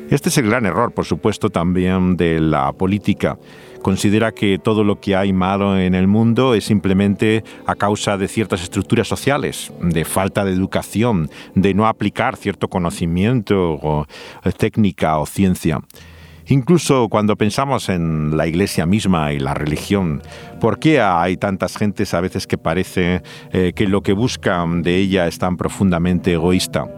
Este 0.09 0.27
es 0.27 0.37
el 0.37 0.47
gran 0.47 0.65
error, 0.65 0.91
por 0.91 1.05
supuesto, 1.05 1.49
también 1.49 2.17
de 2.17 2.41
la 2.41 2.73
política. 2.73 3.37
Considera 3.81 4.33
que 4.33 4.59
todo 4.59 4.83
lo 4.83 4.99
que 4.99 5.15
hay 5.15 5.31
malo 5.31 5.79
en 5.79 5.95
el 5.95 6.07
mundo 6.07 6.53
es 6.53 6.65
simplemente 6.65 7.45
a 7.65 7.75
causa 7.75 8.17
de 8.17 8.27
ciertas 8.27 8.61
estructuras 8.61 9.07
sociales, 9.07 9.71
de 9.81 10.03
falta 10.03 10.43
de 10.43 10.51
educación, 10.51 11.29
de 11.55 11.73
no 11.73 11.87
aplicar 11.87 12.35
cierto 12.35 12.67
conocimiento 12.67 13.79
o 13.81 14.05
técnica 14.57 15.17
o 15.17 15.25
ciencia. 15.25 15.79
Incluso 16.51 17.07
cuando 17.07 17.37
pensamos 17.37 17.87
en 17.87 18.35
la 18.35 18.45
iglesia 18.45 18.85
misma 18.85 19.31
y 19.31 19.39
la 19.39 19.53
religión, 19.53 20.21
¿por 20.59 20.79
qué 20.79 20.99
hay 20.99 21.37
tantas 21.37 21.77
gentes 21.77 22.13
a 22.13 22.19
veces 22.19 22.45
que 22.45 22.57
parece 22.57 23.23
eh, 23.53 23.71
que 23.73 23.87
lo 23.87 24.03
que 24.03 24.11
buscan 24.11 24.81
de 24.81 24.97
ella 24.97 25.27
es 25.27 25.39
tan 25.39 25.55
profundamente 25.55 26.33
egoísta? 26.33 26.93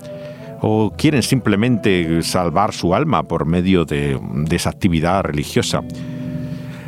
¿O 0.61 0.91
quieren 0.97 1.21
simplemente 1.21 2.23
salvar 2.23 2.73
su 2.73 2.95
alma 2.95 3.21
por 3.21 3.45
medio 3.45 3.85
de, 3.85 4.19
de 4.33 4.55
esa 4.55 4.71
actividad 4.71 5.21
religiosa? 5.21 5.83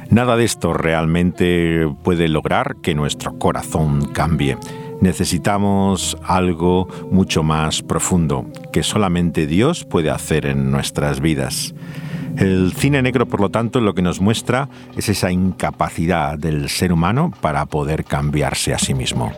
Nada 0.09 0.35
de 0.35 0.45
esto 0.45 0.73
realmente 0.73 1.87
puede 2.01 2.27
lograr 2.29 2.77
que 2.81 2.95
nuestro 2.95 3.37
corazón 3.37 4.07
cambie. 4.11 4.57
Necesitamos 5.01 6.17
algo 6.23 6.87
mucho 7.11 7.43
más 7.43 7.83
profundo 7.83 8.47
que 8.73 8.81
solamente 8.81 9.45
Dios 9.45 9.85
puede 9.85 10.09
hacer 10.09 10.47
en 10.47 10.71
nuestras 10.71 11.19
vidas. 11.19 11.75
El 12.37 12.73
cine 12.75 13.01
negro, 13.01 13.25
por 13.25 13.41
lo 13.41 13.49
tanto, 13.49 13.79
lo 13.79 13.93
que 13.93 14.01
nos 14.01 14.19
muestra 14.19 14.67
es 14.97 15.09
esa 15.09 15.31
incapacidad 15.31 16.37
del 16.37 16.69
ser 16.69 16.91
humano 16.91 17.31
para 17.41 17.65
poder 17.65 18.05
cambiarse 18.05 18.73
a 18.73 18.79
sí 18.79 18.93
mismo. 18.93 19.31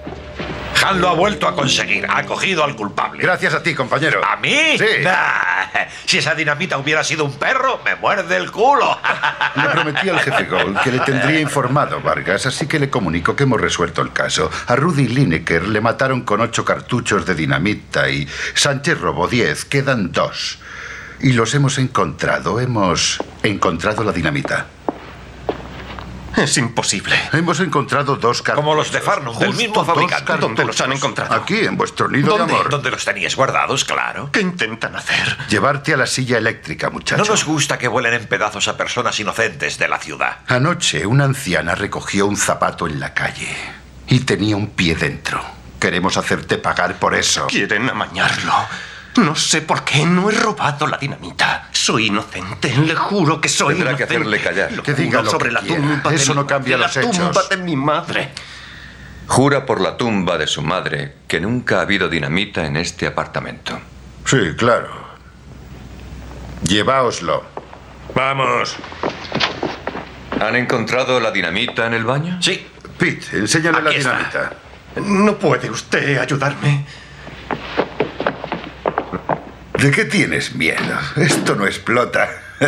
Han 0.86 1.02
lo 1.02 1.10
ha 1.10 1.14
vuelto 1.14 1.48
a 1.48 1.56
conseguir. 1.56 2.06
Ha 2.10 2.24
cogido 2.24 2.64
al 2.64 2.76
culpable. 2.76 3.22
Gracias 3.22 3.54
a 3.54 3.64
ti, 3.64 3.74
compañero. 3.74 4.22
¿A 4.24 4.38
mí? 4.38 4.78
Sí. 4.78 5.04
Nah, 5.04 5.86
si 6.06 6.20
esa 6.20 6.34
dinamita 6.34 6.78
hubiera 6.78 7.04
sido 7.04 7.26
un 7.26 7.34
perro, 7.34 7.82
me 7.84 7.96
muerde 7.96 8.38
el 8.38 8.52
culo. 8.52 8.98
Le 9.56 9.70
prometí 9.70 10.10
al 10.10 10.20
jefe 10.20 10.44
Gold 10.44 10.80
que 10.82 10.92
le 10.92 11.00
tendría 11.00 11.40
informado 11.40 12.00
Vargas, 12.02 12.46
así 12.46 12.68
que 12.68 12.80
le 12.80 12.90
comunico 12.90 13.36
que 13.36 13.44
hemos 13.44 13.60
resuelto 13.60 14.02
el 14.02 14.14
caso. 14.14 14.52
A 14.68 14.76
Rudy 14.76 15.08
Lineker 15.08 15.68
le 15.68 15.82
mataron 15.82 16.22
con 16.22 16.42
ocho 16.42 16.64
cartuchos 16.64 17.26
de 17.26 17.34
dinamita 17.34 18.10
y 18.10 18.28
Sánchez 18.54 19.00
robó 19.00 19.28
diez. 19.28 19.66
Quedan 19.66 20.12
dos. 20.12 20.60
Y 21.20 21.34
los 21.34 21.54
hemos 21.54 21.78
encontrado. 21.78 22.60
Hemos 22.60 23.20
encontrado 23.44 24.04
la 24.04 24.12
dinamita. 24.12 24.68
Es 26.38 26.56
imposible. 26.60 27.20
Hemos 27.34 27.60
encontrado 27.62 28.16
dos 28.16 28.44
cartuchos. 28.44 28.64
Como 28.64 28.76
los 28.76 28.92
de 28.92 29.02
Farnum, 29.02 29.36
del 29.40 29.56
mismo 29.56 29.84
fabricante. 29.84 30.38
¿Dónde 30.38 30.66
los 30.66 30.80
han 30.80 30.92
encontrado? 30.94 31.34
Aquí, 31.34 31.62
en 31.66 31.76
vuestro 31.76 32.08
nido 32.08 32.38
de 32.38 32.44
amor. 32.44 32.70
¿Dónde 32.70 32.92
los 32.92 33.04
teníais 33.04 33.36
guardados? 33.36 33.84
Claro. 33.86 34.30
¿Qué 34.32 34.42
intentan 34.42 34.96
hacer? 34.96 35.36
Llevarte 35.50 35.96
a 35.96 35.98
la 35.98 36.06
silla 36.06 36.38
eléctrica, 36.38 36.92
muchacho. 36.92 37.24
No 37.24 37.28
nos 37.28 37.44
gusta 37.44 37.80
que 37.80 37.88
vuelen 37.88 38.14
en 38.14 38.28
pedazos 38.28 38.68
a 38.68 38.78
personas 38.78 39.20
inocentes 39.20 39.80
de 39.80 39.88
la 39.88 39.98
ciudad. 39.98 40.38
Anoche 40.48 41.08
una 41.08 41.24
anciana 41.24 41.74
recogió 41.74 42.28
un 42.28 42.38
zapato 42.38 42.86
en 42.86 43.00
la 43.00 43.16
calle 43.16 43.58
y 44.08 44.20
tenía 44.20 44.56
un 44.56 44.68
pie 44.68 44.96
dentro. 44.96 45.44
Queremos 45.80 46.18
hacerte 46.18 46.60
pagar 46.60 47.00
por 47.00 47.16
eso. 47.16 47.48
Quieren 47.48 47.90
amañarlo. 47.90 48.54
No 49.18 49.36
sé 49.36 49.62
por 49.62 49.84
qué 49.84 50.06
no 50.06 50.30
he 50.30 50.34
robado 50.34 50.86
la 50.88 50.98
dinamita. 50.98 51.70
Soy 51.72 52.08
inocente, 52.08 52.76
le 52.78 52.96
juro 52.96 53.42
que 53.42 53.50
soy 53.50 53.76
Tendrá 53.76 53.96
que 53.96 54.04
hacerle 54.04 54.40
callar. 54.42 54.72
Lo 54.72 54.84
Que 54.84 54.94
diga 54.94 55.22
lo 55.22 55.30
sobre 55.32 55.50
que 55.50 55.54
la 55.56 55.62
quiera. 55.62 55.82
tumba 55.82 56.10
de 56.10 56.16
Eso 56.16 56.34
mi 56.34 56.40
no 56.40 56.48
cambia 56.48 56.78
los 56.78 56.96
la 56.96 57.02
hechos. 57.02 57.18
tumba 57.18 57.44
de 57.50 57.58
mi 57.58 57.76
madre. 57.76 58.32
Jura 59.28 59.66
por 59.66 59.82
la 59.82 59.98
tumba 59.98 60.38
de 60.38 60.48
su 60.48 60.62
madre 60.62 61.16
que 61.28 61.40
nunca 61.40 61.80
ha 61.80 61.82
habido 61.82 62.08
dinamita 62.10 62.66
en 62.66 62.78
este 62.78 63.08
apartamento. 63.08 63.80
Sí, 64.26 64.38
claro. 64.58 65.08
Lleváoslo. 66.64 67.44
Vamos. 68.16 68.76
¿Han 70.42 70.56
encontrado 70.56 71.20
la 71.20 71.32
dinamita 71.32 71.88
en 71.88 71.94
el 71.94 72.04
baño? 72.06 72.38
Sí. 72.42 72.68
Pete, 72.98 73.38
enséñale 73.38 73.82
la 73.82 73.92
está. 73.92 74.12
dinamita. 74.16 74.54
¿No 75.04 75.38
puede 75.38 75.70
usted 75.70 76.18
ayudarme? 76.20 76.86
¿De 79.82 79.92
qué 79.92 80.06
tienes 80.06 80.56
miedo? 80.56 80.98
Esto 81.16 81.56
no 81.56 81.66
explota. 81.66 82.30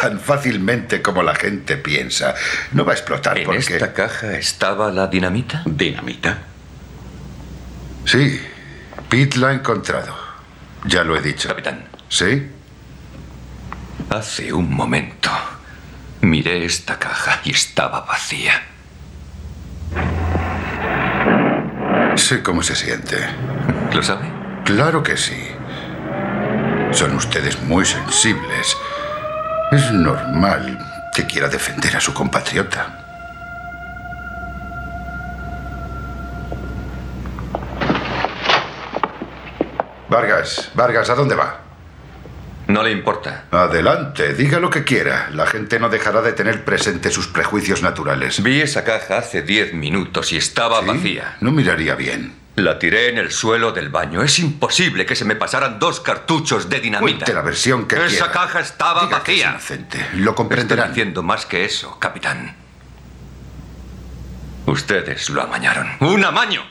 Tan 0.00 0.18
fácilmente 0.18 1.02
como 1.02 1.22
la 1.22 1.34
gente 1.34 1.76
piensa. 1.76 2.34
No 2.72 2.84
va 2.84 2.92
a 2.92 2.94
explotar 2.94 3.36
¿En 3.38 3.44
porque... 3.44 3.58
esta 3.74 3.92
caja 3.92 4.36
estaba 4.38 4.90
la 4.90 5.06
dinamita? 5.06 5.62
¿Dinamita? 5.66 6.38
Sí, 8.06 8.40
Pete 9.08 9.38
la 9.38 9.48
ha 9.48 9.52
encontrado. 9.52 10.16
Ya 10.86 11.04
lo 11.04 11.16
he 11.16 11.20
dicho. 11.20 11.48
Capitán, 11.48 11.84
¿Sí? 12.08 12.48
hace 14.10 14.52
un 14.52 14.70
momento 14.72 15.30
miré 16.20 16.64
esta 16.64 16.98
caja 16.98 17.40
y 17.44 17.50
estaba 17.50 18.00
vacía. 18.02 18.62
Sé 22.16 22.42
cómo 22.42 22.62
se 22.62 22.74
siente. 22.76 23.16
¿Lo 23.92 24.02
sabe? 24.02 24.30
Claro 24.64 25.02
que 25.02 25.16
sí. 25.16 25.36
Son 26.92 27.14
ustedes 27.16 27.58
muy 27.62 27.84
sensibles. 27.84 28.76
Es 29.70 29.90
normal 29.92 30.78
que 31.14 31.26
quiera 31.26 31.48
defender 31.48 31.96
a 31.96 32.00
su 32.00 32.12
compatriota. 32.12 32.98
Vargas, 40.08 40.70
Vargas, 40.74 41.08
¿a 41.08 41.14
dónde 41.14 41.34
va? 41.34 41.58
No 42.68 42.82
le 42.82 42.92
importa. 42.92 43.44
Adelante, 43.50 44.34
diga 44.34 44.60
lo 44.60 44.70
que 44.70 44.84
quiera. 44.84 45.28
La 45.32 45.46
gente 45.46 45.78
no 45.78 45.88
dejará 45.88 46.20
de 46.22 46.32
tener 46.32 46.64
presente 46.64 47.10
sus 47.10 47.26
prejuicios 47.26 47.82
naturales. 47.82 48.42
Vi 48.42 48.60
esa 48.60 48.84
caja 48.84 49.18
hace 49.18 49.42
diez 49.42 49.72
minutos 49.74 50.32
y 50.32 50.36
estaba 50.36 50.80
¿Sí? 50.80 50.86
vacía. 50.86 51.36
No 51.40 51.50
miraría 51.50 51.94
bien. 51.94 52.41
La 52.56 52.78
tiré 52.78 53.08
en 53.08 53.16
el 53.18 53.30
suelo 53.30 53.72
del 53.72 53.88
baño. 53.88 54.22
Es 54.22 54.38
imposible 54.38 55.06
que 55.06 55.16
se 55.16 55.24
me 55.24 55.36
pasaran 55.36 55.78
dos 55.78 56.00
cartuchos 56.00 56.68
de 56.68 56.80
dinamita. 56.80 57.24
Cuente 57.24 57.32
la 57.34 57.40
versión 57.42 57.86
que 57.88 57.96
Esa 57.96 58.06
quiera. 58.08 58.30
caja 58.30 58.60
estaba 58.60 59.04
Diga 59.06 59.22
que 59.22 59.32
es 59.32 59.38
vacía. 59.38 59.50
inocente. 59.52 59.98
Lo 59.98 60.18
Estoy 60.18 60.34
comprenderán. 60.34 60.88
diciendo 60.90 61.22
más 61.22 61.46
que 61.46 61.64
eso, 61.64 61.98
capitán. 61.98 62.54
Ustedes 64.66 65.30
lo 65.30 65.42
amañaron. 65.42 65.88
¡Un 66.00 66.24
amaño! 66.24 66.62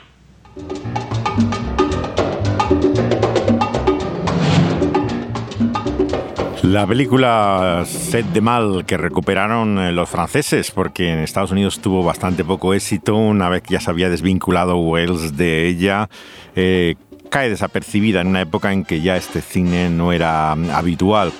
La 6.62 6.86
película 6.86 7.82
Set 7.86 8.24
de 8.26 8.40
Mal 8.40 8.84
que 8.86 8.96
recuperaron 8.96 9.78
eh, 9.78 9.90
los 9.90 10.08
franceses 10.08 10.70
porque 10.70 11.12
en 11.12 11.18
Estados 11.18 11.50
Unidos 11.50 11.80
tuvo 11.80 12.04
bastante 12.04 12.44
poco 12.44 12.72
éxito 12.72 13.16
una 13.16 13.48
vez 13.48 13.62
que 13.62 13.74
ya 13.74 13.80
se 13.80 13.90
había 13.90 14.08
desvinculado 14.08 14.76
Wells 14.76 15.36
de 15.36 15.66
ella. 15.66 16.08
eh, 16.54 16.94
cae 17.30 17.48
desapercibida 17.48 18.20
en 18.20 18.28
una 18.28 18.42
época 18.42 18.72
en 18.72 18.84
que 18.84 19.00
ya 19.00 19.16
este 19.16 19.40
cine 19.40 19.88
no 19.90 20.12
era 20.12 20.54
mm, 20.54 20.70
habitual. 20.70 21.32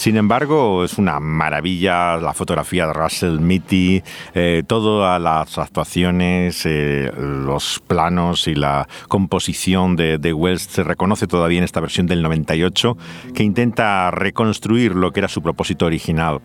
Sin 0.00 0.16
embargo, 0.16 0.82
es 0.82 0.96
una 0.96 1.20
maravilla 1.20 2.16
la 2.16 2.32
fotografía 2.32 2.86
de 2.86 2.94
Russell 2.94 3.38
Mitty, 3.38 4.02
eh, 4.32 4.62
todas 4.66 5.20
las 5.20 5.58
actuaciones, 5.58 6.64
eh, 6.64 7.12
los 7.14 7.82
planos 7.86 8.48
y 8.48 8.54
la 8.54 8.88
composición 9.08 9.96
de, 9.96 10.16
de 10.16 10.32
Wells 10.32 10.62
se 10.62 10.84
reconoce 10.84 11.26
todavía 11.26 11.58
en 11.58 11.64
esta 11.64 11.80
versión 11.80 12.06
del 12.06 12.22
98 12.22 12.96
que 13.34 13.42
intenta 13.42 14.10
reconstruir 14.10 14.94
lo 14.94 15.12
que 15.12 15.20
era 15.20 15.28
su 15.28 15.42
propósito 15.42 15.84
original. 15.84 16.40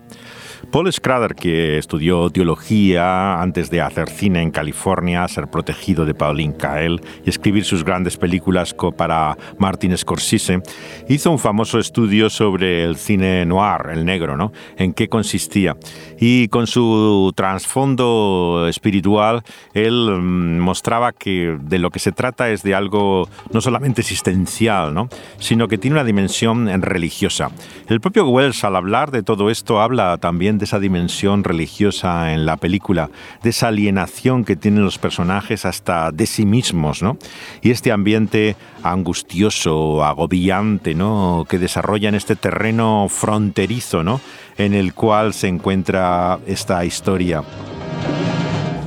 Paul 0.71 0.91
Schrader, 0.91 1.35
que 1.35 1.77
estudió 1.77 2.29
teología 2.29 3.41
antes 3.41 3.69
de 3.69 3.81
hacer 3.81 4.09
cine 4.09 4.41
en 4.41 4.51
California, 4.51 5.27
ser 5.27 5.47
protegido 5.47 6.05
de 6.05 6.13
Pauline 6.13 6.55
Kael 6.55 7.01
y 7.25 7.29
escribir 7.29 7.63
sus 7.65 7.83
grandes 7.83 8.17
películas 8.17 8.75
para 8.97 9.37
Martin 9.57 9.97
Scorsese, 9.97 10.61
hizo 11.09 11.31
un 11.31 11.39
famoso 11.39 11.79
estudio 11.79 12.29
sobre 12.29 12.83
el 12.83 12.95
cine 12.95 13.45
noir, 13.45 13.87
el 13.91 14.05
negro, 14.05 14.37
¿no? 14.37 14.51
En 14.77 14.93
qué 14.93 15.09
consistía. 15.09 15.77
Y 16.19 16.47
con 16.49 16.67
su 16.67 17.33
trasfondo 17.35 18.67
espiritual, 18.69 19.43
él 19.73 20.11
mm, 20.11 20.59
mostraba 20.59 21.11
que 21.11 21.57
de 21.59 21.79
lo 21.79 21.89
que 21.89 21.99
se 21.99 22.11
trata 22.11 22.49
es 22.49 22.63
de 22.63 22.75
algo 22.75 23.27
no 23.51 23.61
solamente 23.61 24.01
existencial, 24.01 24.93
¿no? 24.93 25.09
Sino 25.39 25.67
que 25.67 25.77
tiene 25.77 25.95
una 25.95 26.03
dimensión 26.03 26.67
religiosa. 26.81 27.51
El 27.87 28.01
propio 28.01 28.27
Wells, 28.27 28.63
al 28.63 28.75
hablar 28.75 29.11
de 29.11 29.23
todo 29.23 29.49
esto, 29.49 29.81
habla 29.81 30.17
también 30.17 30.44
de 30.53 30.65
esa 30.65 30.79
dimensión 30.79 31.43
religiosa 31.43 32.33
en 32.33 32.45
la 32.45 32.57
película, 32.57 33.09
de 33.41 33.49
esa 33.49 33.69
alienación 33.69 34.45
que 34.45 34.55
tienen 34.55 34.83
los 34.83 34.99
personajes 34.99 35.65
hasta 35.65 36.11
de 36.11 36.27
sí 36.27 36.45
mismos, 36.45 37.01
¿no? 37.01 37.17
Y 37.61 37.71
este 37.71 37.91
ambiente 37.91 38.55
angustioso, 38.83 40.05
agobiante, 40.05 40.93
¿no? 40.93 41.45
Que 41.49 41.57
desarrolla 41.57 42.09
en 42.09 42.15
este 42.15 42.35
terreno 42.35 43.07
fronterizo, 43.09 44.03
¿no? 44.03 44.21
En 44.57 44.73
el 44.73 44.93
cual 44.93 45.33
se 45.33 45.47
encuentra 45.47 46.39
esta 46.45 46.85
historia. 46.85 47.43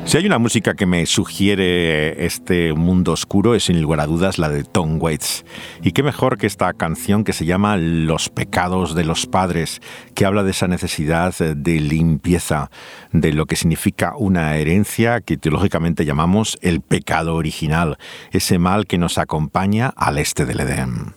Si 0.08 0.16
hay 0.16 0.24
una 0.24 0.38
música 0.38 0.72
que 0.72 0.86
me 0.86 1.04
sugiere 1.04 2.24
este 2.24 2.72
mundo 2.72 3.12
oscuro 3.12 3.54
es 3.54 3.64
sin 3.64 3.82
lugar 3.82 4.00
a 4.00 4.06
dudas 4.06 4.38
la 4.38 4.48
de 4.48 4.64
Tom 4.64 4.96
Waits. 4.98 5.44
Y 5.82 5.92
qué 5.92 6.02
mejor 6.02 6.38
que 6.38 6.46
esta 6.46 6.72
canción 6.72 7.24
que 7.24 7.34
se 7.34 7.44
llama 7.44 7.76
Los 7.76 8.30
pecados 8.30 8.94
de 8.94 9.04
los 9.04 9.26
padres, 9.26 9.82
que 10.14 10.24
habla 10.24 10.44
de 10.44 10.52
esa 10.52 10.66
necesidad 10.66 11.34
de 11.34 11.80
limpieza, 11.80 12.70
de 13.12 13.34
lo 13.34 13.44
que 13.44 13.56
significa 13.56 14.14
una 14.16 14.56
herencia 14.56 15.20
que 15.20 15.36
teológicamente 15.36 16.06
llamamos 16.06 16.56
el 16.62 16.80
pecado 16.80 17.34
original, 17.34 17.98
ese 18.30 18.58
mal 18.58 18.86
que 18.86 18.96
nos 18.96 19.18
acompaña 19.18 19.92
al 19.94 20.16
este 20.16 20.46
del 20.46 20.60
Edén. 20.60 21.12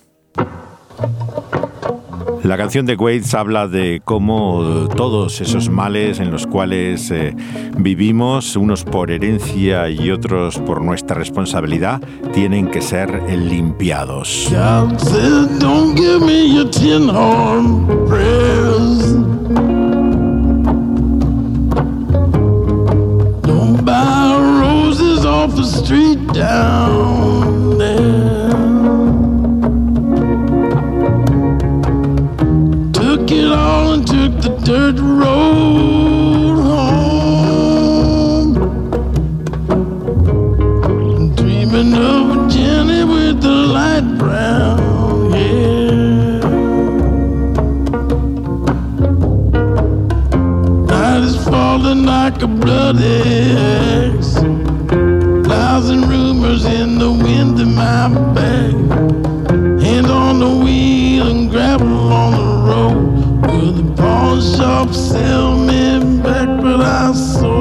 La 2.43 2.57
canción 2.57 2.87
de 2.87 2.95
Waits 2.95 3.35
habla 3.35 3.67
de 3.67 4.01
cómo 4.03 4.87
todos 4.95 5.41
esos 5.41 5.69
males 5.69 6.19
en 6.19 6.31
los 6.31 6.47
cuales 6.47 7.11
eh, 7.11 7.35
vivimos, 7.77 8.55
unos 8.55 8.83
por 8.83 9.11
herencia 9.11 9.89
y 9.89 10.09
otros 10.09 10.57
por 10.57 10.81
nuestra 10.81 11.15
responsabilidad, 11.15 12.01
tienen 12.33 12.71
que 12.71 12.81
ser 12.81 13.21
limpiados. 13.29 14.49
Took 33.31 33.39
it 33.39 33.51
all 33.53 33.93
and 33.93 34.05
took 34.05 34.41
the 34.41 34.49
dirt 34.61 34.99
road 34.99 36.57
home. 36.67 38.53
Dreaming 41.37 41.93
of 41.93 42.51
Jenny 42.51 43.05
with 43.05 43.41
the 43.41 43.49
light 43.49 44.17
brown 44.17 45.31
hair. 45.31 46.41
Night 50.87 51.23
is 51.23 51.37
falling 51.45 52.03
like 52.03 52.41
a 52.41 52.47
bloody 52.47 53.21
axe. 53.55 54.33
Thousand 55.47 56.01
rumors 56.09 56.65
in 56.65 56.97
the 56.99 57.09
wind 57.09 57.61
in 57.61 57.75
my 57.75 58.09
back. 58.33 58.73
Hand 59.81 60.07
on 60.07 60.39
the 60.39 60.49
wheel 60.65 61.27
and 61.29 61.49
gravel 61.49 62.11
on 62.11 62.31
the 62.33 62.43
road. 62.69 63.10
The 63.61 63.93
pawn 63.95 64.41
shop 64.41 64.91
sell 64.91 65.55
me 65.55 65.99
back? 66.23 66.47
But 66.63 66.81
I 66.81 67.13
souls. 67.13 67.51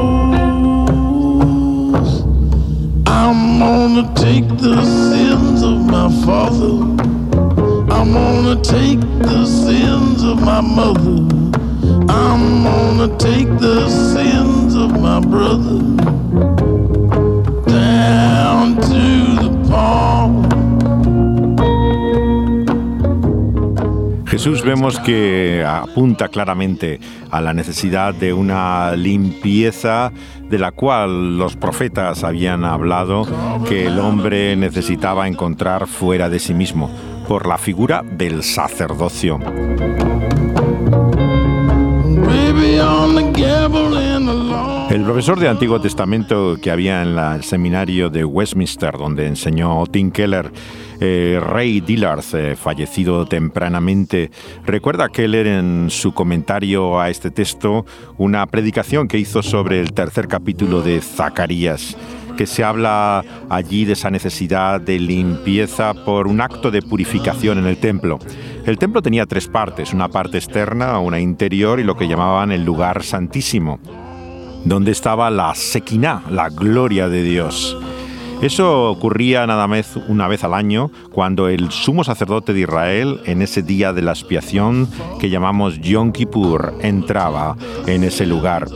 I'm 3.07 3.59
gonna 3.59 4.11
take 4.14 4.48
the 4.48 4.82
sins 4.82 5.62
of 5.62 5.78
my 5.84 6.09
father. 6.24 6.76
I'm 7.92 8.12
gonna 8.14 8.57
take 8.62 9.01
the 9.01 9.44
sins 9.44 10.22
of 10.22 10.40
my 10.40 10.62
mother. 10.62 11.20
I'm 12.09 12.62
gonna 12.64 13.18
take 13.18 13.48
the 13.59 13.90
sins 13.90 14.74
of 14.74 14.98
my 14.98 15.20
brother 15.20 15.80
down 17.68 18.76
to 18.76 19.36
the 19.42 19.51
pond. 19.68 20.49
Jesús 24.41 24.62
vemos 24.62 24.99
que 24.99 25.62
apunta 25.68 26.28
claramente 26.28 26.99
a 27.30 27.43
la 27.43 27.53
necesidad 27.53 28.14
de 28.14 28.32
una 28.32 28.97
limpieza 28.97 30.12
de 30.49 30.59
la 30.59 30.72
cual 30.72 31.36
los 31.36 31.57
profetas 31.57 32.24
habían 32.24 32.64
hablado 32.64 33.26
que 33.68 33.86
el 33.86 33.99
hombre 33.99 34.57
necesitaba 34.57 35.28
encontrar 35.28 35.86
fuera 35.86 36.30
de 36.30 36.38
sí 36.38 36.55
mismo 36.55 36.91
por 37.28 37.47
la 37.47 37.59
figura 37.59 38.03
del 38.03 38.43
sacerdocio. 38.43 39.38
El 44.91 45.05
profesor 45.05 45.38
de 45.38 45.47
Antiguo 45.47 45.80
Testamento 45.80 46.57
que 46.61 46.68
había 46.68 47.03
en 47.03 47.16
el 47.16 47.45
seminario 47.45 48.11
de 48.11 48.24
Westminster, 48.24 48.99
donde 48.99 49.28
enseñó 49.28 49.86
Tim 49.86 50.11
Keller, 50.11 50.51
eh, 50.99 51.41
Ray 51.41 51.80
Dillard, 51.80 52.24
eh, 52.32 52.57
fallecido 52.57 53.24
tempranamente, 53.24 54.32
recuerda 54.66 55.09
Keller 55.09 55.47
en 55.47 55.91
su 55.91 56.12
comentario 56.12 56.99
a 56.99 57.09
este 57.09 57.30
texto 57.30 57.86
una 58.18 58.45
predicación 58.47 59.07
que 59.07 59.18
hizo 59.18 59.45
sobre 59.45 59.78
el 59.78 59.93
tercer 59.93 60.26
capítulo 60.26 60.82
de 60.82 61.01
Zacarías 61.01 61.97
que 62.36 62.47
se 62.47 62.64
habla 62.64 63.22
allí 63.49 63.84
de 63.84 63.93
esa 63.93 64.11
necesidad 64.11 64.80
de 64.80 64.99
limpieza 64.99 65.95
por 65.95 66.26
un 66.26 66.41
acto 66.41 66.70
de 66.72 66.82
purificación 66.82 67.59
en 67.59 67.66
el 67.66 67.76
templo. 67.76 68.18
El 68.66 68.78
templo 68.78 69.03
tenía 69.03 69.26
tres 69.26 69.47
partes, 69.47 69.93
una 69.93 70.09
parte 70.09 70.38
externa, 70.38 70.99
una 70.99 71.20
interior 71.20 71.78
y 71.78 71.84
lo 71.84 71.97
que 71.97 72.09
llamaban 72.09 72.51
el 72.51 72.64
lugar 72.64 73.03
santísimo 73.05 73.78
donde 74.65 74.93
estaba 74.93 75.31
la 75.31 75.55
Sequiná, 75.55 76.23
la 76.31 76.49
gloria 76.49 77.09
de 77.09 77.23
Dios. 77.23 77.77
Eso 78.43 78.91
ocurría 78.91 79.47
nada 79.47 79.67
más 79.67 79.97
una 80.09 80.27
vez 80.27 80.45
al 80.45 80.55
año, 80.55 80.91
cuando 81.13 81.49
el 81.49 81.71
sumo 81.71 82.05
sacerdote 82.05 82.55
de 82.55 82.61
Israel, 82.61 83.21
en 83.27 83.43
ese 83.43 83.63
día 83.63 83.93
de 83.93 84.01
la 84.01 84.13
expiación 84.13 84.89
que 85.19 85.29
llamamos 85.29 85.79
Yom 85.81 86.13
Kippur, 86.13 86.75
entraba 86.81 87.57
en 87.87 88.03
ese 88.03 88.25
lugar. 88.25 88.67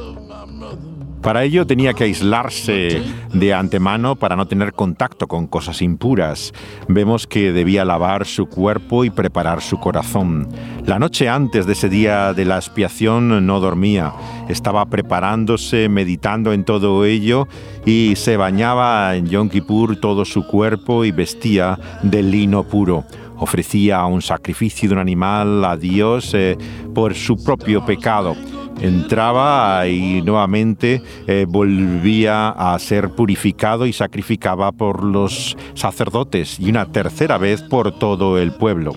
Para 1.25 1.43
ello 1.43 1.67
tenía 1.67 1.95
que 1.95 2.05
aislarse 2.05 3.03
de 3.33 3.55
antemano 3.55 4.15
para 4.15 4.37
no 4.37 4.47
tener 4.47 4.75
contacto 4.75 5.27
con 5.27 5.47
cosas 5.47 5.81
impuras. 5.81 6.53
Vemos 6.87 7.27
que 7.27 7.51
debía 7.51 7.87
lavar 7.87 8.27
su 8.27 8.47
cuerpo 8.47 9.07
y 9.07 9.11
preparar 9.11 9.63
su 9.63 9.81
corazón. 9.81 10.47
La 10.85 10.99
noche 10.99 11.31
antes 11.31 11.65
de 11.65 11.73
ese 11.73 11.89
día 11.89 12.35
de 12.35 12.45
la 12.45 12.57
expiación 12.57 13.47
no 13.47 13.59
dormía. 13.59 14.13
Estaba 14.51 14.85
preparándose, 14.85 15.89
meditando 15.89 16.53
en 16.53 16.65
todo 16.65 17.07
ello 17.07 17.49
y 17.87 18.17
se 18.17 18.37
bañaba 18.37 19.17
en 19.17 19.27
Yom 19.27 19.49
Kippur 19.49 19.97
todo 19.97 20.27
su 20.27 20.47
cuerpo 20.47 21.07
y 21.07 21.11
vestía 21.11 21.79
de 22.03 22.23
lino 22.23 22.65
puro 22.65 23.05
ofrecía 23.37 24.05
un 24.07 24.23
sacrificio 24.23 24.89
de 24.89 24.95
un 24.95 25.01
animal 25.01 25.65
a 25.65 25.77
Dios 25.77 26.33
eh, 26.35 26.57
por 26.95 27.15
su 27.15 27.43
propio 27.43 27.85
pecado 27.85 28.37
entraba 28.81 29.87
y 29.87 30.23
nuevamente 30.23 31.03
eh, 31.27 31.47
volvía 31.49 32.49
a 32.49 32.79
ser 32.79 33.11
purificado 33.11 33.87
y 33.87 33.93
sacrificaba 33.93 34.73
por 34.73 35.05
los 35.05 35.57
sacerdotes 35.75 36.59
y 36.61 36.71
una 36.71 36.87
tercera 36.87 37.39
vez 37.39 37.63
por 37.63 37.99
todo 37.99 38.39
el 38.39 38.53
pueblo. 38.53 38.95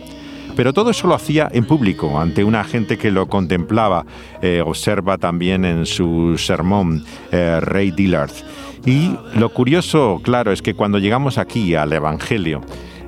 Pero 0.55 0.73
todo 0.73 0.89
eso 0.89 1.05
lo 1.05 1.13
hacía 1.13 1.47
en 1.51 1.65
público, 1.65 2.19
ante 2.19 2.43
una 2.43 2.63
gente 2.63 2.97
que 2.97 3.11
lo 3.11 3.27
contemplaba. 3.27 4.07
Eh, 4.41 4.63
observa 4.65 5.19
también 5.19 5.63
en 5.65 5.85
su 5.85 6.35
sermón 6.39 7.05
eh, 7.31 7.59
Ray 7.61 7.91
Dillard. 7.91 8.31
Y 8.83 9.11
lo 9.35 9.49
curioso, 9.49 10.19
claro, 10.23 10.51
es 10.51 10.63
que 10.63 10.73
cuando 10.73 10.97
llegamos 10.97 11.37
aquí 11.37 11.75
al 11.75 11.93
Evangelio, 11.93 12.61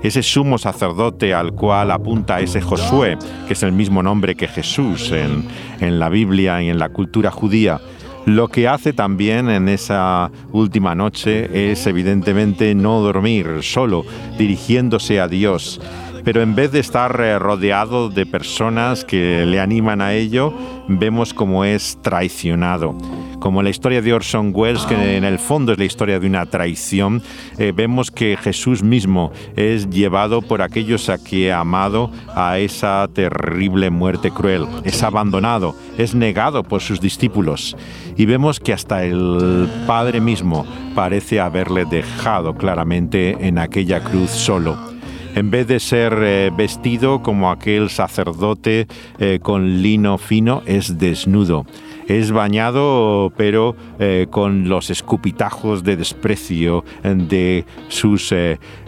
ese 0.04 0.24
sumo 0.24 0.58
sacerdote 0.58 1.34
al 1.34 1.54
cual 1.54 1.92
apunta 1.92 2.40
ese 2.40 2.62
Josué, 2.62 3.18
que 3.48 3.54
es 3.54 3.64
el 3.64 3.72
mismo 3.72 4.02
nombre 4.02 4.36
que 4.36 4.48
Jesús 4.48 5.12
en, 5.12 5.46
en 5.80 6.00
la 6.00 6.10
Biblia 6.10 6.62
y 6.62 6.70
en 6.70 6.80
la 6.80 6.90
cultura 6.90 7.32
judía, 7.32 7.82
lo 8.26 8.48
que 8.48 8.68
hace 8.68 8.94
también 8.94 9.50
en 9.50 9.70
esa 9.70 10.30
última 10.52 10.94
noche 10.94 11.72
es 11.72 11.88
evidentemente 11.88 12.76
no 12.76 13.00
dormir 13.00 13.60
solo, 13.62 14.06
dirigiéndose 14.38 15.20
a 15.20 15.28
Dios 15.28 15.82
pero 16.24 16.42
en 16.42 16.56
vez 16.56 16.72
de 16.72 16.80
estar 16.80 17.20
eh, 17.22 17.40
rodeado 17.40 18.10
de 18.10 18.26
personas 18.26 19.06
que 19.06 19.46
le 19.46 19.60
animan 19.60 20.02
a 20.02 20.14
ello, 20.14 20.54
vemos 20.88 21.34
como 21.34 21.66
es 21.66 21.98
traicionado. 22.02 22.96
Como 23.40 23.64
la 23.64 23.70
historia 23.70 24.02
de 24.02 24.14
Orson 24.14 24.52
Welles, 24.54 24.86
que 24.86 25.18
en 25.18 25.24
el 25.24 25.40
fondo 25.40 25.72
es 25.72 25.78
la 25.78 25.86
historia 25.86 26.20
de 26.20 26.28
una 26.28 26.46
traición, 26.46 27.22
eh, 27.58 27.72
vemos 27.74 28.12
que 28.12 28.36
Jesús 28.36 28.84
mismo 28.84 29.32
es 29.56 29.90
llevado 29.90 30.42
por 30.42 30.62
aquellos 30.62 31.10
a 31.10 31.18
que 31.24 31.52
ha 31.54 31.62
amado 31.62 32.12
a 32.36 32.60
esa 32.60 33.08
terrible 33.14 33.90
muerte 33.90 34.32
cruel. 34.32 34.68
Es 34.84 35.04
abandonado, 35.04 35.76
es 35.98 36.16
negado 36.16 36.64
por 36.64 36.82
sus 36.82 37.00
discípulos. 37.00 37.78
Y 38.18 38.26
vemos 38.26 38.60
que 38.60 38.74
hasta 38.74 39.06
el 39.06 39.70
Padre 39.88 40.20
mismo 40.20 40.66
parece 40.94 41.40
haberle 41.40 41.86
dejado 41.86 42.56
claramente 42.56 43.38
en 43.40 43.58
aquella 43.58 44.04
cruz 44.04 44.32
solo 44.32 44.89
en 45.36 45.52
vez 45.52 45.68
de 45.68 45.80
ser 45.80 46.14
eh, 46.22 46.52
vestido 46.56 47.22
como 47.22 47.52
aquel 47.52 47.90
sacerdote 47.90 48.88
eh, 49.20 49.40
con 49.42 49.82
lino 49.82 50.18
fino, 50.18 50.62
es 50.66 50.98
desnudo. 50.98 51.66
Es 52.08 52.32
bañado, 52.32 53.32
pero 53.38 53.76
eh, 54.00 54.28
con 54.32 54.68
los 54.68 54.90
escupitajos 54.90 55.84
de 55.84 55.96
desprecio 55.96 56.84
de 57.04 57.66
sus 57.88 58.34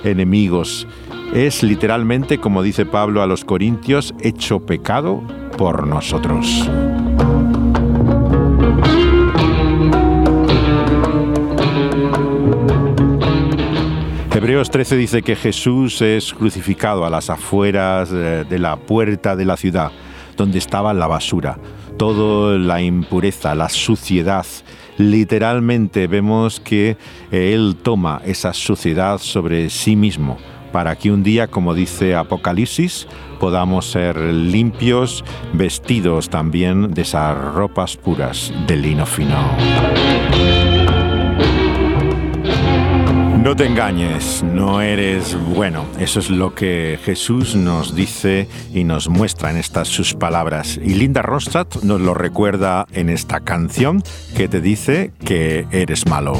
enemigos. 0.03 0.87
Es 1.31 1.61
literalmente, 1.61 2.39
como 2.39 2.63
dice 2.63 2.85
Pablo 2.85 3.21
a 3.21 3.27
los 3.27 3.45
Corintios, 3.45 4.15
hecho 4.21 4.65
pecado 4.65 5.21
por 5.55 5.85
nosotros. 5.85 6.67
Hebreos 14.41 14.71
13 14.71 14.97
dice 14.97 15.21
que 15.21 15.35
Jesús 15.35 16.01
es 16.01 16.33
crucificado 16.33 17.05
a 17.05 17.11
las 17.11 17.29
afueras 17.29 18.09
eh, 18.11 18.43
de 18.49 18.57
la 18.57 18.75
puerta 18.75 19.35
de 19.35 19.45
la 19.45 19.55
ciudad, 19.55 19.91
donde 20.35 20.57
estaba 20.57 20.95
la 20.95 21.05
basura, 21.05 21.59
toda 21.99 22.57
la 22.57 22.81
impureza, 22.81 23.53
la 23.53 23.69
suciedad. 23.69 24.47
Literalmente 24.97 26.07
vemos 26.07 26.59
que 26.59 26.97
eh, 27.31 27.53
Él 27.53 27.75
toma 27.83 28.19
esa 28.25 28.51
suciedad 28.51 29.19
sobre 29.19 29.69
sí 29.69 29.95
mismo 29.95 30.39
para 30.71 30.95
que 30.95 31.11
un 31.11 31.21
día, 31.21 31.47
como 31.47 31.75
dice 31.75 32.15
Apocalipsis, 32.15 33.07
podamos 33.39 33.91
ser 33.91 34.17
limpios, 34.17 35.23
vestidos 35.53 36.31
también 36.31 36.95
de 36.95 37.03
esas 37.03 37.37
ropas 37.53 37.95
puras 37.95 38.51
de 38.65 38.75
lino 38.75 39.05
fino. 39.05 39.37
No 43.41 43.55
te 43.55 43.65
engañes, 43.65 44.43
no 44.43 44.81
eres 44.81 45.35
bueno. 45.55 45.87
Eso 45.99 46.19
es 46.19 46.29
lo 46.29 46.53
que 46.53 46.99
Jesús 47.03 47.55
nos 47.55 47.95
dice 47.95 48.47
y 48.71 48.83
nos 48.83 49.09
muestra 49.09 49.49
en 49.49 49.57
estas 49.57 49.87
sus 49.87 50.13
palabras. 50.13 50.77
Y 50.77 50.93
Linda 50.93 51.23
Ronstadt 51.23 51.81
nos 51.81 51.99
lo 52.01 52.13
recuerda 52.13 52.85
en 52.91 53.09
esta 53.09 53.39
canción 53.39 54.03
que 54.37 54.47
te 54.47 54.61
dice 54.61 55.11
que 55.25 55.65
eres 55.71 56.05
malo. 56.05 56.33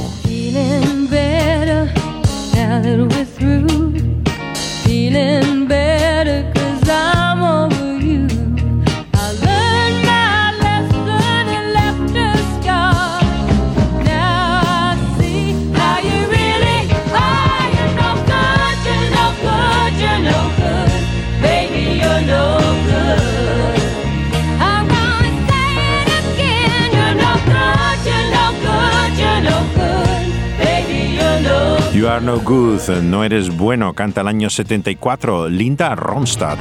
You 32.01 32.07
are 32.07 32.19
no 32.19 32.39
good, 32.39 32.81
no 33.03 33.23
eres 33.23 33.55
bueno, 33.55 33.93
canta 33.93 34.21
el 34.21 34.27
año 34.27 34.49
74, 34.49 35.47
Linda 35.49 35.93
Ronstadt. 35.93 36.57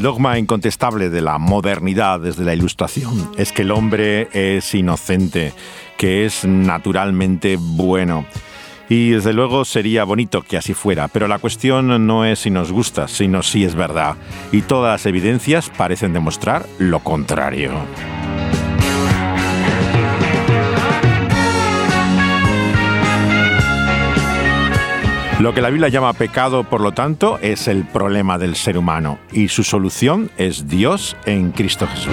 El 0.00 0.04
dogma 0.04 0.38
incontestable 0.38 1.10
de 1.10 1.20
la 1.20 1.36
modernidad 1.36 2.20
desde 2.20 2.42
la 2.42 2.54
Ilustración 2.54 3.32
es 3.36 3.52
que 3.52 3.60
el 3.60 3.70
hombre 3.70 4.30
es 4.32 4.74
inocente, 4.74 5.52
que 5.98 6.24
es 6.24 6.46
naturalmente 6.46 7.58
bueno. 7.60 8.24
Y 8.88 9.10
desde 9.10 9.34
luego 9.34 9.66
sería 9.66 10.04
bonito 10.04 10.40
que 10.40 10.56
así 10.56 10.72
fuera, 10.72 11.08
pero 11.08 11.28
la 11.28 11.38
cuestión 11.38 12.06
no 12.06 12.24
es 12.24 12.38
si 12.38 12.50
nos 12.50 12.72
gusta, 12.72 13.08
sino 13.08 13.42
si 13.42 13.66
es 13.66 13.74
verdad. 13.74 14.16
Y 14.52 14.62
todas 14.62 14.90
las 14.90 15.04
evidencias 15.04 15.68
parecen 15.68 16.14
demostrar 16.14 16.64
lo 16.78 17.00
contrario. 17.00 17.72
Lo 25.40 25.54
que 25.54 25.62
la 25.62 25.70
Biblia 25.70 25.88
llama 25.88 26.12
pecado, 26.12 26.64
por 26.64 26.82
lo 26.82 26.92
tanto, 26.92 27.38
es 27.40 27.66
el 27.66 27.86
problema 27.86 28.36
del 28.36 28.56
ser 28.56 28.76
humano 28.76 29.18
y 29.32 29.48
su 29.48 29.64
solución 29.64 30.30
es 30.36 30.68
Dios 30.68 31.16
en 31.24 31.52
Cristo 31.52 31.86
Jesús. 31.86 32.12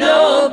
Good. 0.00 0.47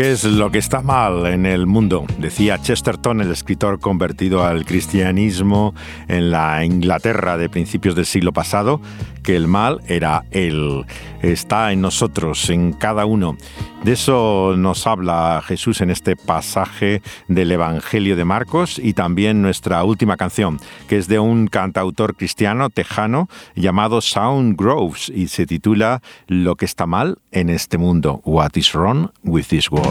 ¿Qué 0.00 0.12
es 0.12 0.24
lo 0.24 0.50
que 0.50 0.56
está 0.56 0.80
mal 0.80 1.26
en 1.26 1.44
el 1.44 1.66
mundo? 1.66 2.06
Decía 2.16 2.56
Chesterton, 2.56 3.20
el 3.20 3.30
escritor 3.30 3.80
convertido 3.80 4.46
al 4.46 4.64
cristianismo 4.64 5.74
en 6.08 6.30
la 6.30 6.64
Inglaterra 6.64 7.36
de 7.36 7.50
principios 7.50 7.94
del 7.94 8.06
siglo 8.06 8.32
pasado, 8.32 8.80
que 9.22 9.36
el 9.36 9.46
mal 9.46 9.82
era 9.88 10.24
él. 10.30 10.86
Está 11.20 11.70
en 11.72 11.82
nosotros, 11.82 12.48
en 12.48 12.72
cada 12.72 13.04
uno. 13.04 13.36
De 13.84 13.92
eso 13.92 14.54
nos 14.56 14.86
habla 14.86 15.42
Jesús 15.44 15.80
en 15.80 15.90
este 15.90 16.16
pasaje 16.16 17.02
del 17.28 17.52
Evangelio 17.52 18.16
de 18.16 18.24
Marcos 18.24 18.78
y 18.78 18.92
también 18.92 19.40
nuestra 19.40 19.84
última 19.84 20.16
canción, 20.16 20.58
que 20.88 20.98
es 20.98 21.08
de 21.08 21.18
un 21.18 21.46
cantautor 21.46 22.16
cristiano 22.16 22.68
tejano 22.68 23.28
llamado 23.54 24.00
Sound 24.00 24.56
Groves 24.58 25.10
y 25.14 25.28
se 25.28 25.46
titula 25.46 26.02
Lo 26.26 26.56
que 26.56 26.66
está 26.66 26.86
mal 26.86 27.18
en 27.32 27.48
este 27.48 27.78
mundo, 27.78 28.20
What 28.24 28.56
is 28.56 28.72
wrong 28.74 29.10
with 29.24 29.46
this 29.48 29.70
world. 29.70 29.89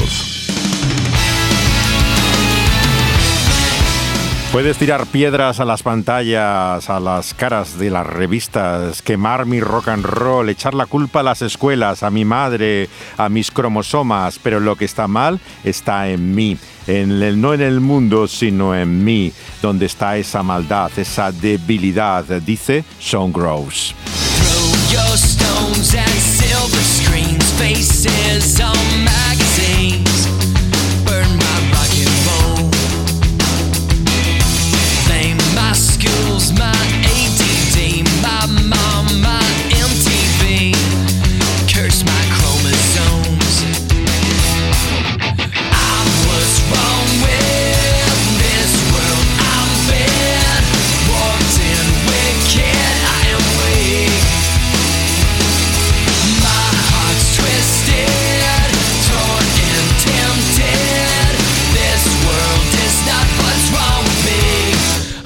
Puedes 4.52 4.80
tirar 4.80 5.06
piedras 5.06 5.60
a 5.60 5.66
las 5.66 5.84
pantallas, 5.84 6.90
a 6.90 7.00
las 7.00 7.36
caras 7.36 7.78
de 7.78 7.92
las 7.92 8.08
revistas, 8.08 9.04
quemar 9.04 9.46
mi 9.46 9.60
rock 9.60 9.90
and 9.90 10.04
roll, 10.04 10.50
echar 10.50 10.74
la 10.74 10.88
culpa 10.88 11.20
a 11.20 11.24
las 11.24 11.44
escuelas, 11.44 12.02
a 12.02 12.10
mi 12.10 12.26
madre, 12.26 12.90
a 13.18 13.30
mis 13.30 13.52
cromosomas, 13.52 14.40
pero 14.42 14.60
lo 14.60 14.76
que 14.76 14.86
está 14.86 15.08
mal 15.08 15.40
está 15.64 16.10
en 16.10 16.34
mí. 16.34 16.58
En 16.88 17.22
el, 17.22 17.40
no 17.40 17.54
en 17.54 17.62
el 17.62 17.80
mundo, 17.80 18.28
sino 18.28 18.74
en 18.74 19.04
mí, 19.04 19.32
donde 19.62 19.86
está 19.86 20.18
esa 20.18 20.42
maldad, 20.42 20.90
esa 20.98 21.32
debilidad, 21.32 22.26
dice 22.42 22.84
Sean 23.00 23.32
Groves. 23.32 23.94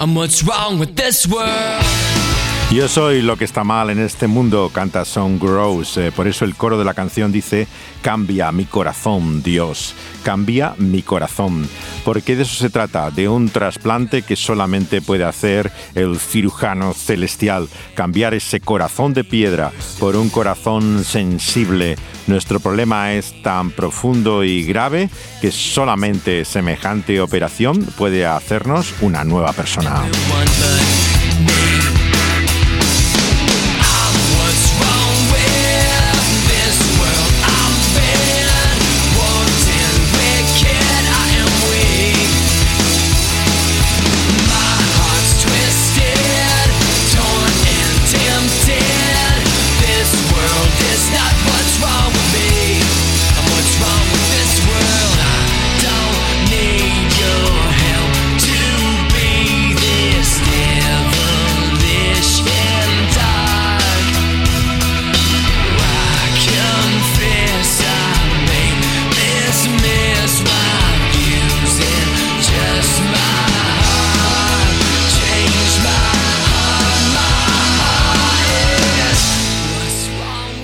I'm 0.03 0.15
what's 0.15 0.43
wrong 0.43 0.79
with 0.79 0.97
this 0.97 1.25
world. 1.25 2.12
Yo 2.73 2.87
soy 2.87 3.21
lo 3.21 3.37
que 3.37 3.45
está 3.45 3.63
mal 3.63 3.91
en 3.91 3.99
este 3.99 4.25
mundo, 4.25 4.71
canta 4.73 5.05
Song 5.05 5.39
Grows. 5.39 5.95
Eh, 5.97 6.11
por 6.11 6.27
eso 6.27 6.43
el 6.43 6.55
coro 6.55 6.79
de 6.79 6.83
la 6.83 6.95
canción 6.95 7.31
dice, 7.31 7.67
cambia 8.01 8.51
mi 8.51 8.65
corazón, 8.65 9.43
Dios, 9.43 9.93
cambia 10.23 10.73
mi 10.79 11.03
corazón. 11.03 11.69
Porque 12.03 12.35
de 12.35 12.41
eso 12.41 12.55
se 12.55 12.71
trata, 12.71 13.11
de 13.11 13.29
un 13.29 13.49
trasplante 13.49 14.23
que 14.23 14.35
solamente 14.35 15.03
puede 15.03 15.23
hacer 15.23 15.71
el 15.93 16.17
cirujano 16.17 16.95
celestial, 16.95 17.69
cambiar 17.93 18.33
ese 18.33 18.59
corazón 18.59 19.13
de 19.13 19.23
piedra 19.23 19.71
por 19.99 20.15
un 20.15 20.29
corazón 20.29 21.03
sensible. 21.03 21.95
Nuestro 22.25 22.59
problema 22.59 23.13
es 23.13 23.39
tan 23.43 23.69
profundo 23.69 24.43
y 24.43 24.63
grave 24.63 25.11
que 25.41 25.51
solamente 25.51 26.43
semejante 26.43 27.21
operación 27.21 27.85
puede 27.99 28.25
hacernos 28.25 28.95
una 29.01 29.23
nueva 29.23 29.53
persona. 29.53 30.01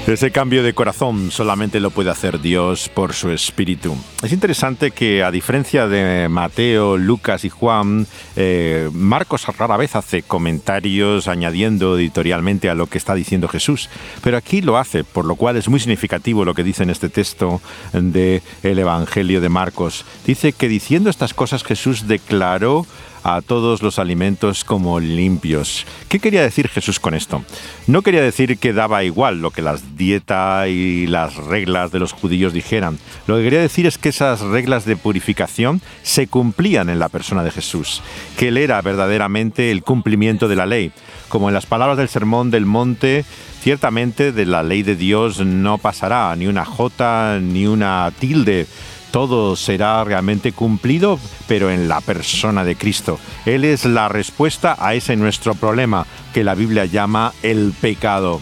Ese 0.10 0.32
cambio 0.32 0.64
de 0.64 0.74
corazón 0.74 1.30
solamente 1.30 1.80
lo 1.80 1.92
puede 1.92 2.10
hacer 2.10 2.42
Dios 2.42 2.90
por 2.90 3.14
su 3.14 3.30
espíritu. 3.30 3.96
Es 4.24 4.34
interesante 4.34 4.90
que 4.90 5.24
a 5.24 5.30
diferencia 5.30 5.88
de 5.88 6.28
Mateo, 6.30 6.98
Lucas 6.98 7.46
y 7.46 7.50
Juan, 7.50 8.08
eh, 8.36 8.90
Marcos 8.92 9.46
rara 9.56 9.78
vez 9.78 9.96
hace 9.96 10.24
comentarios 10.24 11.28
añadiendo 11.28 11.96
editorialmente 11.96 12.72
a 12.72 12.74
lo 12.74 12.88
que 12.88 12.98
está 12.98 13.14
diciendo 13.14 13.48
Jesús, 13.48 13.88
pero 14.24 14.36
aquí 14.38 14.62
lo 14.62 14.80
hace, 14.80 15.04
por 15.04 15.26
lo 15.26 15.36
cual 15.36 15.58
es 15.58 15.70
muy 15.70 15.80
significativo 15.80 16.44
lo 16.44 16.56
que 16.56 16.64
dice 16.64 16.82
en 16.82 16.90
este 16.90 17.10
texto 17.10 17.62
del 17.94 18.42
el 18.64 18.80
Evangelio 18.80 19.42
de 19.42 19.50
Marcos. 19.50 20.06
Dice 20.26 20.54
que 20.54 20.68
diciendo 20.68 21.12
estas 21.12 21.36
cosas 21.36 21.64
Jesús 21.64 22.08
declaró 22.08 22.88
a 23.36 23.42
todos 23.42 23.82
los 23.82 24.00
alimentos 24.00 24.64
como 24.64 25.00
limpios. 25.00 25.86
¿Qué 26.08 26.20
quería 26.20 26.42
decir 26.42 26.68
Jesús 26.68 27.00
con 27.00 27.14
esto? 27.14 27.44
No 27.88 28.02
quería 28.02 28.22
decir 28.22 28.58
que 28.58 28.74
daba 28.74 29.04
igual 29.04 29.42
lo 29.42 29.52
que 29.52 29.62
las 29.62 29.98
dietas 29.98 30.68
y 30.68 31.08
las 31.08 31.36
reglas 31.36 31.92
de 31.92 32.00
los 32.00 32.14
judíos 32.14 32.54
dijeran. 32.54 32.98
Lo 33.28 33.38
que 33.38 33.44
quería 33.44 33.62
decir 33.62 33.86
es 33.86 33.98
que 33.98 34.10
esas 34.10 34.42
reglas 34.42 34.86
de 34.86 34.96
purificación 34.96 35.82
se 36.04 36.28
cumplían 36.28 36.90
en 36.90 37.00
la 37.00 37.10
persona 37.10 37.44
de 37.44 37.52
Jesús, 37.52 38.02
que 38.38 38.50
él 38.50 38.58
era 38.58 38.82
verdaderamente 38.82 39.72
el 39.72 39.84
cumplimiento 39.84 40.48
de 40.48 40.56
la 40.56 40.66
ley. 40.66 40.92
Como 41.28 41.48
en 41.50 41.54
las 41.54 41.66
palabras 41.66 41.98
del 41.98 42.10
Sermón 42.10 42.50
del 42.52 42.66
Monte, 42.66 43.26
ciertamente 43.62 44.32
de 44.32 44.46
la 44.46 44.64
ley 44.64 44.84
de 44.84 44.96
Dios 44.96 45.40
no 45.46 45.78
pasará 45.78 46.36
ni 46.36 46.48
una 46.48 46.66
jota 46.66 47.40
ni 47.42 47.68
una 47.68 48.12
tilde 48.20 48.66
todo 49.12 49.56
será 49.56 50.04
realmente 50.04 50.52
cumplido, 50.52 51.20
pero 51.48 51.72
en 51.72 51.88
la 51.88 52.02
persona 52.02 52.64
de 52.64 52.76
Cristo. 52.76 53.20
Él 53.46 53.66
es 53.66 53.86
la 53.86 54.10
respuesta 54.10 54.76
a 54.80 54.94
ese 54.94 55.16
nuestro 55.16 55.56
problema 55.56 56.06
que 56.34 56.44
la 56.44 56.56
Biblia 56.56 56.86
llama 56.86 57.34
el 57.42 57.74
pecado. 57.80 58.42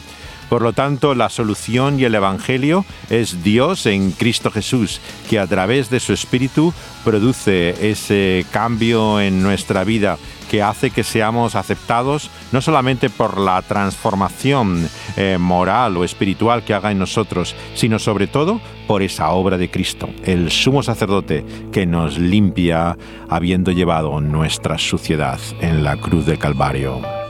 Por 0.50 0.62
lo 0.62 0.72
tanto, 0.72 1.14
la 1.14 1.30
solución 1.30 2.00
y 2.00 2.06
el 2.06 2.16
Evangelio 2.16 2.86
es 3.10 3.44
Dios 3.44 3.86
en 3.86 4.12
Cristo 4.12 4.50
Jesús, 4.50 5.02
que 5.30 5.40
a 5.40 5.48
través 5.48 5.90
de 5.90 6.00
su 6.00 6.14
Espíritu 6.14 6.74
produce 7.04 7.92
ese 7.92 8.46
cambio 8.52 9.20
en 9.20 9.44
nuestra 9.44 9.84
vida 9.84 10.18
que 10.50 10.62
hace 10.62 10.90
que 10.90 11.04
seamos 11.04 11.56
aceptados 11.56 12.30
no 12.52 12.62
solamente 12.62 13.10
por 13.10 13.40
la 13.40 13.62
transformación 13.62 14.90
eh, 15.16 15.38
moral 15.40 15.98
o 15.98 16.04
espiritual 16.04 16.64
que 16.64 16.74
haga 16.74 16.92
en 16.92 17.00
nosotros, 17.00 17.56
sino 17.76 18.00
sobre 18.00 18.28
todo 18.28 18.60
por 18.88 19.02
esa 19.02 19.30
obra 19.32 19.58
de 19.58 19.70
Cristo, 19.70 20.10
el 20.24 20.50
sumo 20.50 20.82
sacerdote 20.84 21.46
que 21.72 21.86
nos 21.86 22.18
limpia 22.18 22.98
habiendo 23.30 23.72
llevado 23.72 24.20
nuestra 24.22 24.78
suciedad 24.78 25.40
en 25.62 25.84
la 25.84 25.98
cruz 25.98 26.26
del 26.26 26.40
Calvario. 26.40 27.27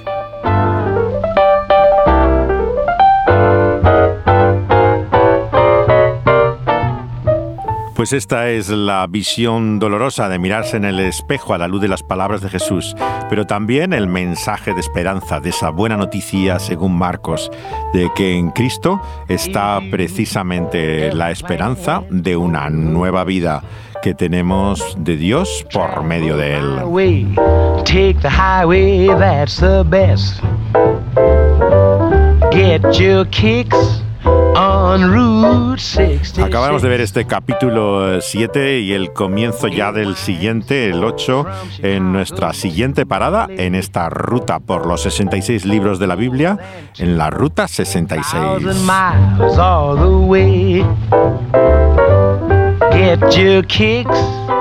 Pues 7.97 8.13
esta 8.13 8.51
es 8.51 8.69
la 8.69 9.07
visión 9.07 9.79
dolorosa 9.79 10.29
de 10.29 10.37
mirarse 10.37 10.77
en 10.77 10.85
el 10.85 10.99
espejo 10.99 11.55
a 11.55 11.57
la 11.57 11.67
luz 11.67 11.81
de 11.81 11.87
las 11.87 12.03
palabras 12.03 12.41
de 12.41 12.49
Jesús, 12.49 12.95
pero 13.27 13.47
también 13.47 13.91
el 13.91 14.05
mensaje 14.05 14.75
de 14.75 14.81
esperanza, 14.81 15.39
de 15.39 15.49
esa 15.49 15.71
buena 15.71 15.97
noticia 15.97 16.59
según 16.59 16.95
Marcos, 16.95 17.49
de 17.95 18.11
que 18.15 18.37
en 18.37 18.51
Cristo 18.51 19.01
está 19.27 19.81
precisamente 19.89 21.11
la 21.11 21.31
esperanza 21.31 22.03
de 22.11 22.37
una 22.37 22.69
nueva 22.69 23.23
vida 23.23 23.63
que 24.03 24.13
tenemos 24.13 24.95
de 24.99 25.17
Dios 25.17 25.65
por 25.73 26.03
medio 26.03 26.37
de 26.37 26.57
Él. 26.57 26.83
Highway, 34.27 34.67
take 34.67 34.73
the 34.73 34.81
highway, 34.81 34.81
that's 34.81 34.81
the 34.81 34.87
best. 34.87 34.87
Get 34.87 34.87
your 34.87 34.87
kicks 34.87 34.87
on 34.87 35.01
Route 35.11 35.79
66. 35.79 36.39
Acabamos 36.39 36.81
de 36.81 36.89
ver 36.89 37.01
este 37.01 37.25
capítulo 37.25 38.21
7 38.21 38.79
y 38.79 38.93
el 38.93 39.13
comienzo 39.13 39.67
ya 39.67 39.91
del 39.91 40.15
siguiente, 40.15 40.89
el 40.89 41.03
8, 41.03 41.45
en 41.83 42.11
nuestra 42.11 42.53
siguiente 42.53 43.05
parada 43.05 43.47
en 43.49 43.75
esta 43.75 44.09
ruta 44.09 44.59
por 44.59 44.85
los 44.87 45.01
66 45.03 45.65
libros 45.65 45.99
de 45.99 46.07
la 46.07 46.15
Biblia, 46.15 46.57
en 46.97 47.17
la 47.17 47.29
ruta 47.29 47.67
66. 47.67 48.31
Thousand 48.31 48.85
miles 48.85 49.57
all 49.57 49.95
the 49.95 50.27
way. 50.27 50.85
Get 52.91 53.37
your 53.37 53.63
kicks 53.67 54.09
on. 54.49 54.56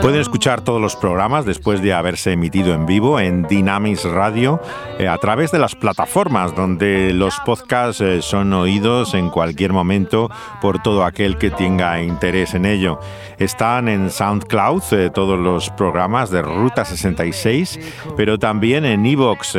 Pueden 0.00 0.20
escuchar 0.20 0.60
todos 0.60 0.80
los 0.80 0.96
programas 0.96 1.46
después 1.46 1.80
de 1.80 1.92
haberse 1.92 2.32
emitido 2.32 2.74
en 2.74 2.84
vivo 2.84 3.20
en 3.20 3.42
Dynamis 3.44 4.04
Radio 4.04 4.60
eh, 4.98 5.08
a 5.08 5.16
través 5.18 5.50
de 5.50 5.58
las 5.58 5.74
plataformas 5.74 6.54
donde 6.54 7.12
los 7.14 7.38
podcasts 7.40 8.00
eh, 8.00 8.20
son 8.20 8.52
oídos 8.52 9.14
en 9.14 9.30
cualquier 9.30 9.72
momento 9.72 10.30
por 10.60 10.82
todo 10.82 11.04
aquel 11.04 11.38
que 11.38 11.50
tenga 11.50 12.02
interés 12.02 12.54
en 12.54 12.66
ello. 12.66 12.98
Están 13.38 13.88
en 13.88 14.10
SoundCloud 14.10 14.82
eh, 14.92 15.10
todos 15.10 15.38
los 15.38 15.70
programas 15.70 16.30
de 16.30 16.42
Ruta 16.42 16.84
66, 16.84 17.78
pero 18.16 18.38
también 18.38 18.84
en 18.84 19.06
Evox 19.06 19.56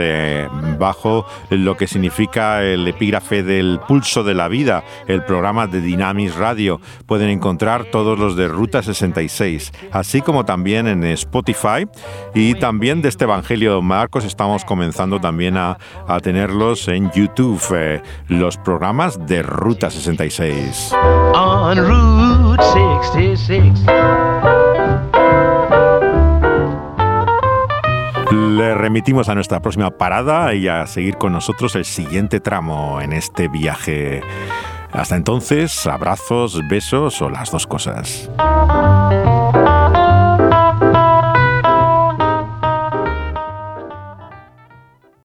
bajo 0.78 1.26
lo 1.50 1.78
que 1.78 1.88
significa 1.88 2.64
el 2.64 2.88
epígrafe 2.88 3.44
del 3.44 3.80
pulso 3.88 4.24
de 4.24 4.34
la 4.34 4.48
vida, 4.48 4.84
el 5.08 5.24
programa 5.24 5.68
de 5.68 5.82
Dynamis 5.82 6.36
Radio. 6.36 6.82
Pueden 7.06 7.30
encontrar 7.30 7.86
todos 7.86 8.20
los 8.20 8.36
de 8.36 8.48
Ruta 8.48 8.84
66, 8.84 9.72
así 9.92 10.22
como 10.26 10.43
también 10.43 10.88
en 10.88 11.03
Spotify 11.05 11.88
y 12.34 12.55
también 12.55 13.01
de 13.01 13.07
este 13.09 13.23
Evangelio 13.23 13.76
de 13.76 13.82
Marcos 13.82 14.26
estamos 14.26 14.65
comenzando 14.65 15.21
también 15.21 15.55
a, 15.55 15.78
a 16.07 16.19
tenerlos 16.19 16.89
en 16.89 17.09
YouTube, 17.11 17.61
eh, 17.73 18.01
los 18.28 18.57
programas 18.57 19.26
de 19.26 19.43
Ruta 19.43 19.89
66. 19.89 20.93
on 21.34 21.78
Route 21.78 22.63
66. 23.23 23.86
Le 28.32 28.73
remitimos 28.73 29.30
a 29.30 29.36
nuestra 29.36 29.61
próxima 29.61 29.91
parada 29.91 30.53
y 30.53 30.67
a 30.67 30.88
seguir 30.88 31.17
con 31.17 31.32
nosotros 31.32 31.76
el 31.76 31.86
siguiente 31.86 32.39
tramo 32.39 32.99
en 32.99 33.13
este 33.13 33.47
viaje. 33.47 34.21
Hasta 34.91 35.17
entonces, 35.17 35.88
abrazos, 35.88 36.61
besos 36.69 37.21
o 37.21 37.30
las 37.30 37.51
dos 37.51 37.67
cosas. 37.67 38.30